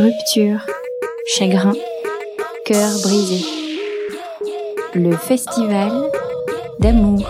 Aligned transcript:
Rupture, 0.00 0.64
chagrin, 1.26 1.74
cœur 2.64 2.90
brisé. 3.02 3.44
Le 4.94 5.14
festival 5.14 5.92
d'amour. 6.78 7.28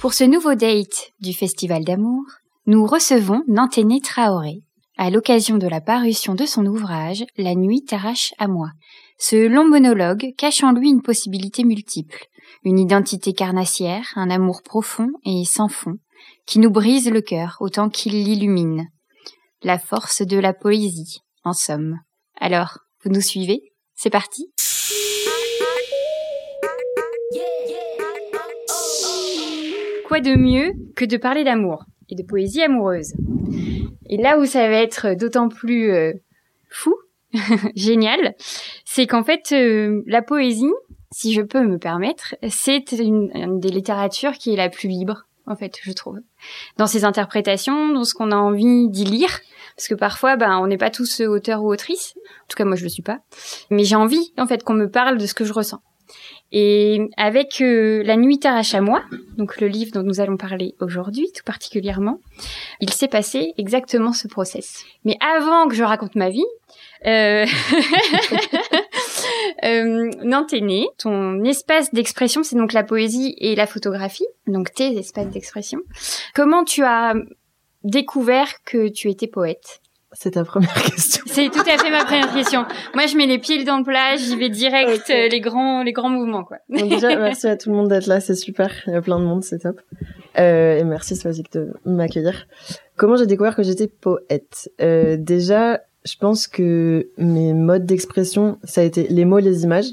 Pour 0.00 0.14
ce 0.14 0.24
nouveau 0.24 0.54
date 0.54 1.12
du 1.20 1.34
festival 1.34 1.84
d'amour, 1.84 2.22
nous 2.66 2.86
recevons 2.86 3.42
Nanténé 3.46 4.00
Traoré 4.00 4.62
à 4.96 5.10
l'occasion 5.10 5.58
de 5.58 5.68
la 5.68 5.82
parution 5.82 6.34
de 6.34 6.46
son 6.46 6.64
ouvrage 6.64 7.26
La 7.36 7.54
nuit 7.54 7.84
t'arrache 7.84 8.32
à 8.38 8.48
moi. 8.48 8.70
Ce 9.18 9.36
long 9.36 9.68
monologue 9.68 10.32
cache 10.38 10.64
en 10.64 10.72
lui 10.72 10.88
une 10.88 11.02
possibilité 11.02 11.64
multiple, 11.64 12.24
une 12.64 12.78
identité 12.78 13.34
carnassière, 13.34 14.14
un 14.16 14.30
amour 14.30 14.62
profond 14.62 15.10
et 15.26 15.44
sans 15.44 15.68
fond, 15.68 15.98
qui 16.46 16.58
nous 16.58 16.70
brise 16.70 17.10
le 17.10 17.20
cœur 17.20 17.58
autant 17.60 17.90
qu'il 17.90 18.14
l'illumine. 18.14 18.88
La 19.64 19.76
force 19.76 20.22
de 20.22 20.38
la 20.38 20.52
poésie, 20.52 21.24
en 21.42 21.52
somme. 21.52 21.98
Alors, 22.40 22.78
vous 23.02 23.10
nous 23.10 23.20
suivez? 23.20 23.72
C'est 23.96 24.08
parti 24.08 24.52
Quoi 30.06 30.20
de 30.20 30.36
mieux 30.36 30.74
que 30.94 31.04
de 31.04 31.16
parler 31.16 31.42
d'amour 31.42 31.84
et 32.08 32.14
de 32.14 32.22
poésie 32.22 32.62
amoureuse? 32.62 33.14
Et 34.08 34.16
là 34.16 34.38
où 34.38 34.46
ça 34.46 34.68
va 34.68 34.76
être 34.76 35.14
d'autant 35.18 35.48
plus 35.48 35.90
euh, 35.90 36.12
fou, 36.70 36.94
génial, 37.74 38.36
c'est 38.84 39.08
qu'en 39.08 39.24
fait, 39.24 39.50
euh, 39.50 40.04
la 40.06 40.22
poésie, 40.22 40.72
si 41.10 41.32
je 41.32 41.42
peux 41.42 41.66
me 41.66 41.78
permettre, 41.78 42.36
c'est 42.48 42.92
une, 42.92 43.32
une 43.34 43.58
des 43.58 43.70
littératures 43.70 44.34
qui 44.34 44.52
est 44.52 44.56
la 44.56 44.68
plus 44.68 44.88
libre 44.88 45.24
en 45.48 45.56
fait, 45.56 45.78
je 45.82 45.92
trouve. 45.92 46.20
Dans 46.76 46.86
ses 46.86 47.04
interprétations, 47.04 47.92
dans 47.92 48.04
ce 48.04 48.14
qu'on 48.14 48.30
a 48.30 48.36
envie 48.36 48.88
d'y 48.88 49.04
lire, 49.04 49.40
parce 49.76 49.88
que 49.88 49.94
parfois, 49.94 50.36
ben, 50.36 50.58
on 50.58 50.66
n'est 50.66 50.76
pas 50.76 50.90
tous 50.90 51.20
auteurs 51.20 51.62
ou 51.62 51.72
autrices. 51.72 52.14
En 52.16 52.46
tout 52.48 52.56
cas, 52.56 52.64
moi, 52.64 52.76
je 52.76 52.82
le 52.82 52.88
suis 52.88 53.02
pas. 53.02 53.18
Mais 53.70 53.84
j'ai 53.84 53.96
envie, 53.96 54.32
en 54.36 54.46
fait, 54.46 54.64
qu'on 54.64 54.74
me 54.74 54.90
parle 54.90 55.18
de 55.18 55.26
ce 55.26 55.34
que 55.34 55.44
je 55.44 55.52
ressens. 55.52 55.80
Et 56.50 57.10
avec 57.16 57.60
euh, 57.60 58.02
La 58.04 58.16
nuit 58.16 58.38
t'arrache 58.38 58.74
à 58.74 58.80
moi, 58.80 59.02
donc 59.36 59.60
le 59.60 59.68
livre 59.68 59.92
dont 59.92 60.02
nous 60.02 60.20
allons 60.20 60.38
parler 60.38 60.74
aujourd'hui 60.80 61.30
tout 61.34 61.44
particulièrement, 61.44 62.20
il 62.80 62.90
s'est 62.90 63.08
passé 63.08 63.52
exactement 63.58 64.12
ce 64.12 64.28
process. 64.28 64.84
Mais 65.04 65.18
avant 65.20 65.68
que 65.68 65.74
je 65.74 65.84
raconte 65.84 66.14
ma 66.14 66.30
vie, 66.30 66.46
euh... 67.06 67.44
euh, 69.64 70.07
né. 70.22 70.86
Ton 70.98 71.44
espace 71.44 71.92
d'expression, 71.92 72.42
c'est 72.42 72.56
donc 72.56 72.72
la 72.72 72.84
poésie 72.84 73.34
et 73.38 73.54
la 73.54 73.66
photographie, 73.66 74.26
donc 74.46 74.72
tes 74.72 74.96
espaces 74.96 75.28
d'expression. 75.28 75.80
Comment 76.34 76.64
tu 76.64 76.82
as 76.82 77.14
découvert 77.84 78.62
que 78.64 78.88
tu 78.88 79.08
étais 79.08 79.26
poète? 79.26 79.80
C'est 80.12 80.32
ta 80.32 80.44
première 80.44 80.72
question. 80.82 81.22
C'est 81.26 81.50
tout 81.50 81.60
à 81.60 81.76
fait 81.76 81.90
ma 81.90 82.04
première 82.04 82.32
question. 82.32 82.64
Moi, 82.94 83.06
je 83.06 83.16
mets 83.16 83.26
les 83.26 83.38
pieds 83.38 83.62
dans 83.64 83.78
le 83.78 83.84
plat, 83.84 84.16
j'y 84.16 84.36
vais 84.36 84.48
direct, 84.48 85.02
okay. 85.04 85.26
euh, 85.26 85.28
les 85.28 85.40
grands, 85.40 85.82
les 85.82 85.92
grands 85.92 86.08
mouvements, 86.08 86.44
quoi. 86.44 86.58
Donc 86.70 86.88
déjà, 86.88 87.14
merci 87.18 87.46
à 87.46 87.56
tout 87.56 87.70
le 87.70 87.76
monde 87.76 87.88
d'être 87.88 88.06
là, 88.06 88.20
c'est 88.20 88.34
super. 88.34 88.72
Il 88.86 88.94
y 88.94 88.96
a 88.96 89.02
plein 89.02 89.18
de 89.18 89.24
monde, 89.24 89.44
c'est 89.44 89.58
top. 89.58 89.80
Euh, 90.38 90.78
et 90.78 90.84
merci 90.84 91.14
Swazik 91.14 91.52
de 91.52 91.74
m'accueillir. 91.84 92.46
Comment 92.96 93.16
j'ai 93.16 93.26
découvert 93.26 93.54
que 93.54 93.62
j'étais 93.62 93.86
poète? 93.86 94.70
Euh, 94.80 95.16
Déjà, 95.18 95.82
je 96.04 96.16
pense 96.16 96.46
que 96.46 97.08
mes 97.18 97.52
modes 97.52 97.84
d'expression, 97.84 98.58
ça 98.64 98.80
a 98.80 98.84
été 98.84 99.08
les 99.08 99.24
mots, 99.26 99.38
les 99.38 99.64
images, 99.64 99.90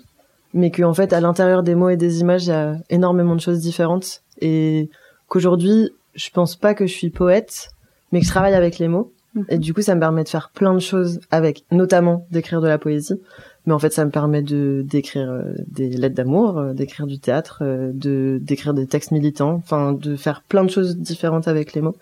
mais 0.56 0.72
qu'en 0.72 0.94
fait, 0.94 1.14
à 1.14 1.20
l'intérieur 1.20 1.62
des 1.62 1.76
mots 1.76 1.90
et 1.90 1.98
des 1.98 2.22
images, 2.22 2.46
il 2.46 2.50
y 2.50 2.54
a 2.54 2.78
énormément 2.90 3.36
de 3.36 3.42
choses 3.42 3.60
différentes, 3.60 4.22
et 4.42 4.90
qu'aujourd'hui, 5.28 5.92
je 6.16 6.30
pense 6.30 6.56
pas 6.56 6.74
que 6.74 6.88
je 6.88 6.94
suis 6.94 7.10
poète, 7.10 7.72
mais 8.12 8.22
que 8.22 8.26
je 8.26 8.32
travaille 8.32 8.56
avec 8.56 8.80
les 8.80 8.88
mots. 8.88 9.12
Et 9.50 9.58
du 9.58 9.74
coup, 9.74 9.82
ça 9.82 9.96
me 9.96 10.00
permet 10.00 10.24
de 10.24 10.30
faire 10.30 10.50
plein 10.54 10.74
de 10.74 10.80
choses 10.80 11.20
avec, 11.30 11.66
notamment 11.70 12.26
d'écrire 12.32 12.62
de 12.62 12.70
la 12.70 12.78
poésie. 12.78 13.20
Mais 13.66 13.74
en 13.74 13.80
fait, 13.80 13.92
ça 13.92 14.06
me 14.06 14.12
permet 14.12 14.42
de 14.42 14.86
d'écrire 14.88 15.30
euh, 15.30 15.54
des 15.68 15.90
lettres 15.90 16.16
d'amour, 16.16 16.58
euh, 16.58 16.74
d'écrire 16.74 17.06
du 17.06 17.20
théâtre, 17.20 17.60
euh, 17.62 17.92
de 17.94 18.40
d'écrire 18.42 18.74
des 18.74 18.86
textes 18.86 19.12
militants, 19.12 19.56
enfin 19.56 19.92
de 19.92 20.16
faire 20.16 20.42
plein 20.48 20.64
de 20.64 20.70
choses 20.70 20.96
différentes 20.96 21.50
avec 21.50 21.74
les 21.74 21.82
mots. 21.82 21.96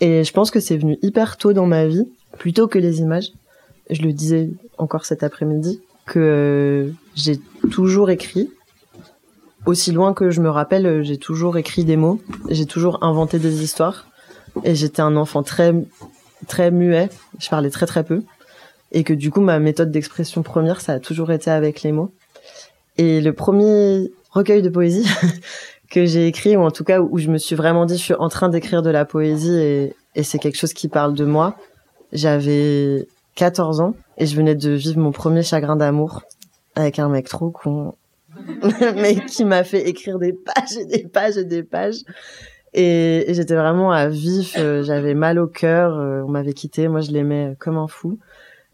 Et 0.00 0.24
je 0.24 0.32
pense 0.32 0.50
que 0.50 0.60
c'est 0.60 0.78
venu 0.78 0.96
hyper 1.02 1.36
tôt 1.36 1.52
dans 1.52 1.66
ma 1.66 1.86
vie, 1.86 2.08
plutôt 2.38 2.68
que 2.68 2.78
les 2.78 3.00
images. 3.00 3.32
Je 3.90 4.00
le 4.00 4.12
disais 4.12 4.50
encore 4.78 5.04
cet 5.04 5.22
après-midi 5.22 5.80
que 6.06 6.92
j'ai 7.14 7.38
toujours 7.70 8.10
écrit. 8.10 8.50
Aussi 9.66 9.90
loin 9.90 10.14
que 10.14 10.30
je 10.30 10.40
me 10.40 10.48
rappelle, 10.48 11.02
j'ai 11.02 11.18
toujours 11.18 11.58
écrit 11.58 11.84
des 11.84 11.96
mots, 11.96 12.20
j'ai 12.48 12.66
toujours 12.66 13.02
inventé 13.02 13.40
des 13.40 13.64
histoires. 13.64 14.06
Et 14.62 14.74
j'étais 14.76 15.02
un 15.02 15.16
enfant 15.16 15.42
très 15.42 15.74
très 16.46 16.70
muet, 16.70 17.08
je 17.38 17.48
parlais 17.48 17.70
très 17.70 17.86
très 17.86 18.04
peu, 18.04 18.22
et 18.92 19.02
que 19.02 19.12
du 19.12 19.30
coup 19.30 19.40
ma 19.40 19.58
méthode 19.58 19.90
d'expression 19.90 20.42
première, 20.42 20.80
ça 20.80 20.92
a 20.92 21.00
toujours 21.00 21.32
été 21.32 21.50
avec 21.50 21.82
les 21.82 21.92
mots. 21.92 22.12
Et 22.96 23.20
le 23.20 23.32
premier 23.32 24.12
recueil 24.30 24.62
de 24.62 24.68
poésie 24.68 25.08
que 25.90 26.06
j'ai 26.06 26.28
écrit, 26.28 26.56
ou 26.56 26.60
en 26.60 26.70
tout 26.70 26.84
cas 26.84 27.00
où 27.00 27.18
je 27.18 27.28
me 27.28 27.38
suis 27.38 27.56
vraiment 27.56 27.84
dit, 27.84 27.96
je 27.96 28.02
suis 28.02 28.14
en 28.14 28.28
train 28.28 28.48
d'écrire 28.48 28.82
de 28.82 28.90
la 28.90 29.04
poésie 29.04 29.54
et, 29.54 29.94
et 30.14 30.22
c'est 30.22 30.38
quelque 30.38 30.56
chose 30.56 30.72
qui 30.72 30.88
parle 30.88 31.14
de 31.14 31.24
moi, 31.24 31.56
j'avais 32.12 33.08
14 33.34 33.80
ans 33.80 33.94
et 34.18 34.26
je 34.26 34.36
venais 34.36 34.54
de 34.54 34.70
vivre 34.70 34.98
mon 34.98 35.12
premier 35.12 35.42
chagrin 35.42 35.76
d'amour 35.76 36.22
avec 36.74 36.98
un 36.98 37.08
mec 37.08 37.28
trop 37.28 37.50
con, 37.50 37.94
mais 38.96 39.16
qui 39.26 39.44
m'a 39.44 39.64
fait 39.64 39.88
écrire 39.88 40.18
des 40.18 40.32
pages 40.32 40.76
et 40.78 40.84
des 40.84 41.06
pages 41.06 41.36
et 41.36 41.44
des 41.44 41.62
pages. 41.62 42.02
Et, 42.74 43.24
j'étais 43.30 43.54
vraiment 43.54 43.90
à 43.90 44.08
vif, 44.08 44.56
euh, 44.58 44.82
j'avais 44.82 45.14
mal 45.14 45.38
au 45.38 45.46
cœur, 45.46 45.98
euh, 45.98 46.22
on 46.22 46.28
m'avait 46.28 46.52
quitté, 46.52 46.88
moi 46.88 47.00
je 47.00 47.10
l'aimais 47.10 47.56
comme 47.58 47.78
un 47.78 47.88
fou. 47.88 48.18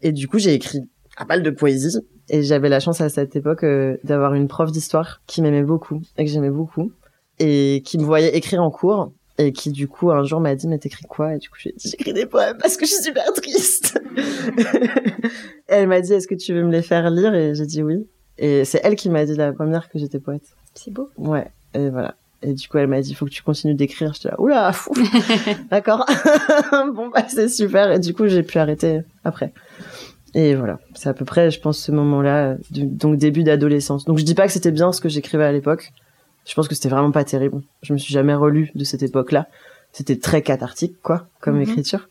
Et 0.01 0.11
du 0.11 0.27
coup, 0.27 0.39
j'ai 0.39 0.53
écrit 0.53 0.81
un 1.17 1.25
balle 1.25 1.43
de 1.43 1.49
poésie 1.49 1.97
et 2.29 2.43
j'avais 2.43 2.67
la 2.67 2.81
chance 2.81 2.99
à 2.99 3.07
cette 3.07 3.35
époque 3.35 3.63
euh, 3.63 3.97
d'avoir 4.03 4.33
une 4.33 4.49
prof 4.49 4.71
d'histoire 4.71 5.21
qui 5.27 5.41
m'aimait 5.41 5.63
beaucoup 5.63 6.01
et 6.17 6.25
que 6.25 6.31
j'aimais 6.31 6.49
beaucoup 6.49 6.91
et 7.39 7.81
qui 7.85 7.97
me 7.97 8.03
voyait 8.03 8.35
écrire 8.35 8.61
en 8.61 8.71
cours 8.71 9.13
et 9.37 9.51
qui 9.51 9.71
du 9.71 9.87
coup 9.87 10.11
un 10.11 10.23
jour 10.23 10.39
m'a 10.39 10.55
dit 10.55 10.67
mais 10.67 10.77
t'écris 10.77 11.05
quoi? 11.05 11.35
Et 11.35 11.39
du 11.39 11.49
coup 11.49 11.57
j'ai 11.59 11.73
dit 11.75 11.89
j'écris 11.89 12.13
des 12.13 12.25
poèmes 12.25 12.57
parce 12.57 12.77
que 12.77 12.85
je 12.85 12.93
suis 12.93 13.03
super 13.03 13.31
triste. 13.33 13.99
elle 15.67 15.87
m'a 15.87 16.01
dit 16.01 16.13
est-ce 16.13 16.27
que 16.27 16.35
tu 16.35 16.53
veux 16.53 16.63
me 16.63 16.71
les 16.71 16.83
faire 16.83 17.09
lire? 17.09 17.33
Et 17.33 17.55
j'ai 17.55 17.65
dit 17.65 17.83
oui 17.83 18.05
et 18.37 18.65
c'est 18.65 18.81
elle 18.83 18.95
qui 18.95 19.09
m'a 19.09 19.25
dit 19.25 19.35
la 19.35 19.53
première 19.53 19.89
que 19.89 19.99
j'étais 19.99 20.19
poète. 20.19 20.55
C'est 20.75 20.91
beau. 20.91 21.09
Ouais 21.17 21.47
et 21.73 21.89
voilà. 21.89 22.15
Et 22.41 22.53
du 22.53 22.67
coup, 22.67 22.77
elle 22.77 22.87
m'a 22.87 23.01
dit, 23.01 23.13
faut 23.13 23.25
que 23.25 23.31
tu 23.31 23.41
continues 23.41 23.73
d'écrire. 23.73 24.13
J'étais 24.13 24.29
là, 24.29 24.39
oula, 24.39 24.71
fou. 24.73 24.93
D'accord. 25.71 26.05
bon, 26.93 27.09
bah, 27.09 27.25
c'est 27.29 27.47
super. 27.47 27.91
Et 27.91 27.99
du 27.99 28.13
coup, 28.13 28.27
j'ai 28.27 28.43
pu 28.43 28.57
arrêter 28.57 29.01
après. 29.23 29.53
Et 30.33 30.53
voilà. 30.55 30.79
C'est 30.93 31.07
à 31.07 31.13
peu 31.13 31.23
près, 31.23 31.51
je 31.51 31.59
pense, 31.61 31.79
ce 31.79 31.91
moment-là, 31.93 32.57
donc 32.71 33.17
début 33.17 33.43
d'adolescence. 33.43 34.03
Donc, 34.03 34.17
je 34.17 34.25
dis 34.25 34.35
pas 34.35 34.45
que 34.45 34.51
c'était 34.51 34.71
bien 34.71 34.91
ce 34.91 34.99
que 34.99 35.07
j'écrivais 35.07 35.45
à 35.45 35.51
l'époque. 35.53 35.93
Je 36.45 36.53
pense 36.53 36.67
que 36.67 36.75
c'était 36.75 36.89
vraiment 36.89 37.11
pas 37.11 37.23
terrible. 37.23 37.61
Je 37.81 37.93
me 37.93 37.97
suis 37.97 38.13
jamais 38.13 38.35
relu 38.35 38.71
de 38.75 38.83
cette 38.83 39.03
époque-là. 39.03 39.47
C'était 39.91 40.17
très 40.17 40.41
cathartique, 40.41 40.95
quoi, 41.01 41.27
comme 41.39 41.57
mm 41.57 41.63
-hmm. 41.63 41.69
écriture. 41.69 42.09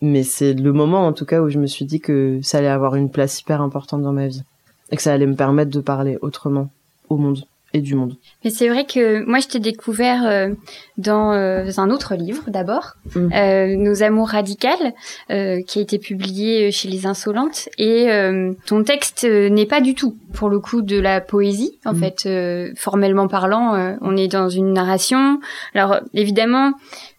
Mais 0.00 0.22
c'est 0.22 0.54
le 0.54 0.72
moment, 0.72 1.06
en 1.06 1.12
tout 1.12 1.26
cas, 1.26 1.40
où 1.42 1.48
je 1.48 1.58
me 1.58 1.66
suis 1.66 1.84
dit 1.84 2.00
que 2.00 2.40
ça 2.42 2.58
allait 2.58 2.68
avoir 2.68 2.94
une 2.94 3.10
place 3.10 3.40
hyper 3.40 3.60
importante 3.60 4.02
dans 4.02 4.12
ma 4.12 4.28
vie. 4.28 4.44
Et 4.90 4.96
que 4.96 5.02
ça 5.02 5.12
allait 5.12 5.26
me 5.26 5.36
permettre 5.36 5.70
de 5.70 5.80
parler 5.80 6.18
autrement 6.20 6.68
au 7.08 7.16
monde 7.16 7.44
et 7.74 7.80
du 7.80 7.96
monde. 7.96 8.16
Mais 8.44 8.50
c'est 8.50 8.68
vrai 8.68 8.86
que 8.86 9.24
moi 9.26 9.40
je 9.40 9.48
t'ai 9.48 9.58
découvert 9.58 10.24
euh, 10.24 10.54
dans 10.96 11.32
euh, 11.32 11.68
un 11.76 11.90
autre 11.90 12.14
livre 12.14 12.44
d'abord, 12.46 12.94
mmh. 13.14 13.32
euh, 13.34 13.76
Nos 13.76 14.02
amours 14.02 14.28
radicales, 14.28 14.94
euh, 15.30 15.60
qui 15.62 15.80
a 15.80 15.82
été 15.82 15.98
publié 15.98 16.70
chez 16.70 16.88
Les 16.88 17.04
Insolentes, 17.04 17.68
et 17.76 18.10
euh, 18.10 18.52
ton 18.66 18.84
texte 18.84 19.24
n'est 19.24 19.66
pas 19.66 19.80
du 19.80 19.94
tout 19.94 20.16
pour 20.32 20.48
le 20.48 20.60
coup 20.60 20.82
de 20.82 20.98
la 20.98 21.20
poésie. 21.20 21.78
En 21.84 21.92
mmh. 21.92 21.96
fait, 21.96 22.76
formellement 22.76 23.28
parlant, 23.28 23.96
on 24.00 24.16
est 24.16 24.28
dans 24.28 24.48
une 24.48 24.72
narration. 24.72 25.40
Alors 25.74 26.00
évidemment, 26.14 26.72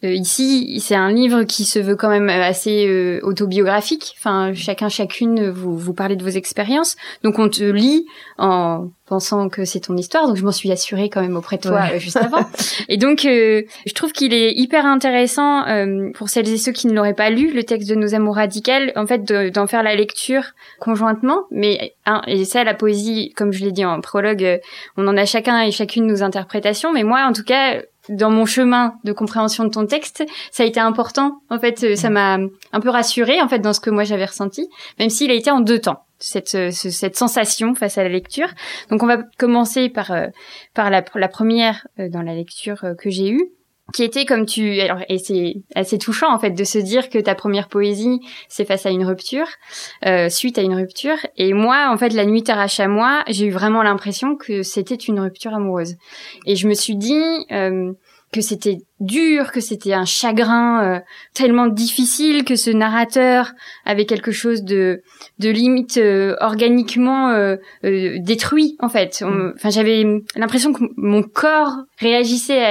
ici 0.04 0.80
c'est 0.80 0.96
un 0.96 1.12
livre 1.12 1.44
qui 1.44 1.66
se 1.66 1.80
veut 1.80 1.96
quand 1.98 2.10
même 2.10 2.30
assez 2.30 3.20
autobiographique. 3.24 4.16
Enfin, 4.18 4.54
chacun 4.54 4.88
chacune 4.88 5.50
vous 5.50 5.78
vous 5.78 5.94
parlez 5.94 6.16
de 6.16 6.24
vos 6.24 6.30
expériences, 6.30 6.96
donc 7.24 7.40
on 7.40 7.50
te 7.50 7.64
lit 7.64 8.06
en 8.38 8.88
pensant 9.06 9.50
que 9.50 9.66
c'est 9.66 9.82
ton 9.82 9.96
histoire, 9.96 10.28
donc 10.28 10.36
je 10.36 10.44
m'en 10.44 10.52
suis 10.52 10.72
assurée 10.72 11.10
quand 11.10 11.22
même 11.22 11.38
auprès 11.38 11.58
de 11.58 11.62
toi 11.64 11.82
ouais. 11.82 11.96
euh, 11.96 12.00
juste 12.00 12.18
avant. 12.18 12.42
et 12.90 12.98
donc, 12.98 13.26
euh, 13.26 13.62
je 13.86 13.94
trouve 13.94 14.12
qu'il 14.12 14.34
est 14.34 14.54
hyper 14.54 14.86
intéressant 14.86 15.68
euh, 15.68 16.10
pour 16.14 16.30
celles 16.30 16.50
et 16.50 16.58
ceux 16.58 16.72
qui 16.72 16.88
ne 16.88 16.94
l'auraient 16.94 17.14
pas 17.14 17.30
lu, 17.30 17.54
le 17.54 17.64
texte 17.64 17.88
de 17.90 17.96
Nos 17.96 18.16
Amours 18.16 18.36
Radicales, 18.36 18.92
en 18.96 19.06
fait, 19.06 19.24
d'en 19.24 19.68
faire 19.68 19.84
la 19.84 19.96
lecture 19.96 20.44
conjointement. 20.80 21.44
Mais 21.52 21.94
hein, 22.06 22.22
et 22.28 22.46
ça, 22.46 22.64
la 22.64 22.74
poésie, 22.74 23.32
comme 23.36 23.52
je 23.52 23.64
l'ai 23.64 23.72
dit 23.72 23.86
en 23.86 24.02
prologue, 24.02 24.44
euh, 24.44 24.58
on 24.98 25.08
en 25.08 25.18
a 25.18 25.26
chacun 25.26 25.62
et 25.62 25.72
chacune 25.72 26.08
nos 26.08 26.24
interprétations. 26.24 26.92
Mais 26.92 27.04
moi, 27.04 27.26
en 27.28 27.34
tout 27.34 27.44
cas, 27.44 27.82
dans 28.10 28.32
mon 28.32 28.46
chemin 28.46 28.96
de 29.04 29.14
compréhension 29.14 29.64
de 29.66 29.70
ton 29.70 29.86
texte, 29.86 30.24
ça 30.52 30.64
a 30.64 30.66
été 30.66 30.80
important. 30.80 31.42
En 31.50 31.60
fait, 31.60 31.96
ça 31.96 32.10
m'a 32.10 32.38
un 32.72 32.80
peu 32.80 32.90
rassurée 32.90 33.42
en 33.42 33.48
fait 33.48 33.60
dans 33.60 33.74
ce 33.74 33.80
que 33.80 33.90
moi 33.90 34.04
j'avais 34.04 34.26
ressenti, 34.26 34.70
même 35.00 35.10
s'il 35.10 35.32
a 35.32 35.34
été 35.34 35.50
en 35.50 35.60
deux 35.60 35.80
temps 35.80 36.05
cette, 36.20 36.72
cette 36.72 37.16
sensation 37.16 37.76
face 37.76 37.98
à 37.98 38.04
la 38.04 38.10
lecture. 38.10 38.48
Donc 38.90 39.04
on 39.04 39.08
va 39.08 39.18
commencer 39.38 39.90
par, 39.90 40.12
euh, 40.12 40.28
par 40.74 40.90
la, 40.90 41.02
première 41.02 41.88
euh, 42.00 42.10
dans 42.10 42.22
la 42.22 42.34
lecture 42.34 42.84
euh, 42.84 42.94
que 42.96 43.10
j'ai 43.10 43.30
eue. 43.30 43.52
qui 43.94 44.04
était 44.04 44.26
comme 44.26 44.46
tu 44.46 44.82
alors 44.82 45.00
et 45.10 45.20
c'est 45.20 45.58
assez 45.76 46.00
touchant 46.00 46.34
en 46.34 46.40
fait 46.40 46.52
de 46.52 46.64
se 46.64 46.80
dire 46.80 47.10
que 47.10 47.20
ta 47.20 47.36
première 47.36 47.68
poésie 47.68 48.20
c'est 48.50 48.66
face 48.66 48.88
à 48.88 48.90
une 48.90 49.06
rupture 49.06 49.48
euh, 50.06 50.28
suite 50.28 50.58
à 50.58 50.64
une 50.64 50.74
rupture 50.74 51.18
et 51.38 51.54
moi 51.54 51.90
en 51.92 51.98
fait 51.98 52.10
la 52.10 52.26
nuit 52.26 52.42
t'arrache 52.42 52.80
à 52.80 52.88
moi 52.88 53.24
j'ai 53.28 53.46
eu 53.46 53.52
vraiment 53.52 53.84
l'impression 53.84 54.36
que 54.36 54.64
c'était 54.64 54.96
une 54.96 55.20
rupture 55.20 55.54
amoureuse 55.54 55.98
et 56.48 56.56
je 56.56 56.68
me 56.68 56.74
suis 56.74 56.96
dit 56.96 57.24
euh, 57.52 57.94
que 58.36 58.42
c'était 58.42 58.80
dur, 59.00 59.54
que 59.54 59.62
c'était 59.62 59.94
un 59.94 60.04
chagrin 60.04 60.84
euh, 60.84 61.00
tellement 61.34 61.68
difficile 61.68 62.44
que 62.44 62.58
ce 62.58 62.70
narrateur 62.70 63.54
avait 63.86 64.06
quelque 64.06 64.32
chose 64.32 64.64
de 64.64 65.04
de 65.40 65.50
limite 65.50 65.96
euh, 65.96 66.36
organiquement 66.42 67.30
euh, 67.30 67.56
détruit 67.82 68.76
en 68.80 68.90
fait. 68.90 69.22
Mm. 69.22 69.54
Enfin, 69.56 69.70
j'avais 69.70 70.04
l'impression 70.36 70.74
que 70.74 70.84
mon 70.98 71.24
corps 71.24 71.78
réagissait 71.98 72.62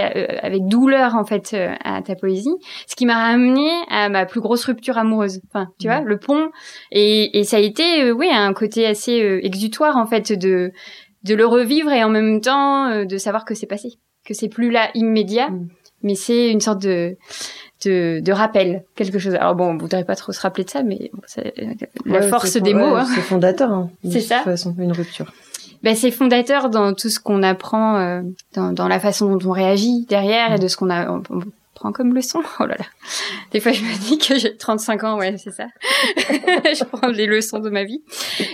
avec 0.43 0.67
douleur 0.67 1.15
en 1.15 1.25
fait 1.25 1.57
à 1.83 2.03
ta 2.03 2.15
poésie, 2.15 2.55
ce 2.87 2.95
qui 2.95 3.07
m'a 3.07 3.15
ramené 3.15 3.71
à 3.89 4.11
ma 4.11 4.27
plus 4.27 4.43
grosse 4.43 4.67
rupture 4.67 4.99
amoureuse. 4.99 5.41
Enfin, 5.49 5.69
tu 5.81 5.87
vois, 5.87 6.03
mm. 6.03 6.05
le 6.05 6.19
pont 6.19 6.51
et, 6.93 7.39
et 7.39 7.45
ça 7.45 7.57
a 7.57 7.61
été 7.61 8.13
oui 8.13 8.29
un 8.31 8.53
côté 8.53 8.85
assez 8.87 9.41
exutoire 9.43 9.97
en 9.97 10.05
fait 10.05 10.31
de 10.33 10.73
de 11.23 11.35
le 11.35 11.47
revivre 11.47 11.91
et 11.91 12.05
en 12.05 12.11
même 12.11 12.43
temps 12.43 13.07
de 13.07 13.17
savoir 13.17 13.47
que 13.47 13.55
c'est 13.55 13.67
passé 13.67 13.99
que 14.25 14.35
c'est 14.35 14.49
plus 14.49 14.71
là 14.71 14.91
immédiat, 14.95 15.51
mm. 15.51 15.69
mais 16.03 16.15
c'est 16.15 16.51
une 16.51 16.61
sorte 16.61 16.83
de, 16.83 17.17
de, 17.85 18.21
de 18.21 18.33
rappel, 18.33 18.85
quelque 18.95 19.19
chose. 19.19 19.35
Alors 19.35 19.55
bon, 19.55 19.75
on 19.75 19.77
voudrait 19.77 20.05
pas 20.05 20.17
trop 20.17 20.33
se 20.33 20.41
rappeler 20.41 20.65
de 20.65 20.71
ça, 20.71 20.83
mais 20.83 21.11
c'est 21.27 21.55
la 22.05 22.23
force 22.23 22.57
des 22.57 22.75
mots. 22.75 22.97
Hein. 22.97 23.07
C'est 23.15 23.21
fondateur. 23.21 23.71
Hein, 23.71 23.91
c'est 24.11 24.21
ça. 24.21 24.39
De 24.39 24.45
toute 24.45 24.53
façon, 24.53 24.75
une 24.79 24.93
rupture. 24.93 25.33
Ben, 25.83 25.95
c'est 25.95 26.11
fondateur 26.11 26.71
dans 26.71 26.95
tout 26.95 27.11
ce 27.11 27.21
qu'on 27.21 27.43
apprend, 27.43 27.99
euh, 27.99 28.23
dans, 28.55 28.73
dans, 28.73 28.89
la 28.89 28.99
façon 28.99 29.37
dont 29.37 29.51
on 29.51 29.53
réagit 29.53 30.07
derrière 30.09 30.53
et 30.53 30.57
mm. 30.57 30.61
de 30.61 30.69
ce 30.69 30.77
qu'on 30.77 30.91
a. 30.91 31.11
On, 31.11 31.23
prend 31.75 31.93
comme 31.93 32.15
leçon. 32.15 32.41
Oh 32.61 32.67
là 32.67 32.77
là. 32.79 32.85
Des 33.51 33.61
fois, 33.61 33.73
je 33.73 33.83
me 33.83 34.09
dis 34.09 34.19
que 34.19 34.39
j'ai 34.39 34.57
35 34.57 35.05
ans, 35.05 35.19
ouais, 35.19 35.37
c'est 35.37 35.51
ça. 35.51 35.67
je 36.17 36.85
prends 36.85 37.09
les 37.09 37.27
leçons 37.27 37.59
de 37.59 37.69
ma 37.69 37.85
vie. 37.85 38.01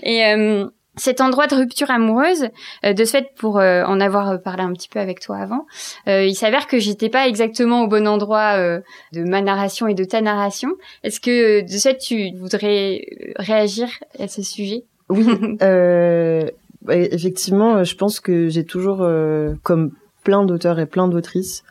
Et 0.02 0.24
euh, 0.24 0.66
cet 0.96 1.20
endroit 1.20 1.46
de 1.46 1.54
rupture 1.54 1.90
amoureuse, 1.90 2.48
euh, 2.84 2.92
de 2.92 3.04
ce 3.04 3.12
fait, 3.12 3.28
pour 3.36 3.58
euh, 3.58 3.84
en 3.84 4.00
avoir 4.00 4.40
parlé 4.42 4.62
un 4.62 4.72
petit 4.72 4.88
peu 4.88 4.98
avec 4.98 5.20
toi 5.20 5.36
avant, 5.38 5.66
euh, 6.08 6.24
il 6.24 6.34
s'avère 6.34 6.66
que 6.66 6.78
j'étais 6.78 7.08
pas 7.08 7.28
exactement 7.28 7.82
au 7.82 7.88
bon 7.88 8.06
endroit 8.06 8.58
de 8.58 9.24
ma 9.24 9.40
narration 9.40 9.86
et 9.86 9.94
de 9.94 10.04
ta 10.04 10.20
narration. 10.20 10.70
Est-ce 11.02 11.20
que 11.20 11.62
de 11.62 11.68
ce 11.68 11.88
fait, 11.88 11.98
tu 11.98 12.36
voudrais 12.36 13.06
réagir 13.36 13.88
à 14.18 14.28
ce 14.28 14.42
sujet? 14.42 14.84
Oui, 15.08 15.24
bah, 15.60 16.96
effectivement, 16.96 17.84
je 17.84 17.94
pense 17.94 18.20
que 18.20 18.48
j'ai 18.48 18.64
toujours, 18.64 19.06
comme 19.62 19.92
plein 20.24 20.44
d'auteurs 20.44 20.78
et 20.78 20.86
plein 20.86 21.08
d'autrices, 21.08 21.62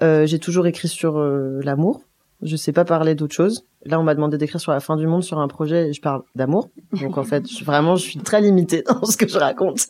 j'ai 0.00 0.38
toujours 0.38 0.66
écrit 0.66 0.88
sur 0.88 1.18
l'amour. 1.18 2.02
Je 2.42 2.56
sais 2.56 2.72
pas 2.72 2.84
parler 2.84 3.14
d'autre 3.14 3.34
chose. 3.34 3.64
Là, 3.84 4.00
on 4.00 4.02
m'a 4.02 4.14
demandé 4.14 4.38
d'écrire 4.38 4.60
sur 4.60 4.72
la 4.72 4.80
fin 4.80 4.96
du 4.96 5.06
monde 5.06 5.22
sur 5.22 5.38
un 5.38 5.48
projet 5.48 5.88
et 5.88 5.92
je 5.92 6.00
parle 6.00 6.22
d'amour. 6.34 6.68
Donc 7.00 7.16
en 7.16 7.22
fait, 7.22 7.44
vraiment, 7.62 7.96
je 7.96 8.02
suis 8.02 8.18
très 8.18 8.40
limitée 8.40 8.82
dans 8.82 9.04
ce 9.04 9.16
que 9.16 9.28
je 9.28 9.38
raconte. 9.38 9.86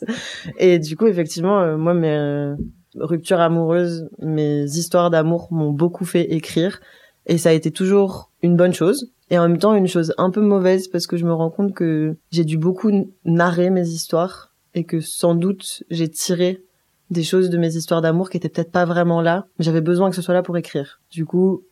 Et 0.57 0.79
du 0.79 0.95
coup, 0.95 1.07
effectivement, 1.07 1.59
euh, 1.59 1.77
moi, 1.77 1.93
mes 1.93 2.11
euh, 2.11 2.55
ruptures 2.95 3.39
amoureuses, 3.39 4.07
mes 4.19 4.63
histoires 4.63 5.09
d'amour 5.09 5.47
m'ont 5.51 5.71
beaucoup 5.71 6.05
fait 6.05 6.31
écrire. 6.33 6.79
Et 7.25 7.37
ça 7.37 7.49
a 7.49 7.53
été 7.53 7.71
toujours 7.71 8.31
une 8.41 8.55
bonne 8.55 8.73
chose. 8.73 9.11
Et 9.31 9.37
en 9.37 9.47
même 9.47 9.59
temps, 9.59 9.75
une 9.75 9.87
chose 9.87 10.13
un 10.17 10.31
peu 10.31 10.41
mauvaise 10.41 10.87
parce 10.87 11.07
que 11.07 11.17
je 11.17 11.25
me 11.25 11.33
rends 11.33 11.51
compte 11.51 11.73
que 11.73 12.17
j'ai 12.31 12.43
dû 12.43 12.57
beaucoup 12.57 12.91
narrer 13.25 13.69
mes 13.69 13.87
histoires 13.87 14.53
et 14.73 14.83
que 14.83 15.01
sans 15.01 15.35
doute 15.35 15.83
j'ai 15.89 16.09
tiré 16.09 16.63
des 17.09 17.23
choses 17.23 17.49
de 17.49 17.57
mes 17.57 17.75
histoires 17.75 18.01
d'amour 18.01 18.29
qui 18.29 18.37
étaient 18.37 18.49
peut-être 18.49 18.71
pas 18.71 18.85
vraiment 18.85 19.21
là. 19.21 19.47
J'avais 19.59 19.81
besoin 19.81 20.09
que 20.09 20.15
ce 20.15 20.21
soit 20.21 20.33
là 20.33 20.43
pour 20.43 20.57
écrire. 20.57 21.01
Du 21.11 21.25
coup, 21.25 21.63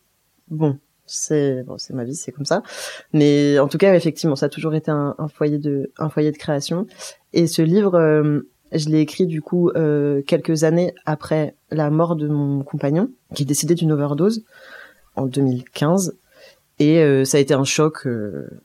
bon, 0.49 0.77
c'est 1.07 1.63
bon, 1.63 1.77
c'est 1.77 1.94
ma 1.94 2.04
vie, 2.04 2.15
c'est 2.15 2.31
comme 2.31 2.45
ça. 2.45 2.62
Mais 3.13 3.57
en 3.59 3.68
tout 3.68 3.77
cas, 3.77 3.95
effectivement, 3.95 4.36
ça 4.36 4.48
a 4.48 4.50
toujours 4.50 4.75
été 4.75 4.92
un, 4.92 5.15
foyer 5.33 5.57
de 5.57 5.92
un 5.98 6.09
foyer 6.09 6.31
de 6.31 6.38
création. 6.38 6.86
Et 7.33 7.48
ce 7.48 7.62
livre, 7.62 7.95
euh, 7.95 8.42
je 8.74 8.89
l'ai 8.89 9.00
écrit 9.00 9.25
du 9.25 9.42
coup 9.42 9.69
euh, 9.69 10.21
quelques 10.21 10.63
années 10.63 10.94
après 11.06 11.56
la 11.71 11.89
mort 11.89 12.15
de 12.15 12.27
mon 12.27 12.63
compagnon, 12.63 13.09
qui 13.33 13.44
est 13.44 13.45
décédé 13.45 13.74
d'une 13.74 13.92
overdose 13.92 14.44
en 15.15 15.25
2015. 15.25 16.18
Et 16.80 17.00
euh, 17.00 17.25
ça 17.25 17.38
a 17.38 17.39
été 17.39 17.54
un 17.54 17.63
choc 17.63 18.07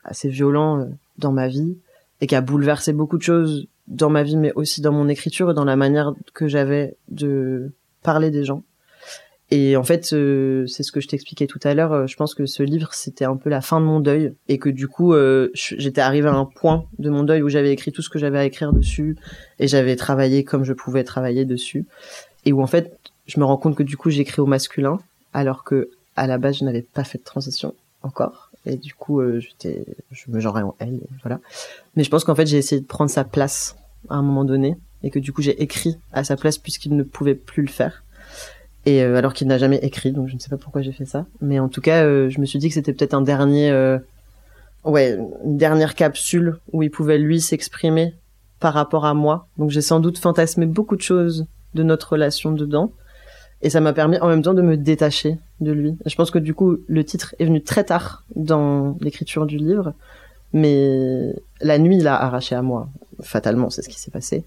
assez 0.05 0.29
violent 0.29 0.87
dans 1.19 1.33
ma 1.33 1.49
vie 1.49 1.79
et 2.21 2.27
qui 2.27 2.35
a 2.35 2.41
bouleversé 2.41 2.93
beaucoup 2.93 3.17
de 3.17 3.23
choses 3.23 3.69
dans 3.87 4.11
ma 4.11 4.23
vie, 4.23 4.37
mais 4.37 4.53
aussi 4.55 4.81
dans 4.81 4.93
mon 4.93 5.09
écriture 5.09 5.51
et 5.51 5.55
dans 5.55 5.65
la 5.65 5.77
manière 5.77 6.13
que 6.35 6.47
j'avais 6.47 6.97
de 7.09 7.73
parler 8.03 8.31
des 8.31 8.45
gens. 8.45 8.63
Et 9.55 9.77
en 9.77 9.83
fait, 9.83 10.15
euh, 10.15 10.67
c'est 10.67 10.83
ce 10.83 10.91
que 10.91 11.03
je 11.03 11.09
t'expliquais 11.09 11.47
tout 11.47 11.61
à 11.63 11.75
l'heure. 11.75 11.93
Euh, 11.93 12.07
je 12.07 12.17
pense 12.17 12.35
que 12.35 12.47
ce 12.47 12.63
livre, 12.63 12.95
c'était 12.95 13.27
un 13.27 13.37
peu 13.37 13.51
la 13.51 13.61
fin 13.61 13.83
de 13.83 13.85
mon 13.85 14.01
deuil 14.01 14.33
et 14.49 14.57
que 14.57 14.71
du 14.71 14.89
coup, 14.89 15.13
euh, 15.13 15.51
j'étais 15.53 16.01
arrivée 16.01 16.29
à 16.29 16.33
un 16.33 16.47
point 16.47 16.87
de 16.99 17.11
mon 17.11 17.23
deuil 17.23 17.43
où 17.43 17.51
j'avais 17.51 17.71
écrit 17.71 17.93
tout 17.93 18.01
ce 18.01 18.09
que 18.09 18.19
j'avais 18.19 18.39
à 18.39 18.47
écrire 18.47 18.73
dessus 18.73 19.15
et 19.59 19.69
j'avais 19.69 19.95
travaillé 19.97 20.43
comme 20.43 20.65
je 20.65 20.73
pouvais 20.73 21.05
travailler 21.05 21.45
dessus. 21.45 21.85
Et 22.47 22.55
où 22.55 22.63
en 22.63 22.67
fait, 22.67 22.99
je 23.27 23.39
me 23.41 23.45
rends 23.45 23.59
compte 23.59 23.77
que 23.77 23.83
du 23.83 23.99
coup, 23.99 24.09
j'écris 24.09 24.41
au 24.41 24.47
masculin 24.47 24.99
alors 25.35 25.65
que 25.65 25.91
à 26.17 26.27
la 26.27 26.39
base, 26.39 26.57
je 26.61 26.65
n'avais 26.65 26.81
pas 26.81 27.05
fait 27.05 27.19
de 27.19 27.25
transition 27.25 27.75
encore. 28.03 28.51
Et 28.65 28.77
du 28.77 28.95
coup, 28.95 29.21
j'étais, 29.39 29.85
je 30.13 30.31
me 30.31 30.41
genrais 30.41 30.63
en 30.63 30.75
elle, 30.79 31.01
voilà. 31.21 31.41
Mais 31.95 32.05
je 32.05 32.11
pense 32.11 32.25
qu'en 32.25 32.35
fait, 32.35 32.47
j'ai 32.47 32.57
essayé 32.57 32.81
de 32.81 32.87
prendre 32.87 33.11
sa 33.11 33.25
place 33.25 33.77
à 34.09 34.15
un 34.15 34.23
moment 34.23 34.47
donné 34.47 34.79
et 35.03 35.11
que 35.11 35.19
du 35.19 35.31
coup, 35.31 35.43
j'ai 35.43 35.63
écrit 35.63 35.99
à 36.15 36.25
sa 36.25 36.37
place 36.37 36.57
puisqu'il 36.57 36.97
ne 36.97 37.03
pouvait 37.03 37.35
plus 37.35 37.63
le 37.63 37.69
faire 37.69 38.03
et 38.85 39.03
euh, 39.03 39.17
alors 39.17 39.33
qu'il 39.33 39.47
n'a 39.47 39.59
jamais 39.59 39.79
écrit, 39.79 40.13
donc 40.13 40.29
je 40.29 40.35
ne 40.35 40.41
sais 40.41 40.49
pas 40.49 40.57
pourquoi 40.57 40.83
j'ai 40.83 40.93
fait 40.93 41.05
ça. 41.05 41.27
Mais 41.41 41.59
en 41.59 41.69
tout 41.69 41.81
cas, 41.81 42.05
euh, 42.05 42.29
je 42.31 42.41
me 42.41 42.47
suis 42.47 42.59
dit 42.59 42.69
que 42.69 42.75
c'était 42.75 42.93
peut-être 42.93 43.15
un 43.15 43.23
dernier, 43.23 43.71
euh, 43.71 43.99
ouais, 44.85 45.19
une 45.45 45.57
dernière 45.57 45.95
capsule 45.95 46.59
où 46.73 46.83
il 46.83 46.91
pouvait 46.91 47.19
lui 47.19 47.41
s'exprimer 47.41 48.15
par 48.59 48.75
rapport 48.75 49.05
à 49.05 49.15
moi. 49.15 49.47
Donc 49.57 49.71
j'ai 49.71 49.83
sans 49.83 50.01
doute 50.01 50.19
fantasmé 50.19 50.67
beaucoup 50.67 50.97
de 50.97 51.03
choses 51.03 51.47
de 51.75 51.83
notre 51.83 52.13
relation 52.13 52.53
dedans. 52.53 52.93
Et 53.65 53.71
ça 53.71 53.81
m'a 53.81 53.93
permis 53.93 54.19
en 54.19 54.27
même 54.27 54.43
temps 54.43 54.55
de 54.55 54.63
me 54.63 54.77
détacher 54.77 55.39
de 55.61 55.71
lui. 55.71 55.97
je 56.05 56.15
pense 56.17 56.33
que 56.33 56.41
du 56.41 56.53
coup, 56.53 56.79
le 56.89 57.05
titre 57.05 57.37
est 57.39 57.45
venu 57.45 57.63
très 57.63 57.85
tard 57.85 58.25
dans 58.35 58.97
l'écriture 59.01 59.47
du 59.47 59.57
livre. 59.57 59.95
Mais 60.53 61.33
la 61.61 61.79
nuit 61.79 61.99
l'a 61.99 62.21
arraché 62.21 62.57
à 62.57 62.63
moi. 62.63 62.89
Fatalement, 63.23 63.71
c'est 63.71 63.83
ce 63.83 63.89
qui 63.89 64.01
s'est 64.01 64.11
passé. 64.11 64.45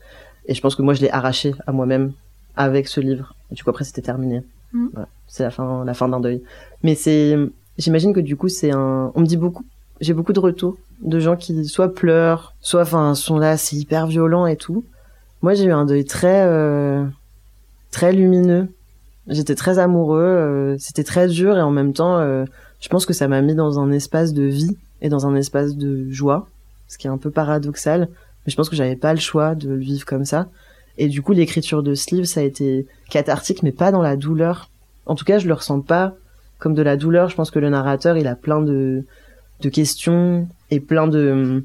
Et 0.47 0.53
je 0.53 0.61
pense 0.61 0.75
que 0.75 0.81
moi, 0.81 0.93
je 0.93 1.01
l'ai 1.01 1.09
arraché 1.09 1.55
à 1.65 1.71
moi-même 1.71 2.11
avec 2.57 2.89
ce 2.89 2.99
livre. 2.99 3.34
Et 3.51 3.55
du 3.55 3.63
coup, 3.63 3.69
après, 3.69 3.83
c'était 3.83 4.01
terminé. 4.01 4.43
Mm. 4.73 4.87
c'est 5.27 5.43
la 5.43 5.51
fin, 5.51 5.85
la 5.85 5.93
fin 5.93 6.09
d'un 6.09 6.19
deuil. 6.19 6.41
Mais 6.83 6.95
c'est, 6.95 7.37
j'imagine 7.77 8.13
que 8.13 8.19
du 8.19 8.35
coup, 8.35 8.49
c'est 8.49 8.71
un, 8.71 9.11
on 9.15 9.21
me 9.21 9.25
dit 9.25 9.37
beaucoup, 9.37 9.63
j'ai 10.01 10.13
beaucoup 10.13 10.33
de 10.33 10.39
retours 10.39 10.77
de 11.01 11.19
gens 11.19 11.35
qui 11.35 11.65
soit 11.65 11.93
pleurent, 11.93 12.53
soit, 12.61 12.81
enfin, 12.81 13.15
sont 13.15 13.37
là, 13.37 13.57
c'est 13.57 13.75
hyper 13.75 14.07
violent 14.07 14.45
et 14.45 14.55
tout. 14.55 14.83
Moi, 15.41 15.53
j'ai 15.53 15.65
eu 15.65 15.71
un 15.71 15.85
deuil 15.85 16.05
très, 16.05 16.45
euh, 16.47 17.05
très 17.91 18.13
lumineux. 18.13 18.67
J'étais 19.27 19.55
très 19.55 19.79
amoureux, 19.79 20.21
euh, 20.21 20.75
c'était 20.79 21.03
très 21.03 21.27
dur 21.27 21.57
et 21.57 21.61
en 21.61 21.71
même 21.71 21.93
temps, 21.93 22.17
euh, 22.17 22.45
je 22.79 22.89
pense 22.89 23.05
que 23.05 23.13
ça 23.13 23.27
m'a 23.27 23.41
mis 23.41 23.55
dans 23.55 23.79
un 23.79 23.91
espace 23.91 24.33
de 24.33 24.43
vie 24.43 24.77
et 25.01 25.09
dans 25.09 25.25
un 25.25 25.35
espace 25.35 25.75
de 25.75 26.09
joie, 26.11 26.47
ce 26.87 26.97
qui 26.97 27.07
est 27.07 27.09
un 27.09 27.17
peu 27.17 27.31
paradoxal. 27.31 28.01
Mais 28.45 28.51
je 28.51 28.55
pense 28.55 28.69
que 28.69 28.75
j'avais 28.75 28.95
pas 28.95 29.13
le 29.13 29.19
choix 29.19 29.55
de 29.55 29.69
le 29.69 29.77
vivre 29.77 30.05
comme 30.05 30.25
ça. 30.25 30.47
Et 30.97 31.07
du 31.07 31.21
coup, 31.21 31.33
l'écriture 31.33 31.83
de 31.83 31.93
ce 31.93 32.13
livre, 32.15 32.27
ça 32.27 32.39
a 32.39 32.43
été 32.43 32.87
cathartique, 33.09 33.63
mais 33.63 33.71
pas 33.71 33.91
dans 33.91 34.01
la 34.01 34.15
douleur. 34.15 34.69
En 35.05 35.15
tout 35.15 35.25
cas, 35.25 35.39
je 35.39 35.47
le 35.47 35.53
ressens 35.53 35.81
pas 35.81 36.13
comme 36.57 36.73
de 36.73 36.81
la 36.81 36.97
douleur. 36.97 37.29
Je 37.29 37.35
pense 37.35 37.51
que 37.51 37.59
le 37.59 37.69
narrateur, 37.69 38.17
il 38.17 38.27
a 38.27 38.35
plein 38.35 38.61
de, 38.61 39.03
de 39.61 39.69
questions 39.69 40.47
et 40.71 40.79
plein 40.79 41.07
de, 41.07 41.63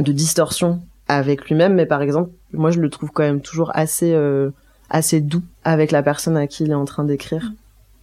de 0.00 0.12
distorsions 0.12 0.80
avec 1.08 1.48
lui-même. 1.48 1.74
Mais 1.74 1.86
par 1.86 2.02
exemple, 2.02 2.30
moi, 2.52 2.70
je 2.70 2.80
le 2.80 2.90
trouve 2.90 3.10
quand 3.12 3.22
même 3.22 3.40
toujours 3.40 3.70
assez, 3.74 4.12
euh, 4.12 4.50
assez 4.90 5.20
doux 5.20 5.42
avec 5.62 5.92
la 5.92 6.02
personne 6.02 6.36
à 6.36 6.46
qui 6.46 6.64
il 6.64 6.70
est 6.70 6.74
en 6.74 6.84
train 6.84 7.04
d'écrire. 7.04 7.52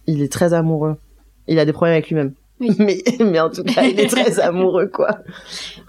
Il 0.06 0.22
est 0.22 0.32
très 0.32 0.54
amoureux. 0.54 0.96
Il 1.48 1.58
a 1.58 1.64
des 1.64 1.72
problèmes 1.72 1.94
avec 1.94 2.08
lui-même. 2.08 2.32
Mais, 2.78 3.02
mais 3.20 3.40
en 3.40 3.50
tout 3.50 3.64
cas, 3.64 3.82
il 3.82 3.98
est 3.98 4.08
très 4.08 4.38
amoureux, 4.40 4.86
quoi. 4.86 5.18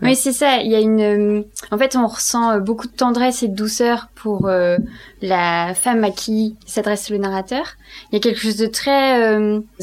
Oui, 0.01 0.15
c'est 0.15 0.31
ça. 0.31 0.57
Il 0.57 0.71
y 0.71 0.75
a 0.75 0.79
une, 0.79 1.01
euh, 1.01 1.43
en 1.71 1.77
fait, 1.77 1.95
on 1.95 2.07
ressent 2.07 2.51
euh, 2.51 2.59
beaucoup 2.59 2.87
de 2.87 2.93
tendresse 2.93 3.43
et 3.43 3.47
de 3.47 3.55
douceur 3.55 4.09
pour 4.15 4.47
euh, 4.47 4.77
la 5.21 5.73
femme 5.75 6.03
à 6.03 6.11
qui 6.11 6.55
s'adresse 6.65 7.09
le 7.09 7.17
narrateur. 7.17 7.65
Il 8.11 8.15
y 8.15 8.17
a 8.17 8.19
quelque 8.19 8.39
chose 8.39 8.57
de 8.57 8.65
très 8.65 9.21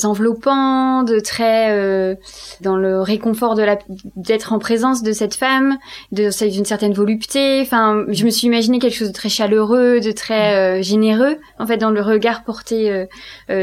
enveloppant, 0.03 1.05
de 1.05 1.21
très 1.21 2.19
dans 2.61 2.77
le 2.77 3.01
réconfort 3.01 3.55
de 3.55 3.63
la 3.63 3.79
d'être 4.17 4.53
en 4.53 4.59
présence 4.59 5.05
de 5.05 5.13
cette 5.13 5.35
femme, 5.35 5.79
de 6.11 6.29
d'une 6.51 6.65
certaine 6.65 6.93
volupté. 6.93 7.61
Enfin, 7.63 8.05
je 8.09 8.25
me 8.25 8.31
suis 8.31 8.49
imaginé 8.49 8.81
quelque 8.81 8.97
chose 8.97 9.09
de 9.09 9.15
très 9.15 9.29
chaleureux, 9.29 10.01
de 10.01 10.11
très 10.11 10.83
généreux, 10.83 11.37
en 11.61 11.67
fait, 11.69 11.77
dans 11.77 11.91
le 11.91 12.01
regard 12.01 12.43
porté 12.43 13.07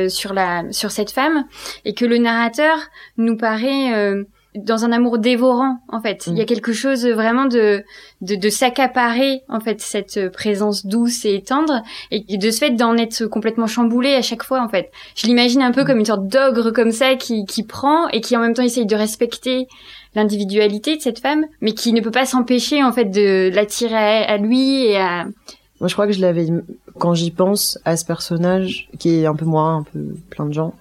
sur 0.08 0.34
la 0.34 0.64
sur 0.72 0.92
cette 0.92 1.12
femme, 1.12 1.44
et 1.84 1.94
que 1.94 2.06
le 2.06 2.18
narrateur 2.18 2.78
nous 3.18 3.38
paraît 3.38 4.14
dans 4.56 4.86
un 4.86 4.92
amour 4.92 5.20
dévorant 5.20 5.80
en 5.90 6.02
fait. 6.02 6.26
Il 6.28 6.38
y 6.38 6.42
a 6.42 6.44
mm. 6.44 6.48
quelque 6.48 6.74
chose 6.74 7.06
vraiment 7.06 7.46
de 7.46 7.84
de, 8.22 8.36
de 8.36 8.50
s'accaparer 8.50 9.44
en 9.50 9.60
fait 9.60 9.82
cette 9.82 10.32
présence 10.32 10.86
douce 10.86 11.26
et 11.26 11.42
tendre 11.42 11.84
et 12.12 12.38
de 12.38 12.50
ce 12.50 12.58
fait 12.58 12.72
d'en 12.72 12.98
être 12.98 13.26
complètement 13.28 13.68
chamboulé 13.68 14.14
à 14.14 14.22
chaque 14.22 14.44
fois 14.44 14.62
en 14.62 14.70
fait. 14.70 14.92
Je 15.16 15.28
l'imagine 15.28 15.62
un 15.62 15.72
peu 15.72 15.84
mm. 15.84 15.86
comme 15.86 16.00
une 16.00 16.06
sorte 16.06 16.28
d'ogre 16.28 16.72
comme 16.72 16.92
ça 16.92 17.16
qui 17.16 17.46
qui 17.46 17.64
prend 17.64 18.08
et 18.10 18.22
qui 18.22 18.36
en 18.36 18.40
même 18.40 18.54
temps 18.54 18.64
essaye 18.64 18.86
de 18.86 18.96
respecter 18.96 19.68
l'individualité 20.18 20.98
de 20.98 21.02
cette 21.02 21.20
femme, 21.20 21.46
mais 21.62 21.74
qui 21.74 21.94
ne 21.94 22.02
peut 22.02 22.12
pas 22.12 22.26
s'empêcher 22.26 22.84
en 22.84 22.92
fait 22.92 23.06
de 23.06 23.50
l'attirer 23.54 24.26
à, 24.26 24.38
lui 24.38 24.86
et 24.86 24.98
à. 24.98 25.26
Moi, 25.80 25.88
je 25.88 25.94
crois 25.94 26.08
que 26.08 26.14
je 26.14 26.22
l'avais 26.22 26.48
quand 26.98 27.14
j'y 27.14 27.30
pense 27.30 27.78
à 27.86 27.96
ce 27.96 28.04
personnage 28.04 28.90
qui 28.98 29.22
est 29.22 29.26
un 29.28 29.36
peu 29.36 29.46
moi, 29.46 29.70
un 29.70 29.84
peu 29.84 30.00
plein 30.32 30.46
de 30.48 30.54
gens. 30.54 30.74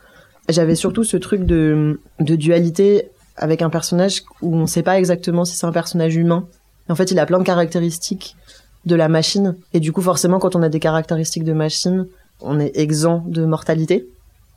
J'avais 0.48 0.74
surtout 0.74 1.04
ce 1.04 1.16
truc 1.16 1.44
de 1.44 2.00
de 2.20 2.36
dualité 2.36 3.10
avec 3.36 3.62
un 3.62 3.70
personnage 3.70 4.22
où 4.42 4.54
on 4.54 4.62
ne 4.62 4.66
sait 4.66 4.82
pas 4.82 4.98
exactement 4.98 5.44
si 5.44 5.56
c'est 5.56 5.66
un 5.66 5.72
personnage 5.72 6.16
humain. 6.16 6.46
En 6.88 6.94
fait, 6.94 7.10
il 7.10 7.18
a 7.18 7.26
plein 7.26 7.38
de 7.38 7.44
caractéristiques 7.44 8.36
de 8.84 8.94
la 8.94 9.08
machine. 9.08 9.56
Et 9.74 9.80
du 9.80 9.92
coup, 9.92 10.00
forcément, 10.00 10.38
quand 10.38 10.56
on 10.56 10.62
a 10.62 10.68
des 10.68 10.80
caractéristiques 10.80 11.44
de 11.44 11.52
machine, 11.52 12.06
on 12.40 12.60
est 12.60 12.76
exempt 12.78 13.24
de 13.26 13.44
mortalité. 13.44 14.08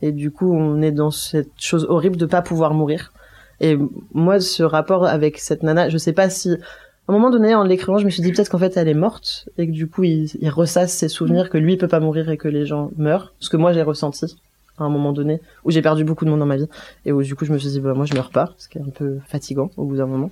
Et 0.02 0.12
du 0.12 0.30
coup, 0.30 0.52
on 0.54 0.80
est 0.80 0.92
dans 0.92 1.10
cette 1.10 1.50
chose 1.58 1.86
horrible 1.88 2.16
de 2.16 2.26
pas 2.26 2.40
pouvoir 2.40 2.72
mourir. 2.72 3.12
Et 3.60 3.76
moi, 4.14 4.40
ce 4.40 4.62
rapport 4.62 5.04
avec 5.04 5.38
cette 5.38 5.62
nana, 5.62 5.88
je 5.90 5.98
sais 5.98 6.14
pas 6.14 6.30
si, 6.30 6.52
à 6.52 6.56
un 7.08 7.12
moment 7.12 7.30
donné, 7.30 7.54
en 7.54 7.64
l'écrivant, 7.64 7.98
je 7.98 8.06
me 8.06 8.10
suis 8.10 8.22
dit 8.22 8.32
peut-être 8.32 8.48
qu'en 8.48 8.58
fait, 8.58 8.76
elle 8.76 8.88
est 8.88 8.94
morte 8.94 9.48
et 9.58 9.66
que 9.66 9.72
du 9.72 9.88
coup, 9.88 10.04
il, 10.04 10.30
il 10.40 10.48
ressasse 10.48 10.92
ses 10.92 11.08
souvenirs 11.08 11.50
que 11.50 11.58
lui, 11.58 11.74
il 11.74 11.78
peut 11.78 11.88
pas 11.88 12.00
mourir 12.00 12.30
et 12.30 12.38
que 12.38 12.48
les 12.48 12.64
gens 12.64 12.90
meurent. 12.96 13.34
Ce 13.40 13.50
que 13.50 13.58
moi, 13.58 13.72
j'ai 13.74 13.82
ressenti 13.82 14.36
à 14.84 14.86
un 14.86 14.90
moment 14.90 15.12
donné 15.12 15.40
où 15.64 15.70
j'ai 15.70 15.82
perdu 15.82 16.04
beaucoup 16.04 16.24
de 16.24 16.30
monde 16.30 16.40
dans 16.40 16.46
ma 16.46 16.56
vie 16.56 16.68
et 17.04 17.12
où 17.12 17.22
du 17.22 17.34
coup 17.34 17.44
je 17.44 17.52
me 17.52 17.58
suis 17.58 17.68
dit 17.68 17.80
bah 17.80 17.94
moi 17.94 18.06
je 18.06 18.14
meurs 18.14 18.30
pas 18.30 18.54
ce 18.58 18.68
qui 18.68 18.78
est 18.78 18.82
un 18.82 18.90
peu 18.90 19.18
fatigant 19.26 19.70
au 19.76 19.84
bout 19.84 19.96
d'un 19.96 20.06
moment. 20.06 20.30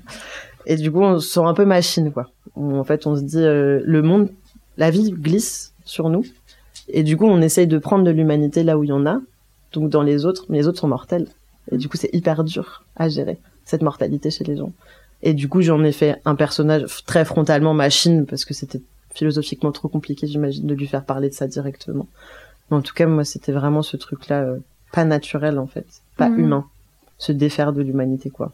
Et 0.67 0.77
du 0.77 0.91
coup 0.91 1.03
on 1.03 1.19
se 1.19 1.41
un 1.41 1.55
peu 1.55 1.65
machine 1.65 2.13
quoi. 2.13 2.31
En 2.57 2.85
fait 2.85 3.07
on 3.07 3.17
se 3.17 3.23
dit 3.23 3.39
euh, 3.39 3.81
le 3.85 4.03
monde 4.03 4.31
la 4.77 4.91
vie 4.91 5.11
glisse 5.11 5.73
sur 5.85 6.09
nous 6.09 6.25
et 6.89 7.03
du 7.03 7.17
coup 7.17 7.27
on 7.27 7.41
essaye 7.41 7.67
de 7.67 7.79
prendre 7.79 8.05
de 8.05 8.11
l'humanité 8.11 8.63
là 8.63 8.79
où 8.79 8.85
il 8.85 8.89
y 8.89 8.93
en 8.93 9.07
a 9.07 9.21
donc 9.73 9.91
dans 9.91 10.03
les 10.03 10.25
autres 10.25 10.47
mais 10.49 10.59
les 10.59 10.69
autres 10.69 10.81
sont 10.81 10.89
mortels. 10.89 11.29
Et 11.71 11.77
du 11.77 11.89
coup 11.89 11.97
c'est 11.97 12.15
hyper 12.15 12.45
dur 12.45 12.85
à 12.97 13.09
gérer 13.09 13.39
cette 13.65 13.83
mortalité 13.83 14.31
chez 14.31 14.45
les 14.45 14.57
gens. 14.57 14.73
Et 15.23 15.35
du 15.35 15.49
coup 15.49 15.63
j'en 15.63 15.83
ai 15.85 15.93
fait 15.93 16.21
un 16.25 16.35
personnage 16.35 17.05
très 17.05 17.25
frontalement 17.25 17.75
machine 17.75 18.27
parce 18.27 18.45
que 18.45 18.55
c'était 18.55 18.81
philosophiquement 19.15 19.73
trop 19.73 19.89
compliqué 19.89 20.27
j'imagine 20.27 20.67
de 20.67 20.75
lui 20.75 20.87
faire 20.87 21.05
parler 21.05 21.29
de 21.29 21.35
ça 21.35 21.47
directement 21.47 22.07
en 22.71 22.83
tout 22.83 22.95
cas, 22.95 23.07
moi, 23.07 23.25
c'était 23.25 23.53
vraiment 23.53 23.83
ce 23.83 23.97
truc-là, 23.97 24.43
euh, 24.43 24.59
pas 24.93 25.05
naturel 25.05 25.59
en 25.59 25.67
fait, 25.67 25.87
pas 26.17 26.29
mhm. 26.29 26.41
humain, 26.41 26.65
se 27.19 27.33
défaire 27.33 27.73
de 27.73 27.83
l'humanité, 27.83 28.31
quoi. 28.31 28.53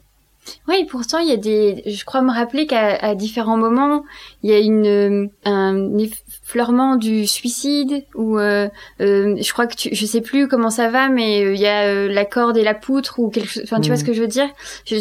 Oui, 0.69 0.85
pourtant 0.91 1.21
il 1.21 1.29
y 1.31 1.33
a 1.33 1.39
des. 1.39 1.83
Je 1.87 2.05
crois 2.05 2.21
me 2.21 2.31
rappeler 2.31 2.67
qu'à 2.67 3.15
différents 3.15 3.57
moments, 3.57 4.05
il 4.43 4.51
y 4.51 4.53
a 4.53 4.59
une 4.59 4.87
euh, 4.87 5.27
un 5.47 5.97
effleurement 5.97 6.97
du 6.97 7.27
suicide 7.27 8.05
ou 8.15 8.39
euh, 8.39 8.69
je 8.99 9.53
crois 9.55 9.67
que 9.67 9.75
tu, 9.75 9.95
je 9.95 10.05
sais 10.05 10.21
plus 10.21 10.47
comment 10.47 10.69
ça 10.69 10.91
va, 10.91 11.09
mais 11.09 11.55
il 11.55 11.59
y 11.59 11.67
a 11.67 12.09
la 12.09 12.25
corde 12.27 12.59
et 12.59 12.63
la 12.63 12.75
poutre 12.75 13.21
ou 13.21 13.31
quelque 13.31 13.49
chose. 13.49 13.63
Enfin, 13.65 13.81
tu 13.81 13.89
vois 13.89 13.97
ce 13.97 14.03
mhm. 14.03 14.09
que 14.09 14.13
je 14.13 14.21
veux 14.21 14.29
dire? 14.29 14.51
Je, 14.85 14.97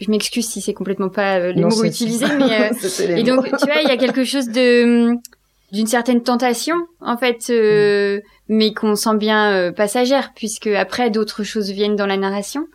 je, 0.00 0.10
m'excuse 0.10 0.48
si 0.48 0.60
c'est 0.60 0.74
complètement 0.74 1.08
pas 1.08 1.52
les 1.52 1.62
mots 1.62 1.84
utilisés, 1.84 2.26
mais 2.36 2.72
et 3.16 3.22
donc 3.22 3.44
tu 3.44 3.66
vois, 3.66 3.82
il 3.82 3.88
y 3.88 3.92
a 3.92 3.96
quelque 3.96 4.24
chose 4.24 4.48
de 4.48 5.14
d'une 5.70 5.86
certaine 5.86 6.24
tentation 6.24 6.74
en 7.00 7.16
fait. 7.16 7.48
Mm 7.48 8.22
mais 8.50 8.74
qu'on 8.74 8.96
sent 8.96 9.16
bien 9.16 9.52
euh, 9.52 9.72
passagère, 9.72 10.32
puisque 10.34 10.66
après 10.66 11.08
d'autres 11.08 11.44
choses 11.44 11.70
viennent 11.70 11.94
dans 11.94 12.06
la 12.06 12.16
narration. 12.16 12.66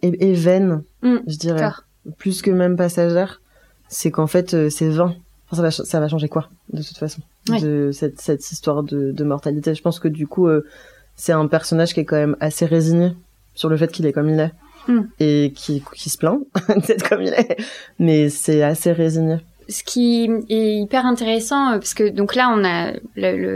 Et, 0.00 0.30
et 0.30 0.32
vaine, 0.32 0.82
mm, 1.02 1.18
je 1.26 1.36
dirais. 1.36 1.70
Plus 2.16 2.40
que 2.40 2.50
même 2.50 2.76
passagère, 2.76 3.42
c'est 3.88 4.10
qu'en 4.10 4.26
fait 4.26 4.54
euh, 4.54 4.70
c'est 4.70 4.88
vain. 4.88 5.14
ça, 5.52 5.60
va, 5.60 5.70
ça 5.70 6.00
va 6.00 6.08
changer 6.08 6.28
quoi, 6.28 6.48
de 6.72 6.82
toute 6.82 6.96
façon, 6.96 7.20
de 7.46 7.90
cette, 7.92 8.18
cette 8.22 8.50
histoire 8.50 8.82
de, 8.82 9.12
de, 9.12 9.24
mortalité. 9.24 9.74
Je 9.74 9.82
pense 9.82 10.00
que 10.00 10.08
du 10.08 10.26
coup, 10.26 10.48
euh, 10.48 10.66
c'est 11.14 11.32
un 11.32 11.46
personnage 11.46 11.92
qui 11.92 12.00
est 12.00 12.06
quand 12.06 12.16
même 12.16 12.36
assez 12.40 12.64
résigné 12.64 13.12
sur 13.54 13.68
le 13.68 13.76
fait 13.76 13.92
qu'il 13.92 14.06
est 14.06 14.14
comme 14.14 14.30
il 14.30 14.40
est. 14.40 14.52
Mm. 14.88 15.02
Et 15.20 15.52
qui, 15.54 15.82
qui 15.94 16.08
se 16.08 16.16
plaint 16.16 16.40
d'être 16.86 17.06
comme 17.06 17.20
il 17.20 17.34
est, 17.34 17.58
mais 17.98 18.30
c'est 18.30 18.62
assez 18.62 18.92
résigné 18.92 19.36
ce 19.70 19.84
qui 19.84 20.30
est 20.48 20.80
hyper 20.80 21.04
intéressant 21.04 21.72
parce 21.72 21.92
que 21.92 22.08
donc 22.08 22.34
là 22.34 22.50
on 22.56 22.64
a 22.64 22.92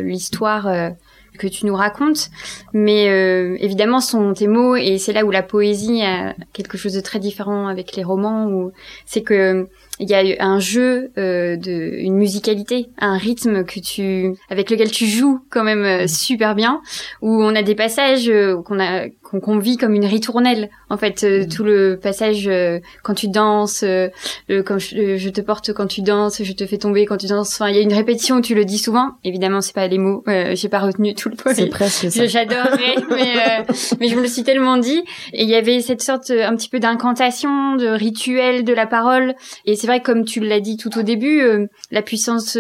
l'histoire 0.02 0.92
que 1.38 1.46
tu 1.46 1.66
nous 1.66 1.74
racontes, 1.74 2.30
mais 2.72 3.08
euh, 3.08 3.56
évidemment 3.60 4.00
sont 4.00 4.34
tes 4.34 4.46
mots 4.46 4.76
et 4.76 4.98
c'est 4.98 5.12
là 5.12 5.24
où 5.24 5.30
la 5.30 5.42
poésie 5.42 6.02
a 6.02 6.34
quelque 6.52 6.76
chose 6.76 6.94
de 6.94 7.00
très 7.00 7.18
différent 7.18 7.68
avec 7.68 7.96
les 7.96 8.04
romans 8.04 8.46
où 8.46 8.72
c'est 9.06 9.22
que 9.22 9.68
il 10.00 10.08
y 10.08 10.14
a 10.14 10.44
un 10.44 10.58
jeu 10.58 11.10
euh, 11.18 11.56
de 11.56 11.96
une 11.98 12.16
musicalité, 12.16 12.88
un 12.98 13.16
rythme 13.16 13.64
que 13.64 13.78
tu 13.78 14.34
avec 14.50 14.70
lequel 14.70 14.90
tu 14.90 15.06
joues 15.06 15.40
quand 15.50 15.64
même 15.64 15.84
euh, 15.84 16.06
super 16.06 16.54
bien 16.54 16.80
où 17.20 17.42
on 17.42 17.54
a 17.54 17.62
des 17.62 17.74
passages 17.74 18.28
euh, 18.28 18.60
qu'on 18.62 18.80
a 18.80 19.08
qu'on 19.40 19.58
vit 19.58 19.76
comme 19.76 19.94
une 19.94 20.04
ritournelle 20.04 20.70
en 20.90 20.96
fait 20.96 21.24
euh, 21.24 21.44
mm. 21.44 21.48
tout 21.48 21.64
le 21.64 21.98
passage 22.00 22.46
euh, 22.48 22.80
quand 23.02 23.14
tu 23.14 23.28
danses 23.28 23.82
euh, 23.82 24.08
quand 24.48 24.78
je, 24.78 25.28
te 25.30 25.40
porte 25.40 25.72
quand 25.72 25.86
tu 25.86 26.02
danses 26.02 26.42
je 26.42 26.52
te 26.52 26.66
fais 26.66 26.78
tomber 26.78 27.06
quand 27.06 27.16
tu 27.16 27.26
danses. 27.26 27.54
Enfin 27.54 27.70
il 27.70 27.76
y 27.76 27.78
a 27.78 27.82
une 27.82 27.92
répétition 27.92 28.36
où 28.36 28.40
tu 28.40 28.54
le 28.54 28.64
dis 28.64 28.78
souvent. 28.78 29.12
Évidemment 29.24 29.60
c'est 29.60 29.74
pas 29.74 29.86
les 29.86 29.98
mots 29.98 30.24
j'ai 30.26 30.68
pas 30.68 30.80
retenu 30.80 31.14
tout 31.14 31.28
le 31.28 31.36
poème. 31.36 31.56
c'est 31.56 31.68
presque 31.68 32.10
ça. 32.10 32.26
j'adorerais 32.26 32.96
mais 33.10 33.64
mais 34.00 34.08
je 34.08 34.16
me 34.16 34.22
le 34.22 34.28
suis 34.28 34.44
tellement 34.44 34.76
dit. 34.76 35.02
Et 35.32 35.44
il 35.44 35.48
y 35.48 35.54
avait 35.54 35.80
cette 35.80 36.02
sorte 36.02 36.30
un 36.30 36.54
petit 36.56 36.68
peu 36.68 36.78
d'incantation 36.78 37.76
de 37.76 37.86
rituel 37.86 38.64
de 38.64 38.72
la 38.72 38.86
parole. 38.86 39.34
Et 39.64 39.76
c'est 39.76 39.86
vrai 39.92 40.02
comme 40.02 40.24
tu 40.24 40.40
l'as 40.40 40.60
dit 40.60 40.76
tout 40.76 40.98
au 40.98 41.02
début 41.02 41.42
la 41.90 42.02
puissance 42.02 42.58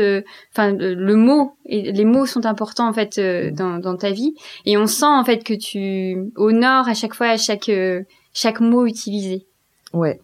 enfin 0.52 0.72
le 0.72 1.16
mot 1.16 1.52
et 1.66 1.92
les 1.92 2.04
mots 2.04 2.26
sont 2.26 2.46
importants 2.46 2.88
en 2.88 2.92
fait 2.92 3.20
dans, 3.52 3.78
dans 3.78 3.96
ta 3.96 4.10
vie 4.10 4.34
et 4.66 4.76
on 4.76 4.86
sent 4.86 5.06
en 5.06 5.24
fait 5.24 5.42
que 5.44 5.54
tu 5.54 6.30
à 6.62 6.94
chaque 6.94 7.14
fois 7.14 7.28
à 7.28 7.36
chaque 7.36 7.68
euh, 7.68 8.02
chaque 8.32 8.60
mot 8.60 8.86
utilisé. 8.86 9.46
Ouais, 9.92 10.20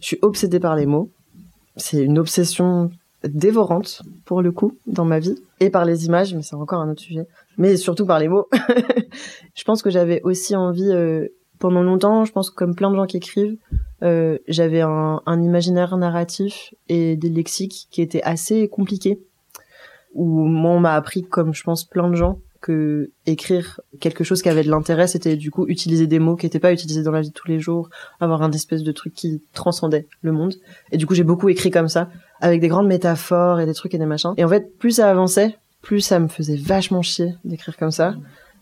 je 0.00 0.06
suis 0.06 0.18
obsédée 0.22 0.60
par 0.60 0.76
les 0.76 0.86
mots. 0.86 1.10
C'est 1.76 2.02
une 2.02 2.18
obsession 2.18 2.90
dévorante 3.24 4.02
pour 4.24 4.42
le 4.42 4.52
coup 4.52 4.76
dans 4.86 5.04
ma 5.04 5.18
vie 5.18 5.36
et 5.60 5.70
par 5.70 5.84
les 5.84 6.06
images, 6.06 6.34
mais 6.34 6.42
c'est 6.42 6.54
encore 6.54 6.80
un 6.80 6.90
autre 6.90 7.00
sujet. 7.00 7.26
Mais 7.56 7.76
surtout 7.76 8.06
par 8.06 8.18
les 8.18 8.28
mots. 8.28 8.48
je 9.54 9.64
pense 9.64 9.82
que 9.82 9.90
j'avais 9.90 10.20
aussi 10.22 10.54
envie 10.54 10.90
euh, 10.90 11.26
pendant 11.58 11.82
longtemps, 11.82 12.24
je 12.24 12.32
pense 12.32 12.50
comme 12.50 12.74
plein 12.74 12.90
de 12.90 12.96
gens 12.96 13.06
qui 13.06 13.16
écrivent, 13.16 13.56
euh, 14.02 14.38
j'avais 14.46 14.80
un, 14.80 15.20
un, 15.26 15.42
imaginaire 15.42 15.96
narratif 15.96 16.74
et 16.88 17.16
des 17.16 17.28
lexiques 17.28 17.88
qui 17.90 18.02
étaient 18.02 18.22
assez 18.22 18.68
compliqués. 18.68 19.20
Où 20.14 20.44
moi 20.44 20.70
on 20.72 20.80
m'a 20.80 20.94
appris 20.94 21.22
comme 21.22 21.52
je 21.52 21.62
pense 21.62 21.84
plein 21.84 22.08
de 22.08 22.14
gens 22.14 22.38
que 22.60 23.10
écrire 23.26 23.80
quelque 24.00 24.24
chose 24.24 24.42
qui 24.42 24.48
avait 24.48 24.64
de 24.64 24.70
l'intérêt, 24.70 25.06
c'était 25.06 25.36
du 25.36 25.50
coup 25.50 25.66
utiliser 25.68 26.06
des 26.06 26.18
mots 26.18 26.36
qui 26.36 26.46
n'étaient 26.46 26.58
pas 26.58 26.72
utilisés 26.72 27.02
dans 27.02 27.12
la 27.12 27.20
vie 27.20 27.28
de 27.28 27.34
tous 27.34 27.48
les 27.48 27.60
jours, 27.60 27.88
avoir 28.20 28.42
un 28.42 28.50
espèce 28.52 28.82
de 28.82 28.92
truc 28.92 29.14
qui 29.14 29.42
transcendait 29.52 30.06
le 30.22 30.32
monde. 30.32 30.54
Et 30.90 30.96
du 30.96 31.06
coup, 31.06 31.14
j'ai 31.14 31.24
beaucoup 31.24 31.48
écrit 31.48 31.70
comme 31.70 31.88
ça, 31.88 32.10
avec 32.40 32.60
des 32.60 32.68
grandes 32.68 32.88
métaphores 32.88 33.60
et 33.60 33.66
des 33.66 33.74
trucs 33.74 33.94
et 33.94 33.98
des 33.98 34.06
machins. 34.06 34.34
Et 34.36 34.44
en 34.44 34.48
fait, 34.48 34.76
plus 34.78 34.92
ça 34.92 35.10
avançait, 35.10 35.56
plus 35.82 36.00
ça 36.00 36.18
me 36.18 36.28
faisait 36.28 36.56
vachement 36.56 37.02
chier 37.02 37.34
d'écrire 37.44 37.76
comme 37.76 37.92
ça. 37.92 38.14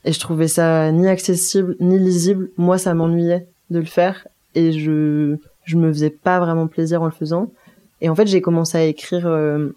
Et 0.04 0.12
je 0.12 0.20
trouvais 0.20 0.48
ça 0.48 0.92
ni 0.92 1.08
accessible, 1.08 1.76
ni 1.80 1.98
lisible. 1.98 2.50
Moi, 2.56 2.78
ça 2.78 2.94
m'ennuyait 2.94 3.48
de 3.70 3.78
le 3.78 3.86
faire. 3.86 4.28
Et 4.56 4.72
je, 4.72 5.36
je 5.64 5.76
me 5.76 5.92
faisais 5.92 6.10
pas 6.10 6.40
vraiment 6.40 6.66
plaisir 6.66 7.02
en 7.02 7.04
le 7.04 7.12
faisant. 7.12 7.52
Et 8.00 8.08
en 8.08 8.16
fait, 8.16 8.26
j'ai 8.26 8.40
commencé 8.40 8.76
à 8.76 8.84
écrire 8.84 9.26
euh, 9.26 9.68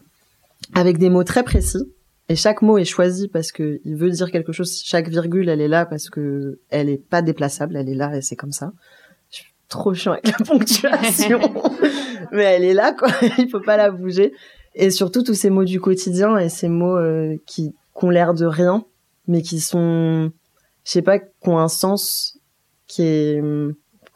avec 0.73 0.97
des 0.97 1.09
mots 1.09 1.23
très 1.23 1.43
précis 1.43 1.85
et 2.29 2.35
chaque 2.35 2.61
mot 2.61 2.77
est 2.77 2.85
choisi 2.85 3.27
parce 3.27 3.51
que 3.51 3.81
il 3.83 3.95
veut 3.95 4.11
dire 4.11 4.31
quelque 4.31 4.51
chose. 4.51 4.81
Chaque 4.85 5.09
virgule, 5.09 5.49
elle 5.49 5.61
est 5.61 5.67
là 5.67 5.87
parce 5.87 6.11
que 6.11 6.59
elle 6.69 6.87
est 6.87 7.03
pas 7.03 7.23
déplaçable. 7.23 7.75
Elle 7.75 7.89
est 7.89 7.95
là 7.95 8.15
et 8.15 8.21
c'est 8.21 8.35
comme 8.35 8.51
ça. 8.51 8.71
Je 9.31 9.37
suis 9.37 9.53
trop 9.67 9.95
chiant 9.95 10.11
avec 10.11 10.27
la 10.27 10.45
ponctuation, 10.45 11.39
mais 12.31 12.43
elle 12.43 12.63
est 12.63 12.75
là 12.75 12.93
quoi. 12.93 13.09
il 13.39 13.49
faut 13.49 13.61
pas 13.61 13.77
la 13.77 13.89
bouger. 13.89 14.31
Et 14.75 14.91
surtout 14.91 15.23
tous 15.23 15.33
ces 15.33 15.49
mots 15.49 15.65
du 15.65 15.81
quotidien 15.81 16.37
et 16.37 16.49
ces 16.49 16.69
mots 16.69 16.97
euh, 16.97 17.35
qui, 17.47 17.73
ont 18.01 18.11
l'air 18.11 18.33
de 18.33 18.45
rien, 18.45 18.85
mais 19.27 19.41
qui 19.41 19.59
sont, 19.59 20.31
je 20.85 20.91
sais 20.91 21.01
pas, 21.01 21.19
qui 21.19 21.49
ont 21.49 21.57
un 21.57 21.67
sens 21.67 22.39
qui 22.87 23.01
est, 23.01 23.43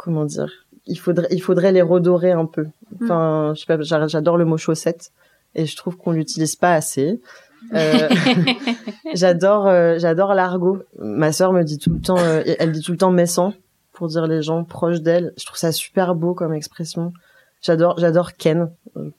comment 0.04 0.26
dire. 0.26 0.52
Il 0.86 1.00
faudrait, 1.00 1.30
il 1.32 1.42
faudrait 1.42 1.72
les 1.72 1.82
redorer 1.82 2.32
un 2.32 2.46
peu. 2.46 2.64
Mm. 2.64 3.04
Enfin, 3.04 3.54
je 3.56 3.62
sais 3.62 3.66
pas, 3.66 3.82
j'adore 3.82 4.38
le 4.38 4.44
mot 4.44 4.58
chaussette 4.58 5.12
et 5.56 5.66
je 5.66 5.76
trouve 5.78 5.96
qu'on 5.96 6.12
l'utilise 6.12 6.58
pas 6.58 6.74
assez. 6.74 7.22
Euh, 7.74 8.10
j'adore, 9.14 9.68
euh, 9.68 9.98
j'adore 9.98 10.34
l'argot. 10.34 10.80
Ma 11.00 11.32
sœur 11.32 11.54
me 11.54 11.64
dit 11.64 11.78
tout 11.78 11.94
le 11.94 12.02
temps, 12.02 12.20
euh, 12.20 12.44
elle 12.60 12.74
dit 12.74 12.82
tout 12.82 12.92
le 12.92 12.98
temps 12.98 13.12
messant 13.12 13.54
pour 13.94 14.08
dire 14.08 14.28
les 14.28 14.42
gens 14.42 14.66
proches 14.66 15.02
d'elle. 15.02 15.34
Je 15.38 15.46
trouve 15.46 15.58
ça 15.58 15.72
super 15.72 16.16
beau 16.16 16.34
comme 16.34 16.54
expression. 16.54 17.14
J'adore, 17.62 17.98
j'adore 17.98 18.34
Ken 18.34 18.70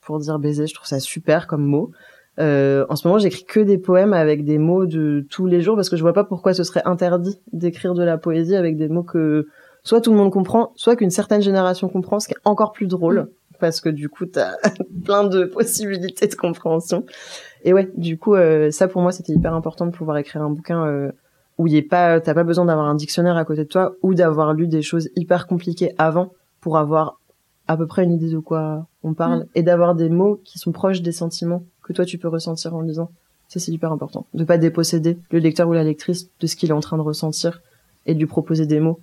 pour 0.02 0.18
dire 0.18 0.38
baiser. 0.38 0.66
Je 0.66 0.74
trouve 0.74 0.86
ça 0.86 1.00
super 1.00 1.46
comme 1.46 1.64
mot. 1.64 1.92
en 2.36 2.96
ce 2.96 3.08
moment, 3.08 3.18
j'écris 3.18 3.44
que 3.44 3.60
des 3.60 3.78
poèmes 3.78 4.12
avec 4.12 4.44
des 4.44 4.58
mots 4.58 4.84
de 4.84 5.26
tous 5.30 5.46
les 5.46 5.62
jours 5.62 5.76
parce 5.76 5.88
que 5.88 5.96
je 5.96 6.02
vois 6.02 6.12
pas 6.12 6.24
pourquoi 6.24 6.52
ce 6.52 6.62
serait 6.62 6.82
interdit 6.84 7.38
d'écrire 7.54 7.94
de 7.94 8.02
la 8.02 8.18
poésie 8.18 8.56
avec 8.56 8.76
des 8.76 8.88
mots 8.88 9.02
que 9.02 9.48
soit 9.84 10.00
tout 10.00 10.10
le 10.10 10.16
monde 10.16 10.32
comprend, 10.32 10.72
soit 10.76 10.96
qu'une 10.96 11.10
certaine 11.10 11.42
génération 11.42 11.88
comprend, 11.88 12.18
ce 12.18 12.26
qui 12.26 12.34
est 12.34 12.42
encore 12.44 12.72
plus 12.72 12.86
drôle. 12.86 13.30
Parce 13.60 13.80
que 13.80 13.88
du 13.88 14.08
coup, 14.08 14.26
t'as 14.26 14.56
plein 15.04 15.24
de 15.24 15.44
possibilités 15.44 16.26
de 16.26 16.34
compréhension. 16.34 17.04
Et 17.62 17.72
ouais, 17.72 17.90
du 17.96 18.18
coup, 18.18 18.34
euh, 18.34 18.70
ça 18.70 18.88
pour 18.88 19.00
moi, 19.00 19.12
c'était 19.12 19.32
hyper 19.32 19.54
important 19.54 19.86
de 19.86 19.92
pouvoir 19.92 20.16
écrire 20.16 20.42
un 20.42 20.50
bouquin 20.50 20.84
euh, 20.86 21.12
où 21.58 21.66
il 21.66 21.76
est 21.76 21.82
pas, 21.82 22.20
t'as 22.20 22.34
pas 22.34 22.44
besoin 22.44 22.64
d'avoir 22.64 22.86
un 22.86 22.94
dictionnaire 22.94 23.36
à 23.36 23.44
côté 23.44 23.62
de 23.62 23.68
toi 23.68 23.94
ou 24.02 24.14
d'avoir 24.14 24.54
lu 24.54 24.66
des 24.66 24.82
choses 24.82 25.08
hyper 25.14 25.46
compliquées 25.46 25.94
avant 25.98 26.32
pour 26.60 26.78
avoir 26.78 27.20
à 27.68 27.76
peu 27.76 27.86
près 27.86 28.04
une 28.04 28.12
idée 28.12 28.30
de 28.30 28.38
quoi 28.38 28.86
on 29.02 29.14
parle 29.14 29.40
mm. 29.40 29.46
et 29.54 29.62
d'avoir 29.62 29.94
des 29.94 30.08
mots 30.08 30.40
qui 30.44 30.58
sont 30.58 30.72
proches 30.72 31.00
des 31.00 31.12
sentiments 31.12 31.62
que 31.82 31.92
toi 31.92 32.04
tu 32.04 32.18
peux 32.18 32.28
ressentir 32.28 32.74
en 32.74 32.80
lisant. 32.80 33.10
Ça 33.48 33.60
c'est 33.60 33.72
hyper 33.72 33.92
important. 33.92 34.26
De 34.34 34.44
pas 34.44 34.58
déposséder 34.58 35.16
le 35.30 35.38
lecteur 35.38 35.68
ou 35.68 35.72
la 35.72 35.84
lectrice 35.84 36.28
de 36.40 36.46
ce 36.46 36.56
qu'il 36.56 36.70
est 36.70 36.74
en 36.74 36.80
train 36.80 36.96
de 36.96 37.02
ressentir 37.02 37.62
et 38.06 38.14
de 38.14 38.18
lui 38.18 38.26
proposer 38.26 38.66
des 38.66 38.80
mots 38.80 39.00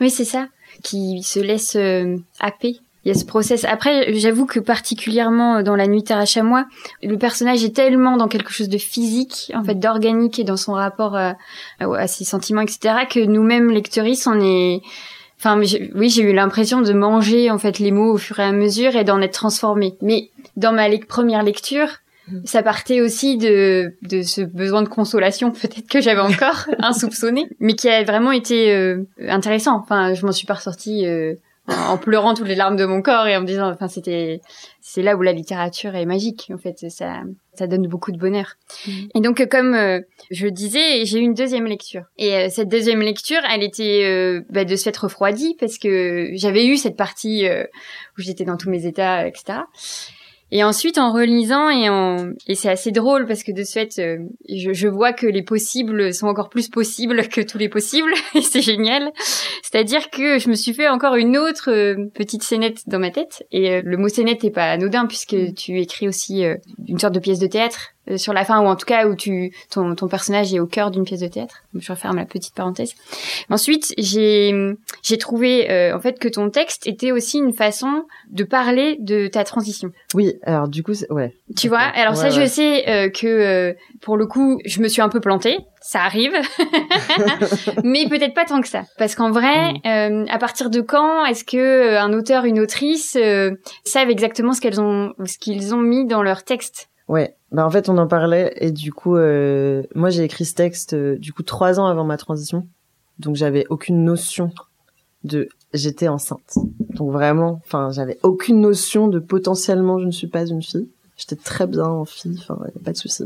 Oui, 0.00 0.10
c'est 0.10 0.24
ça, 0.24 0.48
qui 0.82 1.22
se 1.22 1.40
laisse 1.40 1.76
euh, 1.76 2.16
happer. 2.40 2.76
Il 3.04 3.08
y 3.08 3.10
a 3.12 3.14
ce 3.14 3.24
process. 3.24 3.64
Après, 3.64 4.12
j'avoue 4.14 4.44
que 4.44 4.60
particulièrement 4.60 5.62
dans 5.62 5.76
La 5.76 5.86
Nuit 5.86 6.02
t'arrache 6.02 6.36
à 6.36 6.42
moi, 6.42 6.66
le 7.02 7.16
personnage 7.16 7.64
est 7.64 7.74
tellement 7.74 8.16
dans 8.16 8.28
quelque 8.28 8.52
chose 8.52 8.68
de 8.68 8.76
physique, 8.76 9.52
en 9.54 9.64
fait, 9.64 9.76
d'organique 9.76 10.38
et 10.38 10.44
dans 10.44 10.56
son 10.56 10.72
rapport 10.72 11.16
à, 11.16 11.36
à 11.80 12.06
ses 12.06 12.24
sentiments, 12.24 12.60
etc., 12.60 13.06
que 13.08 13.24
nous-mêmes, 13.24 13.70
lecteuristes, 13.70 14.26
on 14.26 14.40
est 14.40 14.82
Enfin, 15.38 15.60
oui, 15.94 16.10
j'ai 16.10 16.22
eu 16.22 16.32
l'impression 16.32 16.82
de 16.82 16.92
manger 16.92 17.48
en 17.50 17.58
fait 17.58 17.78
les 17.78 17.92
mots 17.92 18.12
au 18.14 18.18
fur 18.18 18.40
et 18.40 18.44
à 18.44 18.50
mesure 18.50 18.96
et 18.96 19.04
d'en 19.04 19.20
être 19.20 19.34
transformé. 19.34 19.94
Mais 20.02 20.30
dans 20.56 20.72
ma 20.72 20.88
première 21.06 21.44
lecture. 21.44 21.88
ça 22.44 22.62
partait 22.62 23.00
aussi 23.00 23.36
de, 23.36 23.94
de 24.02 24.22
ce 24.22 24.40
besoin 24.40 24.82
de 24.82 24.88
consolation 24.88 25.50
peut-être 25.52 25.88
que 25.88 26.00
j'avais 26.00 26.20
encore 26.20 26.66
insoupçonné, 26.78 27.48
mais 27.60 27.74
qui 27.74 27.88
a 27.88 28.02
vraiment 28.04 28.32
été 28.32 28.72
euh, 28.72 29.04
intéressant. 29.28 29.76
Enfin, 29.76 30.14
je 30.14 30.24
m'en 30.24 30.32
suis 30.32 30.46
pas 30.46 30.54
ressortie 30.54 31.06
euh, 31.06 31.34
en 31.68 31.98
pleurant 31.98 32.34
toutes 32.34 32.48
les 32.48 32.54
larmes 32.54 32.76
de 32.76 32.86
mon 32.86 33.02
corps 33.02 33.26
et 33.26 33.36
en 33.36 33.42
me 33.42 33.46
disant, 33.46 33.70
enfin, 33.70 33.88
c'était, 33.88 34.40
c'est 34.80 35.02
là 35.02 35.16
où 35.16 35.22
la 35.22 35.32
littérature 35.32 35.94
est 35.94 36.06
magique. 36.06 36.50
En 36.52 36.58
fait, 36.58 36.86
ça, 36.88 37.22
ça 37.54 37.66
donne 37.66 37.86
beaucoup 37.86 38.10
de 38.10 38.18
bonheur. 38.18 38.54
Mm. 38.86 38.90
Et 39.14 39.20
donc, 39.20 39.46
comme 39.48 39.74
euh, 39.74 40.00
je 40.30 40.46
le 40.46 40.50
disais, 40.50 41.04
j'ai 41.04 41.18
eu 41.18 41.22
une 41.22 41.34
deuxième 41.34 41.66
lecture. 41.66 42.04
Et 42.16 42.34
euh, 42.34 42.48
cette 42.50 42.68
deuxième 42.68 43.00
lecture, 43.00 43.40
elle 43.52 43.62
était 43.62 44.04
euh, 44.04 44.40
bah, 44.48 44.64
de 44.64 44.76
se 44.76 44.84
fait 44.84 44.96
refroidie 44.96 45.56
parce 45.60 45.78
que 45.78 46.30
j'avais 46.34 46.66
eu 46.66 46.76
cette 46.76 46.96
partie 46.96 47.46
où 47.46 48.22
j'étais 48.22 48.44
dans 48.44 48.56
tous 48.56 48.70
mes 48.70 48.86
états, 48.86 49.26
etc. 49.26 49.60
Et 50.50 50.64
ensuite, 50.64 50.96
en 50.96 51.12
relisant 51.12 51.68
et 51.68 51.88
en 51.90 52.32
et 52.46 52.54
c'est 52.54 52.70
assez 52.70 52.90
drôle 52.90 53.26
parce 53.26 53.42
que 53.42 53.52
de 53.52 53.64
ce 53.64 53.72
fait, 53.72 53.98
euh, 53.98 54.18
je, 54.48 54.72
je, 54.72 54.88
vois 54.88 55.12
que 55.12 55.26
les 55.26 55.42
possibles 55.42 56.14
sont 56.14 56.26
encore 56.26 56.48
plus 56.48 56.68
possibles 56.68 57.28
que 57.28 57.42
tous 57.42 57.58
les 57.58 57.68
possibles 57.68 58.12
et 58.34 58.40
c'est 58.40 58.62
génial. 58.62 59.12
C'est-à-dire 59.62 60.08
que 60.10 60.38
je 60.38 60.48
me 60.48 60.54
suis 60.54 60.72
fait 60.72 60.88
encore 60.88 61.16
une 61.16 61.36
autre 61.36 61.70
euh, 61.70 62.06
petite 62.14 62.42
scénette 62.42 62.88
dans 62.88 62.98
ma 62.98 63.10
tête 63.10 63.46
et 63.52 63.72
euh, 63.72 63.82
le 63.84 63.96
mot 63.98 64.08
scénette 64.08 64.42
est 64.44 64.50
pas 64.50 64.70
anodin 64.70 65.06
puisque 65.06 65.34
mm. 65.34 65.54
tu 65.54 65.80
écris 65.80 66.08
aussi 66.08 66.44
une 66.86 66.98
sorte 66.98 67.14
de 67.14 67.20
pièce 67.20 67.38
de 67.38 67.46
théâtre 67.46 67.94
sur 68.16 68.32
la 68.32 68.44
fin 68.44 68.60
ou 68.60 68.66
en 68.66 68.76
tout 68.76 68.86
cas 68.86 69.06
où 69.06 69.14
tu 69.14 69.52
ton, 69.70 69.94
ton 69.94 70.08
personnage 70.08 70.54
est 70.54 70.60
au 70.60 70.66
cœur 70.66 70.90
d'une 70.90 71.04
pièce 71.04 71.20
de 71.20 71.28
théâtre. 71.28 71.62
Je 71.74 71.92
referme 71.92 72.16
la 72.16 72.24
petite 72.24 72.54
parenthèse. 72.54 72.94
Ensuite, 73.50 73.94
j'ai 73.98 74.54
j'ai 75.02 75.18
trouvé 75.18 75.70
euh, 75.70 75.96
en 75.96 76.00
fait 76.00 76.18
que 76.18 76.28
ton 76.28 76.50
texte 76.50 76.86
était 76.86 77.12
aussi 77.12 77.38
une 77.38 77.52
façon 77.52 78.04
de 78.30 78.44
parler 78.44 78.96
de 79.00 79.26
ta 79.26 79.44
transition. 79.44 79.90
Oui, 80.14 80.34
alors 80.42 80.68
du 80.68 80.82
coup 80.82 80.92
ouais. 81.10 81.34
Tu 81.56 81.68
vois, 81.68 81.80
alors 81.80 82.16
ça 82.16 82.30
je 82.30 82.44
sais 82.46 82.88
euh, 82.88 83.10
que 83.10 83.74
pour 84.00 84.16
le 84.16 84.26
coup, 84.26 84.60
je 84.64 84.80
me 84.80 84.88
suis 84.88 85.02
un 85.02 85.08
peu 85.08 85.20
plantée, 85.20 85.58
ça 85.80 86.02
arrive. 86.02 86.32
mais 87.84 88.08
peut-être 88.08 88.34
pas 88.34 88.44
tant 88.44 88.60
que 88.60 88.68
ça 88.68 88.84
parce 88.98 89.14
qu'en 89.14 89.30
vrai, 89.30 89.74
mm. 89.84 90.26
à 90.28 90.38
partir 90.38 90.70
de 90.70 90.80
quand 90.80 91.24
est-ce 91.24 91.44
que 91.44 91.96
un 91.96 92.12
auteur 92.12 92.44
une 92.44 92.60
autrice 92.60 93.16
savent 93.84 94.10
exactement 94.10 94.52
ce 94.52 94.60
qu'elles 94.60 94.80
ont 94.80 95.12
ce 95.24 95.38
qu'ils 95.38 95.74
ont 95.74 95.80
mis 95.80 96.06
dans 96.06 96.22
leur 96.22 96.44
texte? 96.44 96.88
Ouais, 97.08 97.36
bah 97.52 97.64
en 97.66 97.70
fait 97.70 97.88
on 97.88 97.96
en 97.96 98.06
parlait 98.06 98.52
et 98.56 98.70
du 98.70 98.92
coup 98.92 99.16
euh, 99.16 99.82
moi 99.94 100.10
j'ai 100.10 100.24
écrit 100.24 100.44
ce 100.44 100.54
texte 100.54 100.92
euh, 100.92 101.16
du 101.16 101.32
coup 101.32 101.42
trois 101.42 101.80
ans 101.80 101.86
avant 101.86 102.04
ma 102.04 102.18
transition, 102.18 102.68
donc 103.18 103.34
j'avais 103.34 103.64
aucune 103.70 104.04
notion 104.04 104.52
de 105.24 105.48
j'étais 105.72 106.08
enceinte, 106.08 106.58
donc 106.90 107.10
vraiment, 107.10 107.62
enfin 107.64 107.90
j'avais 107.92 108.18
aucune 108.22 108.60
notion 108.60 109.08
de 109.08 109.18
potentiellement 109.20 109.98
je 109.98 110.04
ne 110.04 110.10
suis 110.10 110.26
pas 110.26 110.46
une 110.46 110.62
fille, 110.62 110.90
j'étais 111.16 111.36
très 111.36 111.66
bien 111.66 111.86
en 111.86 112.04
fille, 112.04 112.36
enfin 112.40 112.58
pas 112.84 112.92
de 112.92 112.98
souci, 112.98 113.24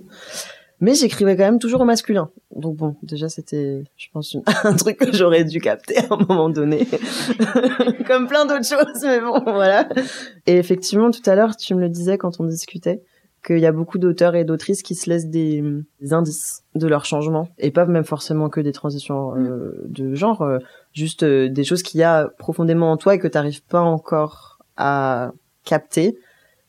mais 0.78 0.94
j'écrivais 0.94 1.36
quand 1.36 1.42
même 1.44 1.58
toujours 1.58 1.80
au 1.80 1.84
masculin, 1.84 2.30
donc 2.54 2.76
bon 2.76 2.94
déjà 3.02 3.28
c'était 3.28 3.82
je 3.96 4.06
pense 4.12 4.36
un 4.62 4.76
truc 4.76 4.98
que 4.98 5.12
j'aurais 5.12 5.42
dû 5.42 5.60
capter 5.60 5.98
à 5.98 6.06
un 6.08 6.18
moment 6.18 6.50
donné, 6.50 6.86
comme 8.06 8.28
plein 8.28 8.46
d'autres 8.46 8.64
choses, 8.64 9.02
mais 9.02 9.20
bon 9.20 9.40
voilà. 9.42 9.88
Et 10.46 10.56
effectivement 10.56 11.10
tout 11.10 11.28
à 11.28 11.34
l'heure 11.34 11.56
tu 11.56 11.74
me 11.74 11.80
le 11.80 11.88
disais 11.88 12.16
quand 12.16 12.38
on 12.38 12.44
discutait 12.44 13.02
qu'il 13.44 13.58
y 13.58 13.66
a 13.66 13.72
beaucoup 13.72 13.98
d'auteurs 13.98 14.34
et 14.34 14.44
d'autrices 14.44 14.82
qui 14.82 14.94
se 14.94 15.10
laissent 15.10 15.28
des, 15.28 15.62
indices 16.10 16.62
de 16.74 16.86
leur 16.86 17.04
changement 17.04 17.48
et 17.58 17.70
pas 17.70 17.86
même 17.86 18.04
forcément 18.04 18.48
que 18.48 18.60
des 18.60 18.72
transitions 18.72 19.36
euh, 19.36 19.84
mm. 19.88 19.92
de 19.92 20.14
genre, 20.14 20.42
euh, 20.42 20.58
juste 20.92 21.22
euh, 21.24 21.48
des 21.48 21.64
choses 21.64 21.82
qu'il 21.82 22.00
y 22.00 22.04
a 22.04 22.28
profondément 22.38 22.92
en 22.92 22.96
toi 22.96 23.14
et 23.14 23.18
que 23.18 23.28
t'arrives 23.28 23.62
pas 23.64 23.80
encore 23.80 24.58
à 24.76 25.32
capter, 25.64 26.18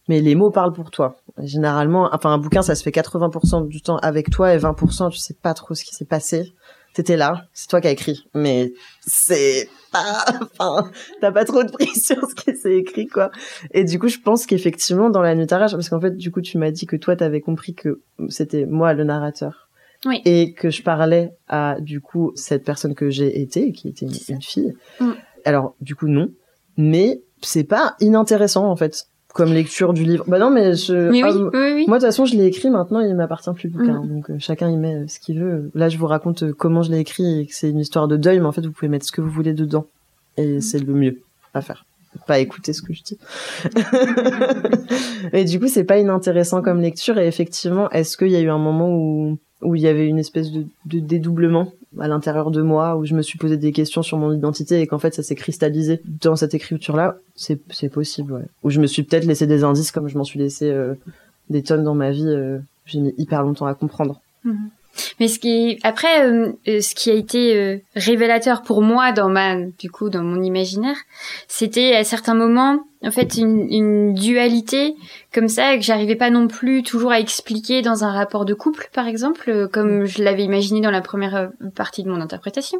mais 0.09 0.19
les 0.19 0.35
mots 0.35 0.51
parlent 0.51 0.73
pour 0.73 0.91
toi. 0.91 1.15
Généralement, 1.39 2.09
enfin 2.11 2.31
un 2.31 2.37
bouquin 2.37 2.61
ça 2.61 2.75
se 2.75 2.83
fait 2.83 2.91
80% 2.91 3.67
du 3.67 3.81
temps 3.81 3.97
avec 3.97 4.29
toi 4.29 4.53
et 4.53 4.57
20% 4.57 5.11
tu 5.11 5.17
sais 5.17 5.35
pas 5.35 5.53
trop 5.53 5.73
ce 5.73 5.83
qui 5.83 5.95
s'est 5.95 6.05
passé 6.05 6.53
t'étais 6.93 7.17
là, 7.17 7.47
c'est 7.53 7.67
toi 7.67 7.81
qui 7.81 7.87
as 7.87 7.91
écrit, 7.91 8.25
mais 8.33 8.73
c'est 9.05 9.69
pas, 9.91 10.25
enfin, 10.41 10.91
t'as 11.21 11.31
pas 11.31 11.45
trop 11.45 11.63
de 11.63 11.71
prise 11.71 12.03
sur 12.05 12.17
ce 12.29 12.35
qui 12.35 12.55
s'est 12.55 12.77
écrit, 12.77 13.07
quoi. 13.07 13.31
Et 13.71 13.83
du 13.83 13.99
coup, 13.99 14.07
je 14.07 14.19
pense 14.19 14.45
qu'effectivement, 14.45 15.09
dans 15.09 15.21
la 15.21 15.35
narration, 15.35 15.77
parce 15.77 15.89
qu'en 15.89 16.01
fait, 16.01 16.15
du 16.15 16.31
coup, 16.31 16.41
tu 16.41 16.57
m'as 16.57 16.71
dit 16.71 16.85
que 16.85 16.95
toi, 16.95 17.15
t'avais 17.15 17.41
compris 17.41 17.73
que 17.73 18.01
c'était 18.29 18.65
moi 18.65 18.93
le 18.93 19.03
narrateur. 19.03 19.69
Oui. 20.05 20.21
Et 20.25 20.53
que 20.53 20.69
je 20.69 20.83
parlais 20.83 21.31
à, 21.47 21.77
du 21.79 22.01
coup, 22.01 22.33
cette 22.35 22.65
personne 22.65 22.93
que 22.93 23.09
j'ai 23.09 23.41
été, 23.41 23.71
qui 23.71 23.87
était 23.87 24.05
une, 24.05 24.41
fille. 24.41 24.73
Mm. 24.99 25.11
Alors, 25.45 25.75
du 25.79 25.95
coup, 25.95 26.09
non. 26.09 26.27
Mais 26.75 27.21
c'est 27.41 27.63
pas 27.63 27.95
inintéressant, 28.01 28.69
en 28.69 28.75
fait 28.75 29.07
comme 29.33 29.51
lecture 29.51 29.93
du 29.93 30.03
livre. 30.03 30.23
Bah 30.27 30.37
non, 30.37 30.51
mais 30.51 30.75
je. 30.75 31.09
Mais 31.09 31.23
oui, 31.23 31.31
oui, 31.53 31.85
Moi, 31.87 31.97
de 31.97 32.03
toute 32.03 32.09
façon, 32.09 32.25
je 32.25 32.35
l'ai 32.35 32.45
écrit. 32.45 32.69
Maintenant, 32.69 32.99
il 33.01 33.13
m'appartient 33.15 33.51
plus 33.53 33.67
le 33.67 33.77
bouquin. 33.77 34.03
Mm. 34.03 34.07
Donc, 34.07 34.29
euh, 34.29 34.35
chacun 34.39 34.69
y 34.69 34.77
met 34.77 34.95
euh, 34.95 35.07
ce 35.07 35.19
qu'il 35.19 35.39
veut. 35.39 35.71
Là, 35.73 35.89
je 35.89 35.97
vous 35.97 36.05
raconte 36.05 36.43
euh, 36.43 36.53
comment 36.53 36.83
je 36.83 36.91
l'ai 36.91 36.99
écrit 36.99 37.41
et 37.41 37.45
que 37.47 37.53
c'est 37.53 37.69
une 37.69 37.79
histoire 37.79 38.07
de 38.07 38.15
deuil, 38.15 38.39
mais 38.39 38.45
en 38.45 38.51
fait, 38.51 38.65
vous 38.65 38.71
pouvez 38.71 38.89
mettre 38.89 39.05
ce 39.05 39.11
que 39.11 39.21
vous 39.21 39.29
voulez 39.29 39.53
dedans. 39.53 39.87
Et 40.37 40.57
mm. 40.57 40.61
c'est 40.61 40.79
le 40.79 40.93
mieux 40.93 41.19
à 41.53 41.61
faire. 41.61 41.85
Pas 42.27 42.37
écouter 42.37 42.73
ce 42.73 42.83
que 42.83 42.93
je 42.93 43.01
dis. 43.01 43.17
et 45.33 45.45
du 45.45 45.59
coup, 45.59 45.67
c'est 45.67 45.83
pas 45.83 45.97
inintéressant 45.97 46.61
comme 46.61 46.79
lecture. 46.79 47.17
Et 47.17 47.25
effectivement, 47.25 47.89
est-ce 47.89 48.17
qu'il 48.17 48.29
y 48.29 48.35
a 48.35 48.41
eu 48.41 48.49
un 48.49 48.59
moment 48.59 48.95
où 48.95 49.39
où 49.63 49.75
il 49.75 49.81
y 49.81 49.87
avait 49.87 50.07
une 50.07 50.19
espèce 50.19 50.51
de, 50.51 50.65
de 50.85 50.99
dédoublement? 50.99 51.71
À 51.99 52.07
l'intérieur 52.07 52.51
de 52.51 52.61
moi 52.61 52.95
où 52.95 53.05
je 53.05 53.13
me 53.13 53.21
suis 53.21 53.37
posé 53.37 53.57
des 53.57 53.71
questions 53.71 54.01
sur 54.01 54.17
mon 54.17 54.33
identité 54.33 54.81
et 54.81 54.87
qu'en 54.87 54.99
fait 54.99 55.13
ça 55.13 55.23
s'est 55.23 55.35
cristallisé 55.35 56.01
dans 56.05 56.35
cette 56.35 56.53
écriture 56.53 56.95
là 56.95 57.17
c'est 57.35 57.59
c'est 57.71 57.89
possible 57.89 58.33
ouais 58.33 58.45
je 58.65 58.79
me 58.79 58.87
suis 58.87 59.03
peut-être 59.03 59.25
laissé 59.25 59.47
des 59.47 59.63
indices 59.63 59.91
comme 59.91 60.07
je 60.07 60.17
m'en 60.17 60.23
suis 60.23 60.39
laissé 60.39 60.69
euh, 60.69 60.95
des 61.49 61.63
tonnes 61.63 61.83
dans 61.83 61.95
ma 61.95 62.11
vie 62.11 62.27
euh, 62.27 62.59
j'ai 62.85 62.99
mis 62.99 63.13
hyper 63.17 63.43
longtemps 63.43 63.65
à 63.65 63.73
comprendre 63.73 64.21
mhm. 64.43 64.69
Mais 65.19 65.27
ce 65.27 65.39
qui 65.39 65.79
après, 65.83 66.25
euh, 66.25 66.53
euh, 66.67 66.81
ce 66.81 66.93
qui 66.93 67.09
a 67.09 67.13
été 67.13 67.57
euh, 67.57 67.77
révélateur 67.95 68.61
pour 68.61 68.81
moi 68.81 69.11
dans 69.11 69.29
ma, 69.29 69.55
du 69.55 69.89
coup, 69.89 70.09
dans 70.09 70.23
mon 70.23 70.41
imaginaire, 70.41 70.97
c'était 71.47 71.95
à 71.95 72.03
certains 72.03 72.35
moments, 72.35 72.85
en 73.03 73.11
fait, 73.11 73.35
une, 73.35 73.71
une 73.71 74.13
dualité 74.13 74.95
comme 75.33 75.47
ça 75.47 75.75
que 75.75 75.81
j'arrivais 75.81 76.15
pas 76.15 76.29
non 76.29 76.47
plus 76.47 76.83
toujours 76.83 77.11
à 77.11 77.19
expliquer 77.19 77.81
dans 77.81 78.03
un 78.03 78.11
rapport 78.11 78.45
de 78.45 78.53
couple, 78.53 78.89
par 78.93 79.07
exemple, 79.07 79.67
comme 79.71 80.05
je 80.05 80.23
l'avais 80.23 80.43
imaginé 80.43 80.79
dans 80.79 80.91
la 80.91 81.01
première 81.01 81.49
partie 81.75 82.03
de 82.03 82.09
mon 82.09 82.21
interprétation, 82.21 82.79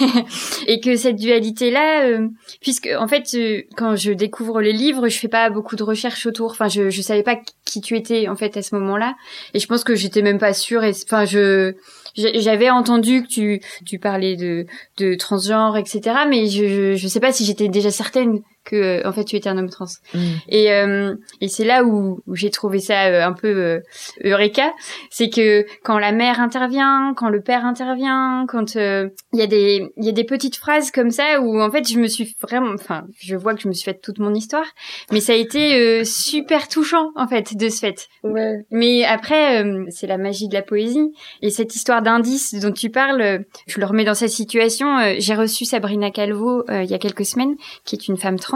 et 0.68 0.80
que 0.80 0.96
cette 0.96 1.16
dualité-là, 1.16 2.20
puisque 2.60 2.88
en 2.98 3.08
fait, 3.08 3.36
quand 3.76 3.96
je 3.96 4.12
découvre 4.12 4.60
les 4.60 4.72
livres, 4.72 5.08
je 5.08 5.18
fais 5.18 5.28
pas 5.28 5.50
beaucoup 5.50 5.76
de 5.76 5.82
recherches 5.82 6.26
autour. 6.26 6.52
Enfin, 6.52 6.68
je 6.68 6.90
je 6.90 7.02
savais 7.02 7.22
pas 7.22 7.36
qui 7.64 7.80
tu 7.80 7.96
étais 7.96 8.28
en 8.28 8.36
fait 8.36 8.56
à 8.56 8.62
ce 8.62 8.74
moment-là, 8.76 9.16
et 9.54 9.58
je 9.58 9.66
pense 9.66 9.84
que 9.84 9.94
j'étais 9.94 10.22
même 10.22 10.38
pas 10.38 10.52
sûre. 10.52 10.84
Et 10.84 10.92
enfin, 11.04 11.24
je 11.24 11.74
j'avais 12.16 12.70
entendu 12.70 13.22
que 13.22 13.28
tu 13.28 13.60
tu 13.86 13.98
parlais 13.98 14.36
de 14.36 14.66
de 14.98 15.14
transgenre 15.14 15.76
etc 15.76 16.16
mais 16.28 16.46
je 16.46 16.96
je, 16.96 17.08
sais 17.08 17.20
pas 17.20 17.32
si 17.32 17.44
j'étais 17.44 17.68
déjà 17.68 17.90
certaine 17.90 18.40
que 18.64 19.06
en 19.06 19.12
fait 19.12 19.24
tu 19.24 19.36
étais 19.36 19.48
un 19.48 19.58
homme 19.58 19.70
trans. 19.70 19.86
Mm. 20.14 20.18
Et 20.48 20.72
euh, 20.72 21.14
et 21.40 21.48
c'est 21.48 21.64
là 21.64 21.84
où, 21.84 22.20
où 22.26 22.36
j'ai 22.36 22.50
trouvé 22.50 22.78
ça 22.78 23.06
euh, 23.06 23.24
un 23.24 23.32
peu 23.32 23.48
euh, 23.48 23.80
eureka, 24.24 24.72
c'est 25.10 25.30
que 25.30 25.64
quand 25.82 25.98
la 25.98 26.12
mère 26.12 26.40
intervient, 26.40 27.14
quand 27.16 27.28
le 27.28 27.40
père 27.40 27.64
intervient, 27.64 28.44
quand 28.48 28.74
il 28.74 29.10
y 29.32 29.42
a 29.42 29.46
des 29.46 29.90
il 29.96 30.04
y 30.04 30.08
a 30.08 30.12
des 30.12 30.24
petites 30.24 30.56
phrases 30.56 30.90
comme 30.90 31.10
ça 31.10 31.40
où 31.40 31.60
en 31.60 31.70
fait 31.70 31.88
je 31.88 31.98
me 31.98 32.06
suis 32.06 32.36
vraiment 32.40 32.72
enfin 32.74 33.04
je 33.18 33.36
vois 33.36 33.54
que 33.54 33.62
je 33.62 33.68
me 33.68 33.72
suis 33.72 33.84
fait 33.84 34.00
toute 34.00 34.18
mon 34.18 34.34
histoire, 34.34 34.66
mais 35.10 35.20
ça 35.20 35.32
a 35.32 35.36
été 35.36 36.04
super 36.04 36.68
touchant 36.68 37.10
en 37.16 37.26
fait 37.26 37.56
de 37.56 37.68
ce 37.68 37.78
fait. 37.80 38.08
Ouais. 38.22 38.64
Mais 38.70 39.04
après 39.04 39.64
c'est 39.88 40.06
la 40.06 40.18
magie 40.18 40.48
de 40.48 40.54
la 40.54 40.62
poésie 40.62 41.12
et 41.42 41.50
cette 41.50 41.74
histoire 41.74 42.02
d'indice 42.02 42.54
dont 42.54 42.72
tu 42.72 42.90
parles, 42.90 43.44
je 43.66 43.80
le 43.80 43.86
remets 43.86 44.04
dans 44.04 44.14
cette 44.14 44.30
situation, 44.30 45.14
j'ai 45.18 45.34
reçu 45.34 45.64
Sabrina 45.64 46.10
Calvo 46.10 46.64
il 46.68 46.90
y 46.90 46.94
a 46.94 46.98
quelques 46.98 47.24
semaines 47.24 47.56
qui 47.84 47.96
est 47.96 48.08
une 48.08 48.16
femme 48.16 48.38
trans 48.38 48.49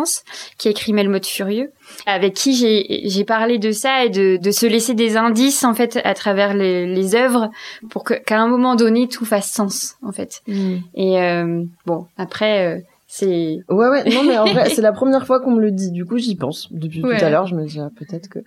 qui 0.58 0.68
a 0.68 0.70
écrit 0.70 0.92
Melmoth 0.92 1.26
Furieux, 1.26 1.70
avec 2.06 2.34
qui 2.34 2.54
j'ai 2.54 3.24
parlé 3.24 3.58
de 3.58 3.70
ça 3.70 4.04
et 4.04 4.10
de, 4.10 4.36
de, 4.36 4.50
se 4.50 4.66
laisser 4.66 4.94
des 4.94 5.16
indices 5.16 5.64
en 5.64 5.74
fait 5.74 6.00
à 6.04 6.14
travers 6.14 6.54
les, 6.54 6.86
les 6.86 7.14
œuvres 7.14 7.50
pour 7.90 8.04
qu'à 8.04 8.40
un 8.40 8.48
moment 8.48 8.76
donné 8.76 9.08
tout 9.08 9.24
fasse 9.24 9.50
sens 9.50 9.96
en 10.02 10.12
fait. 10.12 10.42
Mm. 10.46 10.76
Et 10.94 11.20
euh, 11.20 11.64
bon 11.86 12.06
après. 12.16 12.76
Euh, 12.76 12.80
c'est 13.06 13.60
ouais 13.68 13.88
ouais 13.90 14.02
non 14.10 14.24
mais 14.24 14.36
en 14.38 14.46
vrai 14.46 14.70
c'est 14.74 14.82
la 14.82 14.90
première 14.90 15.24
fois 15.24 15.38
qu'on 15.38 15.52
me 15.52 15.60
le 15.60 15.70
dit 15.70 15.92
du 15.92 16.04
coup 16.04 16.18
j'y 16.18 16.34
pense 16.34 16.72
depuis 16.72 17.00
tout 17.00 17.06
à 17.06 17.30
l'heure 17.30 17.46
je 17.46 17.54
me 17.54 17.64
dis 17.64 17.78
ah, 17.78 17.90
peut-être 17.96 18.28
que 18.28 18.40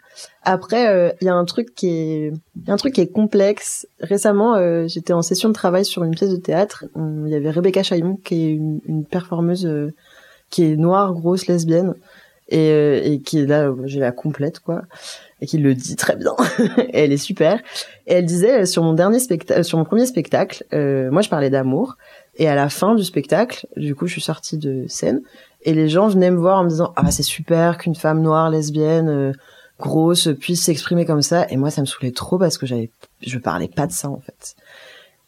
après 0.44 0.90
euh, 0.90 1.10
il 1.22 1.26
y 1.26 1.30
a 1.30 1.34
un 1.34 1.46
truc 1.46 1.74
qui 1.74 1.88
est 1.88 2.34
y 2.66 2.70
a 2.70 2.74
un 2.74 2.76
truc 2.76 2.94
qui 2.94 3.00
est 3.00 3.10
complexe 3.10 3.88
récemment 4.02 4.58
j'étais 4.88 5.14
en 5.14 5.22
session 5.22 5.48
de 5.48 5.54
travail 5.54 5.86
sur 5.86 6.04
une 6.04 6.14
pièce 6.14 6.32
de 6.32 6.36
théâtre 6.36 6.84
il 6.98 7.30
y 7.30 7.36
avait 7.36 7.50
Rebecca 7.50 7.82
Chaillon 7.82 8.18
qui 8.26 8.44
est 8.44 8.50
une, 8.50 8.82
une 8.86 9.06
performeuse 9.06 9.94
qui 10.50 10.64
est 10.64 10.76
noire, 10.76 11.14
grosse, 11.14 11.48
lesbienne, 11.48 11.96
et, 12.50 12.72
euh, 12.72 13.02
et 13.04 13.20
qui 13.20 13.40
est 13.40 13.46
là, 13.46 13.72
j'ai 13.86 14.00
la 14.00 14.12
complète, 14.12 14.60
quoi, 14.60 14.84
et 15.42 15.46
qui 15.46 15.58
le 15.58 15.76
dit 15.76 15.96
très 15.96 16.16
bien. 16.16 16.34
elle 16.94 17.12
est 17.12 17.18
super. 17.18 17.60
Et 18.08 18.14
elle 18.14 18.26
disait, 18.26 18.66
sur 18.66 18.84
mon 18.84 18.94
dernier 18.94 19.20
spectacle, 19.20 19.64
sur 19.64 19.78
mon 19.78 19.86
premier 19.86 20.06
spectacle, 20.06 20.64
euh, 20.74 21.12
moi 21.12 21.22
je 21.22 21.30
parlais 21.30 21.50
d'amour, 21.50 21.98
et 22.38 22.48
à 22.48 22.56
la 22.56 22.70
fin 22.70 22.96
du 22.96 23.04
spectacle, 23.04 23.68
du 23.76 23.96
coup 23.96 24.08
je 24.08 24.14
suis 24.14 24.22
sortie 24.22 24.58
de 24.58 24.86
scène, 24.88 25.22
et 25.64 25.74
les 25.74 25.90
gens 25.90 26.08
venaient 26.08 26.32
me 26.32 26.38
voir 26.38 26.60
en 26.60 26.64
me 26.64 26.70
disant, 26.70 26.94
ah 26.96 27.12
c'est 27.12 27.24
super 27.24 27.78
qu'une 27.78 27.96
femme 27.96 28.22
noire, 28.22 28.50
lesbienne, 28.50 29.10
euh, 29.10 29.32
grosse, 29.80 30.30
puisse 30.40 30.64
s'exprimer 30.64 31.06
comme 31.06 31.22
ça, 31.22 31.46
et 31.50 31.58
moi 31.58 31.70
ça 31.70 31.82
me 31.82 31.86
saoulait 31.86 32.12
trop 32.12 32.38
parce 32.38 32.58
que 32.58 32.66
j'avais, 32.66 32.90
je 33.22 33.38
parlais 33.38 33.68
pas 33.68 33.88
de 33.88 33.92
ça 33.92 34.10
en 34.10 34.20
fait. 34.20 34.56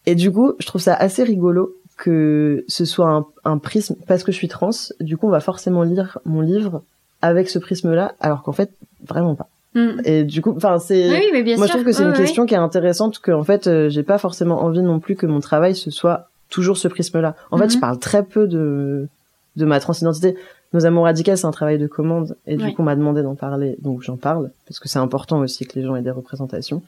Et 0.06 0.16
du 0.16 0.32
coup, 0.32 0.54
je 0.60 0.66
trouve 0.66 0.82
ça 0.82 0.96
assez 0.96 1.24
rigolo 1.24 1.76
que 2.00 2.64
ce 2.70 2.86
soit 2.86 3.28
un, 3.44 3.58
prisme 3.58 3.96
parce 4.08 4.24
que 4.24 4.32
je 4.32 4.38
suis 4.38 4.48
trans. 4.48 4.70
Du 5.02 5.18
coup, 5.18 5.28
on 5.28 5.32
va 5.32 5.42
forcément 5.42 5.84
lire 5.84 6.18
mon 6.26 6.40
livre 6.40 6.82
avec 7.22 7.50
ce 7.50 7.60
prisme-là, 7.60 8.14
alors 8.22 8.42
qu'en 8.42 8.54
fait, 8.54 8.72
vraiment 9.06 9.36
pas. 9.36 9.50
Mm. 9.76 10.02
Et 10.06 10.24
du 10.24 10.42
coup, 10.42 10.54
enfin, 10.56 10.80
c'est. 10.80 11.10
moi, 11.58 11.68
je 11.68 11.72
trouve 11.72 11.84
que 11.84 11.92
c'est 11.92 12.04
une 12.04 12.14
question 12.14 12.46
qui 12.46 12.54
est 12.54 12.58
intéressante, 12.58 13.20
que 13.20 13.34
en 13.34 13.44
fait, 13.44 13.68
euh, 13.68 13.90
j'ai 13.90 14.04
pas 14.04 14.18
forcément 14.18 14.64
envie 14.64 14.82
non 14.82 15.00
plus 15.00 15.18
que 15.18 15.26
mon 15.26 15.42
travail 15.42 15.76
ce 15.76 15.92
soit 15.92 16.30
toujours 16.50 16.78
ce 16.78 16.88
prisme-là. 16.88 17.36
En 17.52 17.58
fait, 17.58 17.70
je 17.70 17.76
mm-hmm. 17.76 17.80
parle 17.82 18.00
très 18.00 18.24
peu 18.24 18.48
de 18.48 19.10
de 19.58 19.66
ma 19.66 19.82
transidentité. 19.82 20.38
Nos 20.72 20.86
amours 20.86 21.04
radicales, 21.04 21.38
c'est 21.38 21.48
un 21.48 21.52
travail 21.52 21.80
de 21.80 21.88
commande, 21.88 22.38
et 22.48 22.56
du 22.56 22.74
coup, 22.74 22.82
on 22.82 22.86
m'a 22.86 22.96
demandé 22.96 23.24
d'en 23.24 23.36
parler, 23.36 23.76
donc 23.82 24.04
j'en 24.04 24.18
parle 24.18 24.52
parce 24.68 24.80
que 24.80 24.88
c'est 24.88 25.00
important 25.00 25.40
aussi 25.40 25.66
que 25.66 25.78
les 25.78 25.86
gens 25.86 25.96
aient 25.96 26.02
des 26.02 26.12
représentations. 26.12 26.82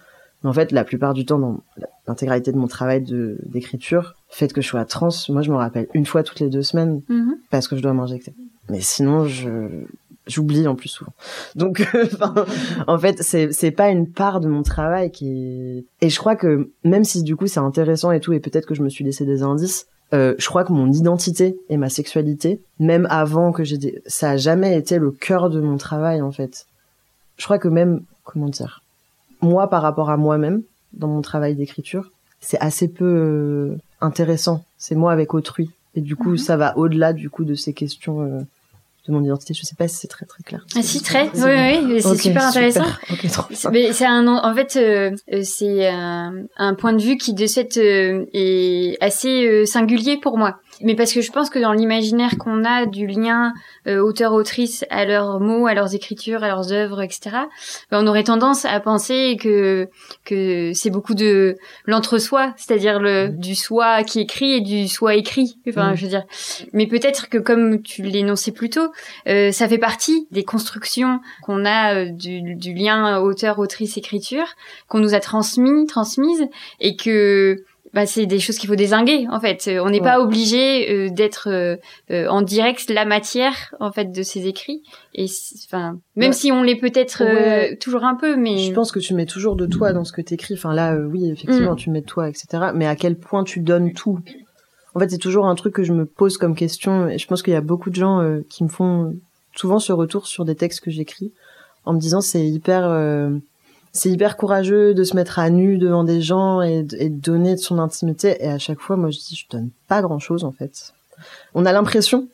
Mais 0.44 0.50
en 0.50 0.54
fait, 0.54 0.72
la 0.72 0.84
plupart 0.84 1.14
du 1.14 1.26
temps, 1.26 1.40
dans 1.40 1.60
l'intégralité 2.08 2.52
de 2.52 2.58
mon 2.58 2.68
travail 2.68 3.04
d'écriture, 3.46 4.16
fait 4.28 4.52
que 4.52 4.62
je 4.62 4.68
sois 4.68 4.86
trans, 4.86 5.10
moi, 5.30 5.42
je 5.42 5.52
me 5.52 5.56
rappelle 5.56 5.88
une 5.94 6.06
fois 6.06 6.24
toutes 6.24 6.40
les 6.40 6.50
deux 6.50 6.64
semaines 6.64 7.02
mhm. 7.10 7.38
parce 7.50 7.68
que 7.68 7.76
je 7.76 7.82
dois 7.82 7.94
m'injecter. 7.94 8.34
Mais 8.70 8.82
sinon, 8.82 9.26
je 9.26 9.86
j'oublie 10.28 10.68
en 10.68 10.76
plus 10.76 10.90
souvent. 10.90 11.14
Donc, 11.56 11.86
en 12.88 12.98
fait, 13.00 13.22
c'est 13.22 13.52
c'est 13.52 13.72
pas 13.72 13.90
une 13.90 14.08
part 14.08 14.40
de 14.40 14.48
mon 14.48 14.64
travail 14.64 15.12
qui 15.12 15.28
est... 15.28 15.86
et 16.06 16.10
je 16.10 16.18
crois 16.18 16.36
que 16.36 16.70
même 16.84 17.04
si 17.04 17.24
du 17.24 17.36
coup 17.36 17.48
c'est 17.48 17.60
intéressant 17.60 18.12
et 18.12 18.20
tout, 18.20 18.34
et 18.34 18.40
peut-être 18.40 18.68
que 18.68 18.76
je 18.76 18.84
me 18.84 18.90
suis 18.90 19.04
laissé 19.04 19.26
des 19.26 19.44
indices. 19.44 19.88
Euh, 20.14 20.36
je 20.38 20.46
crois 20.48 20.66
que 20.66 20.74
mon 20.74 20.92
identité 20.92 21.58
et 21.70 21.78
ma 21.78 21.88
sexualité, 21.88 22.62
même 22.80 23.08
avant 23.10 23.54
que 23.54 23.64
j'ai 23.64 23.78
des... 23.78 24.02
ça 24.08 24.32
a 24.32 24.38
jamais 24.38 24.78
été 24.78 25.00
le 25.00 25.10
cœur 25.12 25.50
de 25.50 25.62
mon 25.62 25.78
travail 25.78 26.22
en 26.22 26.34
fait. 26.34 26.66
Je 27.38 27.46
crois 27.46 27.60
que 27.60 27.70
même 27.70 28.02
comment 28.26 28.50
dire 28.50 28.81
moi 29.42 29.70
par 29.70 29.82
rapport 29.82 30.10
à 30.10 30.18
moi-même 30.18 30.64
dans 30.94 31.08
mon 31.08 31.22
travail 31.22 31.56
d'écriture, 31.56 32.12
c'est 32.40 32.60
assez 32.60 32.88
peu 32.88 33.06
euh, 33.06 33.78
intéressant. 34.02 34.64
C'est 34.78 34.96
moi 34.96 35.12
avec 35.12 35.34
autrui. 35.34 35.70
Et 35.96 36.02
du 36.02 36.16
coup, 36.16 36.32
mhm. 36.32 36.38
ça 36.38 36.58
va 36.58 36.78
au-delà 36.78 37.14
du 37.14 37.30
coup 37.30 37.44
de 37.44 37.54
ces 37.54 37.74
questions 37.74 38.22
euh, 38.22 38.40
de 39.08 39.14
mon 39.14 39.24
identité. 39.24 39.54
Je 39.54 39.64
sais 39.64 39.76
pas 39.76 39.88
si 39.88 39.98
c'est 39.98 40.08
très 40.08 40.26
très 40.26 40.44
clair. 40.44 40.66
Ah 40.76 40.82
si 40.82 41.02
très, 41.02 41.30
oui 41.36 41.80
oui, 41.86 42.02
c'est 42.02 42.16
super 42.16 42.48
intéressant. 42.48 42.86
mais 43.72 43.94
c'est 43.94 44.06
un, 44.06 44.28
en 44.28 44.56
fait, 44.56 44.76
euh, 44.76 45.12
c'est 45.44 45.88
un, 45.88 46.34
un, 46.58 46.74
point 46.74 46.94
de 46.94 47.02
vue 47.02 47.18
qui 47.18 47.34
de 47.34 47.46
cette 47.46 47.78
est 47.78 48.98
assez 49.02 49.66
singulier 49.66 50.18
pour 50.18 50.38
moi 50.38 50.60
mais 50.84 50.96
parce 50.96 51.14
que 51.14 51.22
je 51.22 51.32
pense 51.32 51.50
que 51.50 51.60
dans 51.60 51.74
l'imaginaire 51.74 52.38
qu'on 52.38 52.64
a 52.64 52.86
du 52.86 53.08
lien 53.08 53.54
euh, 53.88 54.00
auteur-autrice 54.00 54.86
à 54.90 55.06
leurs 55.06 55.40
mots, 55.40 55.68
à 55.68 55.74
leurs 55.74 55.96
écritures, 55.96 56.44
à 56.44 56.48
leurs 56.48 56.72
œuvres, 56.72 57.02
etc., 57.02 57.38
ben, 57.92 58.04
on 58.04 58.08
aurait 58.08 58.24
tendance 58.24 58.66
à 58.66 58.80
penser 58.80 59.38
que 59.40 59.88
que 60.26 60.72
c'est 60.74 60.90
beaucoup 60.90 61.14
de 61.14 61.58
l'entre-soi, 61.86 62.54
c'est-à-dire 62.58 63.00
le 63.00 63.30
mmh. 63.30 63.38
du 63.38 63.56
soi 63.56 64.04
qui 64.04 64.20
écrit 64.20 64.54
et 64.54 64.62
du 64.62 64.88
soi 64.88 65.16
écrit. 65.16 65.58
Enfin, 65.68 65.92
mmh. 65.92 65.96
je 65.96 66.02
veux 66.04 66.10
dire. 66.10 66.24
Mais 66.74 66.88
peut-être 66.88 67.30
que 67.30 67.38
comme 67.38 67.82
tu 67.82 68.04
l'énonçais 68.04 68.52
plus 68.52 68.70
tôt, 68.70 68.92
euh, 69.28 69.52
ça 69.52 69.68
fait 69.68 69.78
partie 69.78 70.28
des 70.32 70.44
constructions 70.44 71.20
qu'on 71.44 71.66
a 71.66 71.96
euh, 71.96 72.06
du, 72.12 72.56
du 72.56 72.74
lien 72.74 73.20
auteur-autrice-écriture 73.20 74.46
qu'on 74.88 75.00
nous 75.00 75.14
a 75.14 75.20
transmis, 75.20 75.86
transmises, 75.86 76.48
et 76.80 76.96
que 76.96 77.64
bah, 77.94 78.06
c'est 78.06 78.26
des 78.26 78.40
choses 78.40 78.58
qu'il 78.58 78.70
faut 78.70 78.76
désinguer 78.76 79.28
en 79.30 79.40
fait. 79.40 79.68
Euh, 79.68 79.84
on 79.84 79.90
n'est 79.90 80.02
pas 80.02 80.22
obligé 80.22 80.90
euh, 80.90 81.10
d'être 81.10 81.50
euh, 81.50 82.28
en 82.28 82.42
direct 82.42 82.90
la 82.90 83.04
matière 83.04 83.74
en 83.80 83.92
fait 83.92 84.12
de 84.12 84.24
ces 84.24 84.48
écrits. 84.48 84.82
Et 85.14 85.26
enfin, 85.66 86.00
même 86.16 86.32
si 86.32 86.52
on 86.52 86.64
l'est 86.64 86.78
peut-être 86.78 87.24
toujours 87.80 88.06
un 88.06 88.16
peu, 88.16 88.38
mais 88.38 88.58
je 88.58 88.74
pense 88.74 88.92
que 88.92 89.00
tu 89.00 89.14
mets 89.14 89.26
toujours 89.26 89.56
de 89.56 89.66
toi 89.66 89.92
dans 89.92 90.06
ce 90.06 90.14
que 90.14 90.22
t'écris. 90.22 90.54
Enfin 90.54 90.74
là, 90.74 90.96
oui, 90.96 91.30
effectivement, 91.30 91.74
mm. 91.74 91.78
tu 91.78 91.90
mets 91.90 92.02
de 92.02 92.06
toi, 92.06 92.30
etc. 92.30 92.72
Mais 92.74 92.88
à 92.88 92.96
quel 92.96 93.18
point 93.18 93.44
tu 93.44 93.60
donnes 93.60 93.94
tout? 93.94 94.20
En 94.96 95.00
fait, 95.00 95.10
c'est 95.10 95.18
toujours 95.18 95.46
un 95.46 95.56
truc 95.56 95.74
que 95.74 95.84
je 95.84 95.94
me 95.94 96.06
pose 96.06 96.38
comme 96.38 96.56
question. 96.56 97.10
Et 97.10 97.18
je 97.18 97.28
pense 97.28 97.44
qu'il 97.44 97.54
y 97.54 97.58
a 97.58 97.62
beaucoup 97.62 97.90
de 97.90 97.96
gens 97.96 98.22
qui 98.50 98.64
me 98.64 98.70
font 98.70 99.14
souvent 99.56 99.80
ce 99.80 99.92
retour 99.92 100.28
sur 100.28 100.46
des 100.46 100.56
textes 100.56 100.80
que 100.80 100.92
j'écris 100.92 101.34
en 101.84 101.94
me 101.94 102.00
disant 102.00 102.22
c'est 102.22 102.46
hyper 102.46 102.84
c'est 103.94 104.10
hyper 104.10 104.38
courageux 104.38 104.94
de 104.94 105.04
se 105.04 105.16
mettre 105.16 105.40
à 105.40 105.50
nu 105.50 105.78
devant 105.78 106.04
des 106.04 106.22
gens 106.22 106.62
et, 106.62 106.84
de 106.84 107.08
donner 107.10 107.56
de 107.56 107.60
son 107.60 107.78
intimité. 107.78 108.38
Et 108.40 108.50
à 108.50 108.58
chaque 108.58 108.80
fois, 108.80 108.96
moi, 108.96 109.10
je 109.10 109.20
dis, 109.20 109.36
je 109.36 109.46
donne 109.50 109.70
pas 109.88 110.02
grand 110.02 110.20
chose, 110.20 110.44
en 110.44 110.52
fait. 110.52 110.94
On 111.54 111.66
a 111.66 111.74
l'impression, 111.74 112.28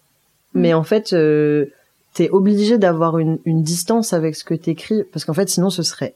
mais 0.54 0.74
en 0.74 0.84
fait, 0.84 1.14
euh, 1.14 1.66
t'es 2.14 2.30
obligé 2.30 2.78
d'avoir 2.78 3.18
une, 3.18 3.40
une, 3.46 3.64
distance 3.64 4.14
avec 4.14 4.36
ce 4.36 4.44
que 4.44 4.54
t'écris, 4.54 5.04
parce 5.12 5.26
qu'en 5.26 5.34
fait, 5.34 5.50
sinon, 5.50 5.70
ce 5.70 5.84
serait 5.84 6.14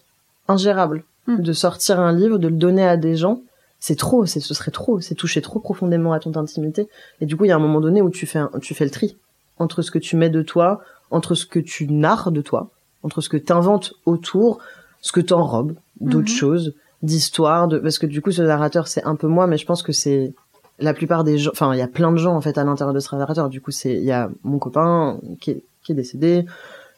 ingérable 0.48 1.04
hmm. 1.28 1.42
de 1.42 1.54
sortir 1.54 2.00
un 2.00 2.14
livre, 2.14 2.38
de 2.38 2.48
le 2.48 2.56
donner 2.56 2.86
à 2.86 2.98
des 2.98 3.16
gens. 3.16 3.42
C'est 3.80 3.98
trop, 3.98 4.28
c'est, 4.28 4.40
ce 4.40 4.54
serait 4.54 4.72
trop, 4.72 5.00
c'est 5.00 5.16
toucher 5.16 5.42
trop 5.42 5.60
profondément 5.60 6.14
à 6.14 6.20
ton 6.20 6.36
intimité. 6.38 6.88
Et 7.20 7.26
du 7.26 7.36
coup, 7.36 7.46
il 7.46 7.48
y 7.48 7.52
a 7.52 7.56
un 7.56 7.60
moment 7.60 7.82
donné 7.82 8.02
où 8.04 8.12
tu 8.12 8.28
fais, 8.28 8.42
tu 8.62 8.76
fais 8.76 8.86
le 8.86 8.92
tri 8.92 9.18
entre 9.58 9.82
ce 9.82 9.90
que 9.90 10.00
tu 10.00 10.16
mets 10.16 10.30
de 10.30 10.44
toi, 10.44 10.82
entre 11.10 11.34
ce 11.34 11.46
que 11.46 11.60
tu 11.60 11.88
narres 11.88 12.32
de 12.32 12.42
toi, 12.42 12.70
entre 13.04 13.22
ce 13.22 13.30
que 13.30 13.38
t'inventes 13.38 13.94
autour, 14.06 14.60
ce 15.02 15.12
que 15.12 15.20
t'enrobes 15.20 15.76
d'autres 16.00 16.32
mhm. 16.32 16.38
choses, 16.38 16.76
d'histoires, 17.04 17.68
de 17.68 17.80
parce 17.80 18.00
que 18.00 18.06
du 18.06 18.22
coup 18.22 18.32
ce 18.32 18.42
narrateur 18.42 18.88
c'est 18.88 19.04
un 19.04 19.16
peu 19.16 19.28
moi, 19.28 19.48
mais 19.48 19.58
je 19.58 19.66
pense 19.66 19.84
que 19.84 19.92
c'est 19.92 20.34
la 20.80 20.94
plupart 20.94 21.24
des 21.24 21.38
gens, 21.38 21.52
enfin 21.52 21.74
il 21.74 21.80
y 21.80 21.84
a 21.84 21.88
plein 21.88 22.12
de 22.12 22.18
gens 22.18 22.36
en 22.36 22.42
fait 22.42 22.58
à 22.58 22.64
l'intérieur 22.64 22.94
de 22.94 23.00
ce 23.00 23.16
narrateur. 23.16 23.50
Du 23.50 23.62
coup 23.62 23.72
c'est 23.72 23.94
il 23.94 24.04
y 24.04 24.12
a 24.12 24.30
mon 24.44 24.60
copain 24.60 25.20
qui 25.40 25.52
est, 25.52 25.64
qui 25.84 25.92
est 25.92 25.96
décédé, 25.96 26.46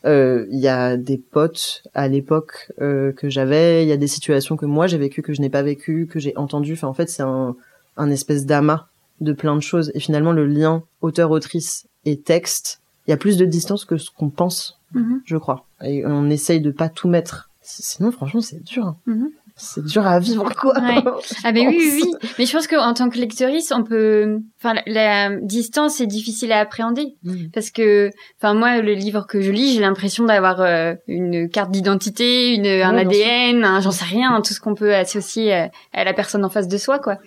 euh, 0.06 0.46
il 0.52 0.60
y 0.60 0.68
a 0.68 0.98
des 0.98 1.18
potes 1.18 1.84
à 1.94 2.08
l'époque 2.08 2.72
euh, 2.82 3.12
que 3.14 3.30
j'avais, 3.30 3.84
il 3.84 3.90
y 3.90 3.94
a 3.94 3.98
des 3.98 4.08
situations 4.08 4.58
que 4.58 4.66
moi 4.66 4.88
j'ai 4.88 4.98
vécues 4.98 5.22
que 5.22 5.34
je 5.34 5.42
n'ai 5.42 5.50
pas 5.50 5.64
vécues, 5.64 6.08
que 6.08 6.20
j'ai 6.20 6.36
entendues. 6.38 6.74
Enfin 6.74 6.88
en 6.88 6.94
fait 6.94 7.10
c'est 7.10 7.24
un 7.24 7.56
un 7.96 8.10
espèce 8.10 8.46
d'amas 8.46 8.88
de 9.22 9.34
plein 9.34 9.56
de 9.56 9.62
choses 9.62 9.92
et 9.94 10.00
finalement 10.00 10.32
le 10.32 10.46
lien 10.46 10.84
auteur-autrice 11.02 11.88
et 12.06 12.18
texte, 12.20 12.82
il 13.08 13.12
y 13.12 13.14
a 13.14 13.18
plus 13.18 13.38
de 13.38 13.46
distance 13.46 13.86
que 13.86 13.98
ce 13.98 14.10
qu'on 14.12 14.30
pense, 14.30 14.80
mhm. 14.94 15.22
je 15.26 15.38
crois. 15.38 15.66
Et 15.84 16.06
on 16.06 16.30
essaye 16.30 16.62
de 16.62 16.72
pas 16.72 16.90
tout 16.90 17.08
mettre 17.08 17.50
Sinon, 17.64 18.12
franchement, 18.12 18.42
c'est 18.42 18.62
dur. 18.62 18.86
Hein. 18.86 18.98
Mhm. 19.06 19.30
c'est 19.56 19.86
dur 19.86 20.06
à 20.06 20.20
vivre 20.20 20.54
quoi. 20.56 20.74
Ah 20.76 21.52
ben 21.54 21.68
oui, 21.68 21.78
oui, 21.80 22.02
oui. 22.04 22.30
Mais 22.38 22.46
je 22.46 22.52
pense 22.52 22.68
qu'en 22.68 22.94
tant 22.94 23.10
que 23.10 23.18
lectrice, 23.18 23.72
on 23.72 23.84
peut, 23.84 24.40
enfin, 24.60 24.80
la, 24.86 25.30
distance 25.40 26.02
est 26.02 26.08
difficile 26.08 26.52
à 26.52 26.60
appréhender 26.60 27.16
mm. 27.24 27.52
parce 27.54 27.72
que, 27.72 28.10
enfin, 28.38 28.54
moi, 28.54 28.82
le 28.82 28.94
livre 28.94 29.26
que 29.28 29.42
je 29.42 29.52
lis, 29.52 29.74
j'ai 29.74 29.80
l'impression 29.80 30.26
d'avoir 30.26 30.60
euh, 30.60 30.96
une 31.08 31.50
carte 31.50 31.72
d'identité, 31.72 32.54
une, 32.56 32.68
un 32.68 32.98
ADN, 32.98 33.82
j'en 33.82 33.92
sais 33.92 34.06
rien, 34.06 34.42
tout 34.42 34.54
ce 34.54 34.60
qu'on 34.60 34.76
peut 34.76 34.94
associer 34.94 35.54
à, 35.94 36.04
la 36.04 36.14
personne 36.14 36.44
en 36.44 36.50
face 36.50 36.68
de 36.68 36.78
soi, 36.78 37.00
quoi. 37.00 37.18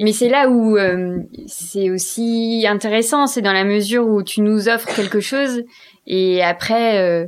Mais 0.00 0.12
c'est 0.12 0.30
là 0.30 0.48
où 0.48 0.78
euh, 0.78 1.18
c'est 1.46 1.90
aussi 1.90 2.64
intéressant, 2.66 3.26
c'est 3.26 3.42
dans 3.42 3.52
la 3.52 3.64
mesure 3.64 4.06
où 4.06 4.22
tu 4.22 4.40
nous 4.40 4.68
offres 4.68 4.88
quelque 4.94 5.20
chose 5.20 5.62
et 6.06 6.42
après. 6.42 6.98
Euh, 6.98 7.26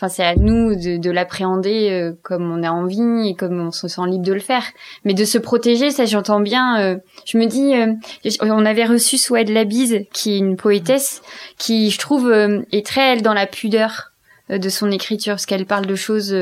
Enfin, 0.00 0.08
c'est 0.08 0.24
à 0.24 0.34
nous 0.34 0.74
de, 0.76 0.96
de 0.96 1.10
l'appréhender 1.10 1.90
euh, 1.90 2.12
comme 2.22 2.50
on 2.50 2.62
a 2.62 2.70
envie 2.70 3.28
et 3.28 3.34
comme 3.34 3.60
on 3.60 3.70
se 3.70 3.86
sent 3.86 4.00
libre 4.06 4.24
de 4.24 4.32
le 4.32 4.40
faire. 4.40 4.64
Mais 5.04 5.12
de 5.12 5.26
se 5.26 5.36
protéger, 5.36 5.90
ça 5.90 6.06
j'entends 6.06 6.40
bien. 6.40 6.80
Euh, 6.80 6.96
je 7.26 7.36
me 7.36 7.44
dis, 7.44 7.74
euh, 7.74 7.92
on 8.40 8.64
avait 8.64 8.86
reçu 8.86 9.18
Soued 9.18 9.50
Labise, 9.50 10.06
qui 10.14 10.32
est 10.32 10.38
une 10.38 10.56
poétesse, 10.56 11.20
qui 11.58 11.90
je 11.90 11.98
trouve 11.98 12.32
est 12.72 12.86
très 12.86 13.12
elle 13.12 13.20
dans 13.20 13.34
la 13.34 13.46
pudeur 13.46 14.12
de 14.48 14.68
son 14.70 14.90
écriture, 14.90 15.34
parce 15.34 15.44
qu'elle 15.44 15.66
parle 15.66 15.84
de 15.84 15.94
choses 15.94 16.34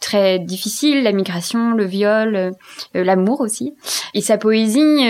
très 0.00 0.38
difficiles, 0.38 1.02
la 1.02 1.10
migration, 1.10 1.72
le 1.72 1.86
viol, 1.86 2.52
l'amour 2.94 3.40
aussi. 3.40 3.74
Et 4.14 4.20
sa 4.20 4.38
poésie, 4.38 5.04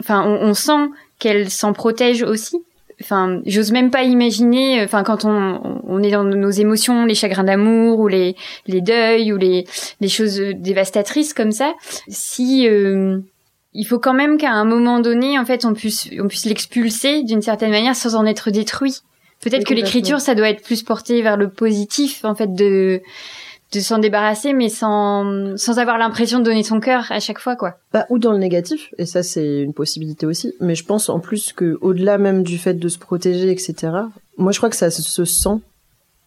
enfin, 0.00 0.24
on, 0.26 0.48
on 0.48 0.54
sent 0.54 0.90
qu'elle 1.20 1.48
s'en 1.48 1.72
protège 1.72 2.24
aussi 2.24 2.65
enfin 3.02 3.40
j'ose 3.44 3.72
même 3.72 3.90
pas 3.90 4.04
imaginer 4.04 4.82
enfin 4.82 5.02
quand 5.02 5.24
on, 5.24 5.80
on 5.86 6.02
est 6.02 6.10
dans 6.10 6.24
nos 6.24 6.50
émotions 6.50 7.04
les 7.04 7.14
chagrins 7.14 7.44
d'amour 7.44 7.98
ou 7.98 8.08
les 8.08 8.36
les 8.66 8.80
deuils 8.80 9.32
ou 9.32 9.36
les 9.36 9.66
les 10.00 10.08
choses 10.08 10.38
dévastatrices 10.38 11.34
comme 11.34 11.52
ça 11.52 11.74
si 12.08 12.66
euh, 12.66 13.18
il 13.76 13.84
faut 13.84 13.98
quand 13.98 14.14
même 14.14 14.38
qu'à 14.38 14.52
un 14.52 14.64
moment 14.64 15.00
donné 15.00 15.38
en 15.38 15.44
fait 15.44 15.64
on 15.64 15.74
puisse 15.74 16.08
on 16.18 16.28
puisse 16.28 16.46
l'expulser 16.46 17.22
d'une 17.22 17.42
certaine 17.42 17.70
manière 17.70 17.94
sans 17.94 18.14
en 18.14 18.26
être 18.26 18.50
détruit. 18.50 19.00
Peut-être 19.42 19.66
que 19.66 19.74
l'écriture 19.74 20.20
ça 20.20 20.34
doit 20.34 20.48
être 20.48 20.62
plus 20.62 20.82
porté 20.82 21.20
vers 21.20 21.36
le 21.36 21.50
positif 21.50 22.24
en 22.24 22.34
fait 22.34 22.54
de 22.54 23.02
de 23.72 23.80
s'en 23.80 23.98
débarrasser 23.98 24.52
mais 24.52 24.68
sans 24.68 25.56
sans 25.56 25.78
avoir 25.78 25.98
l'impression 25.98 26.38
de 26.38 26.44
donner 26.44 26.62
son 26.62 26.80
cœur 26.80 27.06
à 27.10 27.20
chaque 27.20 27.40
fois 27.40 27.56
quoi. 27.56 27.74
Bah 27.92 28.06
ou 28.10 28.18
dans 28.18 28.32
le 28.32 28.38
négatif 28.38 28.94
et 28.98 29.06
ça 29.06 29.22
c'est 29.22 29.62
une 29.62 29.74
possibilité 29.74 30.26
aussi 30.26 30.54
mais 30.60 30.74
je 30.74 30.84
pense 30.84 31.08
en 31.08 31.18
plus 31.18 31.52
que 31.52 31.76
au-delà 31.80 32.18
même 32.18 32.42
du 32.42 32.58
fait 32.58 32.74
de 32.74 32.88
se 32.88 32.98
protéger 32.98 33.50
etc. 33.50 33.92
Moi 34.38 34.52
je 34.52 34.58
crois 34.58 34.70
que 34.70 34.76
ça 34.76 34.90
se 34.90 35.24
sent 35.24 35.60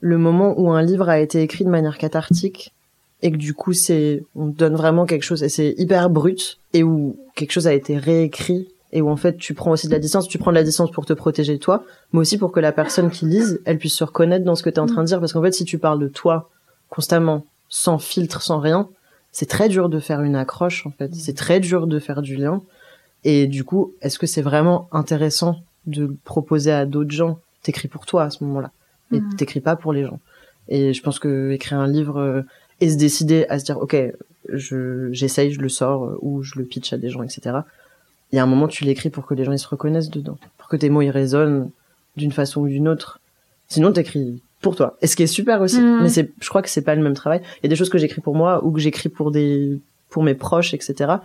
le 0.01 0.17
moment 0.17 0.53
où 0.59 0.71
un 0.71 0.81
livre 0.81 1.09
a 1.09 1.19
été 1.19 1.41
écrit 1.41 1.63
de 1.63 1.69
manière 1.69 1.97
cathartique 1.97 2.73
et 3.21 3.31
que 3.31 3.37
du 3.37 3.53
coup 3.53 3.73
c'est 3.73 4.23
on 4.35 4.47
donne 4.47 4.75
vraiment 4.75 5.05
quelque 5.05 5.23
chose 5.23 5.43
et 5.43 5.49
c'est 5.49 5.75
hyper 5.77 6.09
brut 6.09 6.59
et 6.73 6.83
où 6.83 7.17
quelque 7.35 7.51
chose 7.51 7.67
a 7.67 7.73
été 7.73 7.97
réécrit 7.97 8.67
et 8.91 9.01
où 9.01 9.09
en 9.09 9.15
fait 9.15 9.37
tu 9.37 9.53
prends 9.53 9.71
aussi 9.71 9.87
de 9.87 9.91
la 9.91 9.99
distance, 9.99 10.27
tu 10.27 10.37
prends 10.37 10.51
de 10.51 10.55
la 10.55 10.63
distance 10.63 10.91
pour 10.91 11.05
te 11.05 11.13
protéger 11.13 11.59
toi, 11.59 11.83
mais 12.11 12.19
aussi 12.19 12.37
pour 12.37 12.51
que 12.51 12.59
la 12.59 12.71
personne 12.71 13.11
qui 13.11 13.25
lise, 13.25 13.61
elle 13.65 13.77
puisse 13.77 13.93
se 13.93 14.03
reconnaître 14.03 14.43
dans 14.43 14.55
ce 14.55 14.63
que 14.63 14.69
tu 14.69 14.77
es 14.77 14.79
en 14.79 14.87
train 14.87 15.03
de 15.03 15.07
dire 15.07 15.19
parce 15.19 15.33
qu'en 15.33 15.41
fait 15.41 15.51
si 15.51 15.65
tu 15.65 15.77
parles 15.77 15.99
de 15.99 16.07
toi 16.07 16.49
constamment, 16.89 17.45
sans 17.69 17.99
filtre, 17.99 18.41
sans 18.41 18.59
rien, 18.59 18.89
c'est 19.31 19.47
très 19.47 19.69
dur 19.69 19.89
de 19.89 19.99
faire 19.99 20.21
une 20.21 20.35
accroche 20.35 20.85
en 20.85 20.91
fait. 20.91 21.13
C'est 21.13 21.35
très 21.35 21.59
dur 21.59 21.87
de 21.87 21.99
faire 21.99 22.21
du 22.21 22.35
lien. 22.35 22.61
Et 23.23 23.47
du 23.47 23.63
coup, 23.63 23.93
est-ce 24.01 24.17
que 24.17 24.27
c'est 24.27 24.41
vraiment 24.41 24.87
intéressant 24.91 25.61
de 25.85 26.15
proposer 26.23 26.71
à 26.71 26.85
d'autres 26.85 27.11
gens? 27.11 27.39
T'écris 27.61 27.89
pour 27.89 28.05
toi 28.05 28.23
à 28.23 28.29
ce 28.29 28.43
moment-là, 28.45 28.71
et 29.11 29.19
mmh. 29.19 29.35
t'écris 29.35 29.59
pas 29.59 29.75
pour 29.75 29.91
les 29.91 30.05
gens. 30.05 30.19
Et 30.69 30.93
je 30.93 31.03
pense 31.03 31.19
que 31.19 31.51
écrire 31.51 31.79
un 31.79 31.87
livre 31.87 32.17
euh, 32.17 32.41
et 32.79 32.89
se 32.89 32.95
décider 32.95 33.45
à 33.49 33.59
se 33.59 33.65
dire 33.65 33.77
ok, 33.77 33.97
je 34.47 35.11
j'essaye, 35.11 35.51
je 35.51 35.59
le 35.59 35.67
sors 35.67 36.05
euh, 36.05 36.17
ou 36.21 36.41
je 36.41 36.57
le 36.57 36.63
pitch 36.63 36.93
à 36.93 36.97
des 36.97 37.09
gens, 37.09 37.21
etc. 37.21 37.57
Il 38.31 38.37
y 38.37 38.39
a 38.39 38.43
un 38.43 38.47
moment, 38.47 38.67
tu 38.67 38.85
l'écris 38.85 39.09
pour 39.09 39.25
que 39.25 39.33
les 39.33 39.43
gens 39.43 39.51
ils 39.51 39.59
se 39.59 39.67
reconnaissent 39.67 40.09
dedans, 40.09 40.37
pour 40.57 40.69
que 40.69 40.77
tes 40.77 40.89
mots 40.89 41.01
ils 41.01 41.09
résonnent 41.09 41.69
d'une 42.15 42.31
façon 42.31 42.61
ou 42.61 42.67
d'une 42.67 42.87
autre. 42.87 43.19
Sinon, 43.67 43.91
t'écris 43.91 44.41
pour 44.61 44.75
toi. 44.75 44.97
Et 45.01 45.07
ce 45.07 45.15
qui 45.15 45.23
est 45.23 45.27
super 45.27 45.61
aussi. 45.61 45.79
Mm. 45.79 46.03
Mais 46.03 46.09
c'est, 46.09 46.31
je 46.39 46.49
crois 46.49 46.61
que 46.61 46.69
c'est 46.69 46.81
pas 46.81 46.95
le 46.95 47.01
même 47.01 47.13
travail. 47.13 47.41
Il 47.57 47.63
y 47.63 47.67
a 47.67 47.69
des 47.69 47.75
choses 47.75 47.89
que 47.89 47.97
j'écris 47.97 48.21
pour 48.21 48.35
moi 48.35 48.63
ou 48.63 48.71
que 48.71 48.79
j'écris 48.79 49.09
pour 49.09 49.31
des, 49.31 49.79
pour 50.09 50.23
mes 50.23 50.35
proches, 50.35 50.73
etc. 50.73 51.15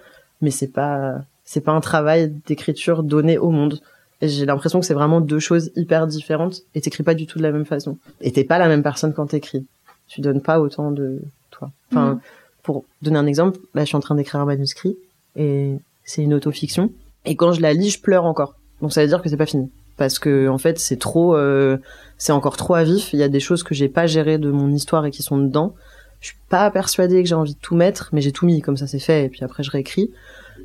Mais 0.40 0.50
c'est 0.50 0.68
pas, 0.68 1.16
c'est 1.44 1.60
pas 1.60 1.72
un 1.72 1.80
travail 1.80 2.32
d'écriture 2.46 3.02
donné 3.02 3.38
au 3.38 3.50
monde. 3.50 3.80
Et 4.20 4.28
j'ai 4.28 4.46
l'impression 4.46 4.80
que 4.80 4.86
c'est 4.86 4.94
vraiment 4.94 5.20
deux 5.20 5.40
choses 5.40 5.70
hyper 5.76 6.06
différentes 6.06 6.62
et 6.74 6.80
t'écris 6.80 7.02
pas 7.02 7.14
du 7.14 7.26
tout 7.26 7.38
de 7.38 7.42
la 7.42 7.52
même 7.52 7.66
façon. 7.66 7.98
Et 8.20 8.32
t'es 8.32 8.44
pas 8.44 8.58
la 8.58 8.68
même 8.68 8.82
personne 8.82 9.12
quand 9.12 9.26
t'écris. 9.26 9.66
Tu 10.06 10.20
donnes 10.20 10.40
pas 10.40 10.60
autant 10.60 10.90
de 10.90 11.20
toi. 11.50 11.70
Enfin, 11.90 12.14
mm. 12.14 12.20
pour 12.62 12.84
donner 13.02 13.18
un 13.18 13.26
exemple, 13.26 13.58
là, 13.74 13.82
je 13.82 13.88
suis 13.88 13.96
en 13.96 14.00
train 14.00 14.14
d'écrire 14.14 14.40
un 14.40 14.44
manuscrit 14.44 14.96
et 15.36 15.74
c'est 16.04 16.22
une 16.22 16.34
autofiction. 16.34 16.92
Et 17.24 17.36
quand 17.36 17.52
je 17.52 17.60
la 17.60 17.72
lis, 17.72 17.90
je 17.90 18.00
pleure 18.00 18.24
encore. 18.26 18.54
Donc 18.80 18.92
ça 18.92 19.02
veut 19.02 19.08
dire 19.08 19.22
que 19.22 19.28
c'est 19.28 19.36
pas 19.36 19.46
fini 19.46 19.70
parce 19.96 20.18
que 20.18 20.48
en 20.48 20.58
fait 20.58 20.78
c'est 20.78 20.98
trop 20.98 21.36
euh, 21.36 21.78
c'est 22.18 22.32
encore 22.32 22.56
trop 22.56 22.74
à 22.74 22.84
vif 22.84 23.12
il 23.12 23.18
y 23.18 23.22
a 23.22 23.28
des 23.28 23.40
choses 23.40 23.62
que 23.62 23.74
j'ai 23.74 23.88
pas 23.88 24.06
gérées 24.06 24.38
de 24.38 24.50
mon 24.50 24.70
histoire 24.72 25.06
et 25.06 25.10
qui 25.10 25.22
sont 25.22 25.38
dedans. 25.38 25.74
Je 26.20 26.28
suis 26.28 26.38
pas 26.48 26.70
persuadée 26.70 27.22
que 27.22 27.28
j'ai 27.28 27.34
envie 27.34 27.54
de 27.54 27.60
tout 27.60 27.76
mettre 27.76 28.10
mais 28.12 28.20
j'ai 28.20 28.32
tout 28.32 28.46
mis 28.46 28.60
comme 28.60 28.76
ça 28.76 28.86
c'est 28.86 28.98
fait. 28.98 29.26
Et 29.26 29.28
puis 29.28 29.44
après 29.44 29.62
je 29.62 29.70
réécris. 29.70 30.10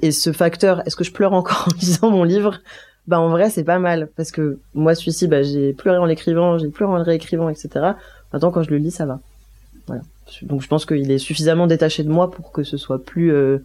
Et 0.02 0.12
ce 0.12 0.32
facteur 0.32 0.86
est-ce 0.88 0.96
que 0.96 1.04
je 1.04 1.12
pleure 1.12 1.34
encore 1.34 1.68
en 1.72 1.76
lisant 1.80 2.10
mon 2.10 2.24
livre? 2.24 2.62
Bah 3.08 3.20
en 3.20 3.30
vrai 3.30 3.50
c'est 3.50 3.64
pas 3.64 3.80
mal. 3.80 4.10
Parce 4.16 4.32
que 4.32 4.60
moi 4.74 4.96
celui-ci 4.96 5.28
bah 5.28 5.44
j'ai 5.44 5.74
pleuré 5.74 5.98
en 5.98 6.06
l'écrivant 6.06 6.58
j'ai 6.58 6.70
pleuré 6.70 6.92
en 6.92 6.98
le 6.98 7.04
réécrivant 7.04 7.50
etc 7.50 7.70
maintenant 8.32 8.52
quand 8.52 8.64
je 8.64 8.72
le 8.72 8.78
lis 8.78 8.92
ça 8.92 9.06
va. 9.06 9.20
Voilà. 9.88 10.02
Donc 10.44 10.62
je 10.62 10.68
pense 10.68 10.86
qu'il 10.86 11.12
est 11.12 11.18
suffisamment 11.18 11.68
détaché 11.68 12.04
de 12.04 12.10
moi 12.10 12.32
pour 12.32 12.52
que 12.52 12.64
ce 12.64 12.78
soit 12.78 13.04
plus 13.04 13.34
euh, 13.34 13.60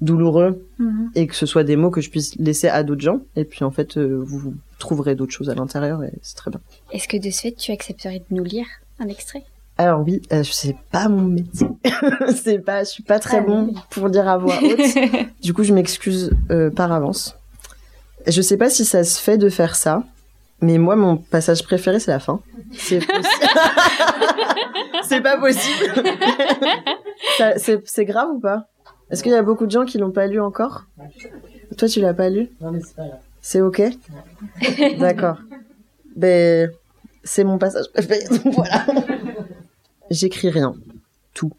douloureux 0.00 0.66
mhm. 0.78 1.10
et 1.14 1.26
que 1.26 1.34
ce 1.34 1.46
soit 1.46 1.64
des 1.64 1.76
mots 1.76 1.90
que 1.90 2.00
je 2.00 2.10
puisse 2.10 2.36
laisser 2.36 2.68
à 2.68 2.82
d'autres 2.82 3.02
gens 3.02 3.20
et 3.36 3.44
puis 3.44 3.64
en 3.64 3.70
fait 3.70 3.96
euh, 3.96 4.22
vous, 4.24 4.54
trouverez 4.78 5.14
d'autres 5.14 5.32
choses 5.32 5.48
à 5.48 5.54
l'intérieur 5.54 6.02
et 6.02 6.12
c'est 6.22 6.36
très 6.36 6.50
bien. 6.50 6.60
Est-ce 6.92 7.08
que 7.08 7.16
de 7.16 7.30
ce 7.30 7.42
fait 7.42 7.52
tu 7.52 7.72
accepterais 7.72 8.18
de 8.18 8.36
nous 8.36 8.44
lire 8.44 8.66
un 8.98 9.08
extrait? 9.08 9.44
Alors 9.76 10.02
oui, 10.06 10.22
euh, 10.32 10.44
sais 10.44 10.76
pas 10.92 11.08
mon 11.08 11.22
métier. 11.22 11.66
c'est 12.34 12.58
pas, 12.58 12.84
je 12.84 12.90
suis 12.90 13.02
pas 13.02 13.18
très 13.18 13.38
ah 13.38 13.42
bon 13.42 13.74
pour 13.90 14.10
dire 14.10 14.28
à 14.28 14.38
voix 14.38 14.56
haute. 14.62 14.78
du 15.42 15.52
coup, 15.52 15.64
je 15.64 15.72
m'excuse 15.72 16.30
euh, 16.50 16.70
par 16.70 16.92
avance. 16.92 17.36
Je 18.26 18.40
sais 18.40 18.56
pas 18.56 18.70
si 18.70 18.84
ça 18.84 19.04
se 19.04 19.20
fait 19.20 19.36
de 19.36 19.48
faire 19.48 19.74
ça, 19.74 20.04
mais 20.60 20.78
moi, 20.78 20.96
mon 20.96 21.16
passage 21.16 21.64
préféré, 21.64 21.98
c'est 21.98 22.12
la 22.12 22.20
fin. 22.20 22.40
C'est 22.72 23.00
c'est 25.08 25.20
pas 25.20 25.38
possible. 25.38 25.92
c'est 27.56 28.04
grave 28.04 28.28
ou 28.34 28.40
pas? 28.40 28.68
Est-ce 29.10 29.22
qu'il 29.22 29.32
y 29.32 29.36
a 29.36 29.42
beaucoup 29.42 29.66
de 29.66 29.70
gens 29.70 29.84
qui 29.84 29.98
l'ont 29.98 30.10
pas 30.10 30.26
lu 30.26 30.40
encore? 30.40 30.84
Toi, 31.76 31.88
tu 31.88 32.00
l'as 32.00 32.14
pas 32.14 32.30
lu? 32.30 32.48
Non, 32.60 32.72
mais 32.72 32.80
c'est 32.80 32.96
pas 32.96 33.06
grave. 33.06 33.20
C'est 33.40 33.60
ok? 33.60 33.82
D'accord. 34.98 35.38
Ben, 36.16 36.70
c'est 37.22 37.44
mon 37.44 37.58
passage 37.58 37.90
préféré, 37.92 38.24
voilà. 38.52 38.86
J'écris 40.10 40.50
rien. 40.50 40.74
Tout. 41.34 41.52